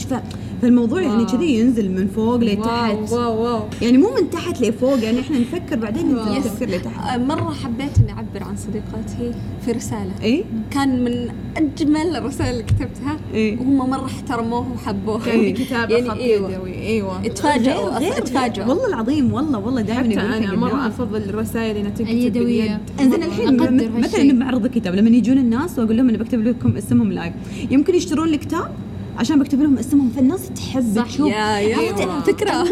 فالموضوع 0.61 1.01
يعني 1.01 1.23
wow. 1.23 1.25
كذي 1.25 1.59
ينزل 1.59 1.91
من 1.91 2.07
فوق 2.07 2.35
لتحت. 2.35 3.11
wow 3.11 3.43
wow 3.43 3.63
يعني 3.81 3.97
مو 3.97 4.09
من 4.21 4.29
تحت 4.29 4.61
لفوق 4.61 5.03
يعني 5.03 5.19
إحنا 5.19 5.39
نفكر 5.39 5.75
بعدين. 5.75 6.17
التفكير 6.17 6.69
لتحت. 6.69 7.13
آه، 7.13 7.17
مرة 7.17 7.53
حبيت 7.53 7.97
إني 7.99 8.11
أعبر 8.11 8.43
عن 8.43 8.55
صديقاتي 8.57 9.37
في 9.65 9.71
رسالة. 9.71 10.11
إي؟ 10.23 10.43
كان 10.71 11.03
من 11.03 11.29
أجمل 11.57 12.15
الرسائل 12.15 12.51
اللي 12.51 12.63
كتبتها. 12.63 13.17
إيه. 13.33 13.57
وهم 13.59 13.89
مرة 13.89 14.05
احترموها 14.05 14.67
وحبوها. 14.75 15.27
يعني 15.27 15.51
كتابة 15.51 15.95
يعني 15.95 16.09
خط 16.09 16.17
أيوة. 16.17 16.51
يدوي 16.51 16.73
أيوه 16.73 17.27
تفاجئوا 17.27 18.19
تفاجئوا 18.19 18.67
والله 18.67 18.87
العظيم 18.87 19.33
والله 19.33 19.59
والله 19.59 19.81
دائما 19.81 20.03
حتى 20.03 20.19
أنا 20.19 20.55
مرة 20.55 20.87
أفضل 20.87 21.21
الرسائل 21.21 21.77
إنها 21.77 21.89
تنكتب 21.89 22.13
اليدوية. 22.13 22.63
باليد. 22.63 22.79
إنزين 23.01 23.23
الحين 23.23 23.99
مثلا. 23.99 24.33
معرض 24.33 24.67
كتاب 24.67 24.95
لما 24.95 25.09
يجون 25.09 25.37
الناس 25.37 25.79
وأقول 25.79 25.97
لهم 25.97 26.09
أنا 26.09 26.17
بكتب 26.17 26.43
لكم 26.47 26.77
اسمهم 26.77 27.11
لايف 27.11 27.33
يمكن 27.71 27.95
يشترون 27.95 28.27
الكتاب؟ 28.29 28.71
عشان 29.19 29.39
بكتب 29.39 29.61
لهم 29.61 29.77
اسمهم 29.77 30.09
فالناس 30.09 30.49
تحب 30.49 30.95
صح. 30.95 31.05
تشوف. 31.07 31.27
يا 31.31 31.57
يا. 31.59 31.75
حتى- 31.95 32.25
فكرة. 32.27 32.63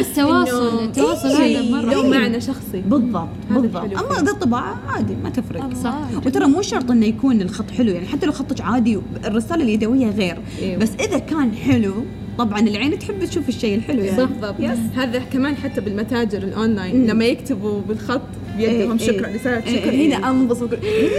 التواصل 0.00 0.68
إنه 0.78 0.84
التواصل 0.84 1.28
إيه. 1.28 1.58
هذا 1.60 1.70
مرة 1.70 1.90
له 1.90 2.02
حلو. 2.02 2.10
معنى 2.10 2.40
شخصي. 2.40 2.80
بالضبط 2.86 3.28
بالضبط. 3.50 3.76
أما. 3.98 4.20
إذا 4.20 4.30
الطباعه 4.32 4.80
عادي 4.88 5.14
ما 5.24 5.30
تفرق. 5.30 5.74
صح. 5.74 5.94
وترى 6.26 6.46
مو 6.46 6.62
شرط 6.62 6.90
إنه 6.90 7.06
يكون 7.06 7.42
الخط 7.42 7.70
حلو 7.70 7.90
يعني 7.92 8.06
حتى 8.06 8.26
لو 8.26 8.32
خطك 8.32 8.60
عادي 8.60 8.98
الرسالة 9.24 9.62
اليدوية 9.64 10.10
غير. 10.10 10.38
إيوه. 10.62 10.78
بس 10.78 10.90
إذا 11.00 11.18
كان 11.18 11.52
حلو 11.54 11.94
طبعا 12.38 12.60
العين 12.60 12.98
تحب 12.98 13.24
تشوف 13.24 13.48
الشيء 13.48 13.74
الحلو 13.74 14.02
يعني. 14.04 14.26
بالضبط. 14.26 14.60
هذا 14.96 15.18
كمان 15.18 15.56
حتى 15.56 15.80
بالمتاجر 15.80 16.42
الأونلاين 16.42 17.06
لما 17.06 17.24
يكتبوا 17.24 17.80
بالخط 17.88 18.20
بيدهم 18.56 18.90
إيه، 18.98 19.06
شكرا 19.06 19.26
إيه. 19.28 19.34
رسالة 19.34 19.66
إيه، 19.66 19.80
شكرا 19.80 19.90
إيه. 19.90 20.16
هنا 20.16 20.30
أنبسط 20.30 20.68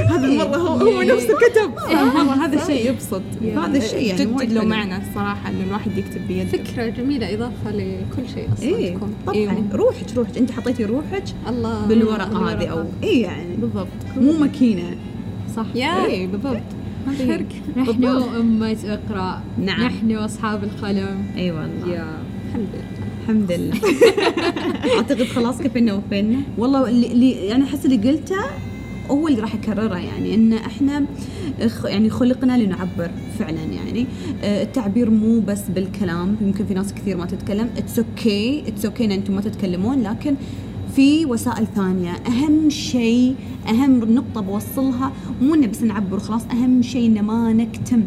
هذا 0.10 0.26
المرة 0.28 0.58
هو 0.58 0.68
هو 0.68 1.02
نفسه 1.02 1.34
كتب 1.38 1.72
مرة 1.92 2.46
هذا 2.46 2.62
الشيء 2.64 2.88
يبسط. 2.90 3.22
هذا 3.58 3.78
الشيء 3.78 4.08
يعني 4.08 4.26
جد 4.26 4.52
له. 4.54 4.64
معنى 4.66 4.98
الصراحة 4.98 5.50
انه 5.50 5.64
الواحد 5.68 5.98
يكتب 5.98 6.28
بيده. 6.28 6.46
فكرة 6.50 6.88
جميلة 6.88 7.34
إضافة 7.34 7.72
لكل 7.72 8.30
شيء 8.34 8.50
أصلا 8.54 8.66
إيه 8.70 8.96
تكون. 8.96 9.14
طبعا. 9.28 9.68
روحك 9.74 10.06
روحك. 10.16 10.38
أنت 10.38 10.52
حطيتي 10.52 10.86
روحك 10.86 11.24
الله 11.50 11.86
بالورقة 11.86 12.30
بالورقة. 12.30 12.52
هذه 12.54 12.68
أو 12.68 12.84
اي 13.04 13.20
يعني 13.22 13.56
بالضبط. 13.56 13.88
مو 14.18 14.32
ماكينة. 14.32 14.96
صح. 15.56 15.66
إيه 15.76 16.28
بالضبط. 16.28 16.62
فرق 17.20 17.46
نحن 17.78 18.06
أمة 18.40 18.78
إقرأ. 18.86 19.42
نعم. 19.66 19.82
نحن 19.82 20.12
أصحاب 20.16 20.64
القلم. 20.64 21.26
أي 21.38 21.52
والله. 21.52 21.88
يا 21.94 22.06
الحمد 22.50 22.68
لله. 22.74 22.95
الحمد 23.26 23.52
لله. 23.52 23.76
أعتقد 24.96 25.24
خلاص 25.24 25.62
كفينا 25.62 25.94
وفينا. 25.94 26.42
والله 26.58 26.90
اللي, 26.90 27.32
يعني 27.32 27.64
أحس 27.64 27.86
اللي 27.86 28.12
قلته 28.12 28.36
هو 29.12 29.28
اللي 29.28 29.40
راح 29.42 29.56
اكرره 29.56 29.98
يعني 29.98 30.36
إن 30.36 30.54
إحنا 30.54 31.06
يعني 31.86 32.10
خلقنا 32.10 32.58
لنعبر 32.58 33.12
فعلا 33.40 33.64
يعني. 33.64 34.06
آه، 34.44 34.64
التعبير 34.64 35.10
مو 35.10 35.40
بس 35.40 35.62
بالكلام 35.76 36.38
يمكن 36.42 36.66
في 36.66 36.74
ناس 36.74 36.94
كثير 36.94 37.18
ما 37.18 37.26
تتكلم. 37.26 37.70
it's 37.78 38.00
okay 38.00 38.64
it's 38.68 38.86
okay 38.86 39.06
إن 39.06 39.12
أنتم 39.12 39.36
ما 39.36 39.42
تتكلمون 39.42 40.04
لكن 40.04 40.36
في 40.96 41.26
وسائل 41.26 41.68
ثانية. 41.76 42.12
أهم 42.12 42.70
شيء 42.70 43.36
أهم 43.70 44.14
نقطة 44.14 44.42
بوصلها 44.42 45.12
مو 45.42 45.54
إنه 45.54 45.68
بس 45.68 45.82
نعبر 45.84 46.18
وخلاص 46.18 46.46
أهم 46.52 46.82
شيء 46.82 47.06
إنه 47.06 47.22
ما 47.22 47.54
نكتم. 47.54 48.04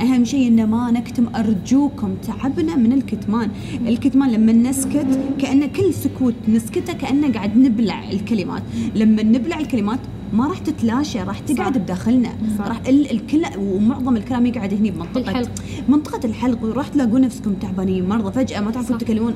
أهم 0.00 0.24
شيء 0.24 0.48
إن 0.48 0.66
ما 0.66 0.90
نكتم 0.90 1.26
أرجوكم 1.36 2.14
تعبنا 2.26 2.76
من 2.76 2.92
الكتمان 2.92 3.50
الكتمان 3.86 4.30
لما 4.30 4.52
نسكت 4.52 5.06
كانه 5.38 5.66
كل 5.66 5.94
سكوت 5.94 6.34
نسكته 6.48 6.92
كانه 6.92 7.32
قاعد 7.32 7.56
نبلع 7.56 8.10
الكلمات 8.10 8.62
لما 8.94 9.22
نبلع 9.22 9.58
الكلمات 9.60 9.98
ما 10.32 10.46
راح 10.46 10.58
تتلاشى 10.58 11.18
راح 11.22 11.38
تقعد 11.38 11.78
بداخلنا 11.78 12.28
صح. 12.58 12.66
راح 12.68 12.80
ال- 12.88 13.10
الكل 13.10 13.42
ومعظم 13.58 14.16
الكلام 14.16 14.46
يقعد 14.46 14.74
هني 14.74 14.90
بمنطقة 14.90 15.20
الحلق. 15.30 15.50
منطقة 15.88 16.26
الحلق 16.26 16.64
وراح 16.64 16.88
تلاقون 16.88 17.20
نفسكم 17.20 17.54
تعبانين 17.54 18.08
مرضى 18.08 18.32
فجأة 18.32 18.60
ما 18.60 18.70
تعرفون 18.70 18.96
صح. 18.98 19.00
تتكلمون 19.04 19.34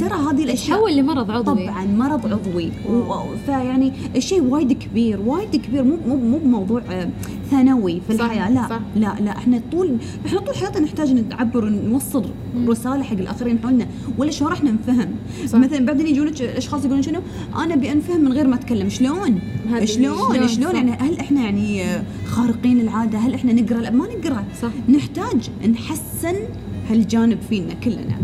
ترى 0.00 0.18
هذه 0.30 0.44
الأشياء 0.44 0.76
تحول 0.78 0.96
لمرض 0.96 1.30
عضوي. 1.30 1.66
طبعا 1.66 1.84
مرض 1.84 2.26
عضوي. 2.32 2.70
و- 2.88 3.22
فيعني 3.46 3.92
الشيء 4.16 4.42
وايد 4.42 4.72
كبير 4.72 5.20
وايد 5.26 5.56
كبير. 5.56 5.82
مو 5.84 5.96
مو 6.06 6.16
مو 6.16 6.38
بموضوع 6.38 6.82
آه، 6.90 7.08
ثانوي 7.50 8.00
في 8.08 8.12
الحياة. 8.12 8.50
لا 8.50 8.68
صح. 8.68 8.80
لا 8.96 9.14
لا. 9.20 9.30
إحنا 9.30 9.60
طول 9.72 9.96
إحنا 10.26 10.40
طول 10.40 10.54
حياتنا 10.54 10.80
نحتاج 10.84 11.12
نعبر 11.12 11.64
ونوصل 11.64 12.24
رسالة 12.66 13.02
حق 13.02 13.16
الآخرين 13.16 13.58
حولنا. 13.58 13.86
ولا 14.18 14.30
راح 14.42 14.64
نفهم 14.64 15.08
صح. 15.46 15.58
مثلا 15.58 15.86
بعدين 15.86 16.06
يجونك 16.06 16.42
اشخاص 16.42 16.84
يقولون 16.84 17.02
شنو؟ 17.02 17.20
أنا 17.56 17.74
أبي 17.74 17.92
أنفهم 17.92 18.20
من 18.20 18.32
غير 18.32 18.48
ما 18.48 18.54
أتكلم. 18.54 18.88
شلون؟ 18.88 19.40
شلون؟ 19.84 20.48
شلون،. 20.48 20.74
يعني 20.76 20.90
هل 20.92 21.18
إحنا 21.20 21.40
يعني 21.40 21.84
آه، 21.84 22.02
خارقين 22.26 22.80
العادة؟ 22.80 23.18
هل 23.18 23.34
إحنا 23.34 23.52
نقرأ؟ 23.52 23.80
لا 23.80 23.90
ما 23.90 24.04
نقرأ. 24.06 24.44
صح. 24.62 24.70
نحتاج 24.88 25.50
نحسن 25.70 26.34
هالجانب 26.90 27.38
فينا 27.48 27.74
كلنا. 27.84 28.16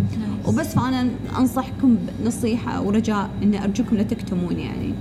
وبس 0.47 0.67
فأنا 0.75 1.09
أنصحكم 1.39 1.97
بنصيحة 2.21 2.81
ورجاء 2.83 3.31
ان 3.43 3.55
أرجوكم 3.55 3.97
لا 3.97 4.03
تكتمون 4.03 4.59
يعني. 4.59 4.95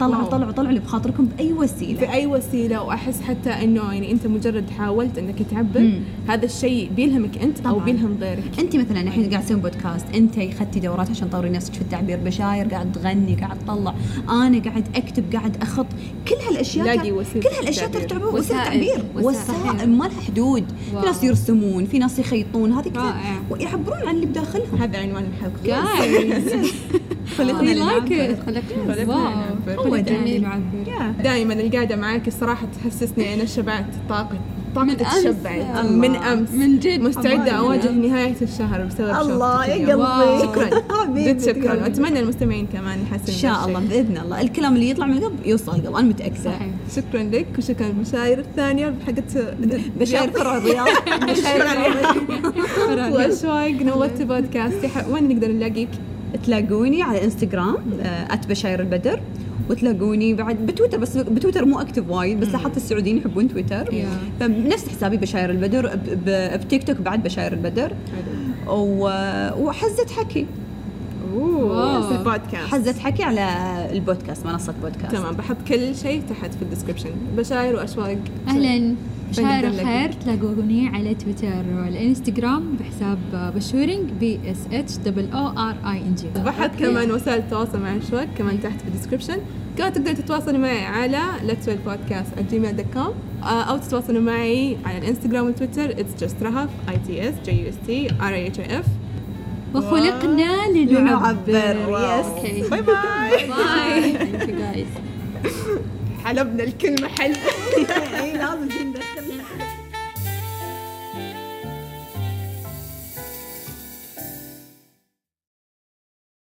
طلعوا. 0.00 0.24
طلعوا 0.24 0.52
طلعوا 0.52 0.68
اللي 0.68 0.80
بخاطركم 0.80 1.24
بأي 1.26 1.52
وسيلة. 1.52 1.98
في 1.98 2.12
اي 2.12 2.26
وسيلة 2.26 2.82
وأحس 2.82 3.20
حتى 3.22 3.50
إنه 3.50 3.92
يعني 3.92 4.12
أنت 4.12 4.26
مجرد 4.26 4.70
حاولت 4.70 5.18
إنك 5.18 5.42
تعبر 5.50 5.80
مم. 5.80 6.00
هذا 6.28 6.44
الشيء 6.44 6.90
بيلهمك 6.96 7.38
أنت 7.38 7.66
أو 7.66 7.72
طبعاً. 7.72 7.84
بيلهم 7.84 8.16
غيرك. 8.20 8.44
أنت 8.58 8.76
مثلا 8.76 9.00
الحين 9.00 9.30
قاعد 9.30 9.44
تسوي 9.44 9.60
بودكاست 9.60 10.06
أنت 10.14 10.38
اخذتي 10.38 10.80
دورات 10.80 11.10
عشان 11.10 11.30
تطوري 11.30 11.50
نفسك 11.50 11.72
في 11.74 11.80
التعبير؟ 11.80 12.18
بشاير 12.24 12.66
قاعد 12.68 12.92
تغني 12.92 13.34
قاعد 13.34 13.58
تطلع. 13.58 13.94
أنا 14.28 14.58
قاعد 14.62 14.84
أكتب 14.94 15.24
قاعد 15.32 15.56
أخط. 15.62 15.86
كل 16.28 16.34
هالأشياء 16.48 16.86
لاقي 16.86 17.12
وسيلة 17.12 17.40
كل 17.50 17.56
هالأشياء. 17.56 17.90
تعتبر 17.90 18.34
وسيله. 18.34 18.64
تعبير. 18.64 19.04
وسائل. 19.14 19.90
ما 19.90 20.04
لها 20.04 20.20
حدود. 20.20 20.64
في 20.90 20.96
واو. 20.96 21.04
ناس 21.04 21.24
يرسمون 21.24 21.84
في 21.84 21.98
ناس 21.98 22.18
يخيطون 22.18 22.72
هذه 22.72 22.88
كلها. 22.88 23.40
ويعبرون 23.50 23.98
عن 24.06 24.14
اللي 24.14 24.26
بداخلهم. 24.26 24.74
هذا 24.80 24.98
عنوان 24.98 25.24
الحلقة. 25.24 25.84
خلقنا 27.38 27.72
we 29.66 29.85
هو. 29.88 29.96
جميل. 29.96 30.42
نعبر 30.42 30.62
يا. 30.88 31.14
دائما 31.22 31.54
القعدة 31.54 31.96
معاك 31.96 32.28
الصراحه 32.28 32.66
تحسسني 32.82 33.34
أنا 33.34 33.44
شبعت 33.44 33.86
طاقه 34.08 34.38
طاقة 34.74 34.84
من 34.84 35.00
أمس. 35.00 35.90
من 35.90 36.16
أمس. 36.16 36.50
من 36.50 36.78
جد. 36.78 37.00
مستعدة 37.00 37.28
حبايبي. 37.30 37.50
أواجه 37.58 37.90
نهاية 37.90 38.34
الشهر 38.42 38.84
بسبب 38.84 39.10
الله 39.30 39.66
يا. 39.66 39.94
قلبي. 39.96 40.42
شكرا. 40.46 40.70
جد 41.16 41.40
شكرا. 41.40 41.70
قلبي. 41.70 41.82
واتمنى 41.82 42.20
المستمعين 42.20 42.66
كمان 42.72 42.98
يحسنوا 43.02 43.28
إن 43.28 43.34
شاء 43.34 43.66
الله 43.68 43.80
بإذن 43.80 44.18
الله. 44.18 44.40
الكلام 44.40 44.74
اللي 44.74 44.90
يطلع 44.90 45.06
من 45.06 45.16
القلب 45.16 45.46
يوصل 45.46 45.72
القلب 45.72 45.96
أنا 45.96 46.08
متأكدة. 46.08 46.44
صحيح. 46.44 46.68
شكرا 46.96 47.22
لك 47.22 47.46
وشكرا 47.58 47.86
المشاير 47.86 48.38
الثانية 48.38 48.94
حقت 49.06 49.38
بشاير 50.00 50.30
قرى 50.30 50.58
الرياض 50.58 50.88
واشواق 53.14 53.70
نورت 53.82 54.22
بودكاست. 54.22 54.84
يح- 54.84 55.08
وين 55.08 55.28
نقدر 55.28 55.52
نلاقيك؟ 55.52 55.88
تلاقوني 56.36 57.02
على 57.02 57.24
انستغرام 57.24 57.76
@بشاير 58.48 58.80
البدر 58.80 59.20
وتلاقوني 59.70 60.34
بعد 60.34 60.56
بتويتر 60.66 60.98
بس 60.98 61.16
بتويتر 61.16 61.64
مو 61.64 61.80
active 61.80 62.10
وايد 62.10 62.40
بس 62.40 62.48
لاحظت 62.48 62.76
السعوديين 62.76 63.16
يحبون 63.16 63.48
تويتر 63.48 63.84
Yeah. 63.86 64.40
فنفس 64.40 64.88
حسابي 64.88 65.16
بشاير 65.16 65.50
البدر 65.50 65.98
بتيك 66.56 66.84
توك 66.86 66.96
بعد 66.96 67.22
بشاير 67.22 67.52
البدر. 67.52 67.92
و- 68.68 69.64
وحزة 69.64 70.06
حكي. 70.16 70.46
أوه. 71.36 72.18
البودكاست 72.18 72.72
حزة 72.74 73.00
حكي 73.00 73.22
على 73.22 73.48
البودكاست 73.92 74.46
منصة 74.46 74.74
بودكاست. 74.82 75.16
تمام 75.16 75.34
بحط 75.34 75.56
كل 75.68 75.96
شيء 75.96 76.22
تحت 76.28 76.54
في 76.54 76.62
ال 76.62 76.66
description 76.66 77.10
بشاير 77.36 77.76
وأشواق. 77.76 78.18
أهلا. 78.48 78.94
نقدر 79.38 79.68
الخير 79.68 80.12
تلاقوني 80.12 80.88
على 80.88 81.14
تويتر 81.14 81.64
والإنستغرام 81.76 82.76
بحساب 82.76 83.18
بشورينج 83.56 84.10
B 84.20 84.40
S 84.50 84.56
H 84.72 84.96
double 84.96 85.32
O 85.32 85.46
R 85.46 85.76
I 85.84 85.98
N 85.98 86.14
G 86.14 86.42
بحط 86.44 86.70
كمان 86.78 87.10
وسائل 87.10 87.38
التواصل 87.38 87.80
مع 87.80 87.96
أشواق 87.96 88.28
كمان 88.38 88.60
تحت 88.60 88.80
في 88.80 88.88
ال 88.88 88.92
description 88.92 89.36
كمان 89.78 89.92
تقدروا 89.92 90.14
تتواصلوا 90.14 90.58
معي 90.58 90.84
على 90.84 91.20
let's 91.46 91.66
well 91.66 91.88
podcast 91.88 92.38
at 92.38 92.52
gmail.com 92.52 93.44
أو 93.46 93.76
تتواصلوا 93.76 94.20
معي 94.20 94.76
على 94.84 94.98
الإنستغرام 94.98 95.44
والتويتر. 95.44 95.94
It's 95.94 96.22
just 96.22 96.42
رهف 96.42 96.68
i 96.88 96.94
t 97.08 97.10
s 97.10 97.48
j 97.48 97.50
u 97.50 97.72
s 97.72 97.88
t 97.88 98.12
r 98.20 98.32
a 98.32 98.50
h 98.56 98.60
i 98.60 98.82
f. 98.82 98.86
وخلقنا 99.76 100.68
لنعبر. 100.68 101.76
Okay. 102.36 102.62
Bye 102.70 102.80
bye 102.82 103.46
bye 103.48 104.86
حلبنا 106.24 106.62
الكلمة 106.64 107.08
حلوة 107.18 107.36
اي 108.22 108.32
لازم 108.32 108.68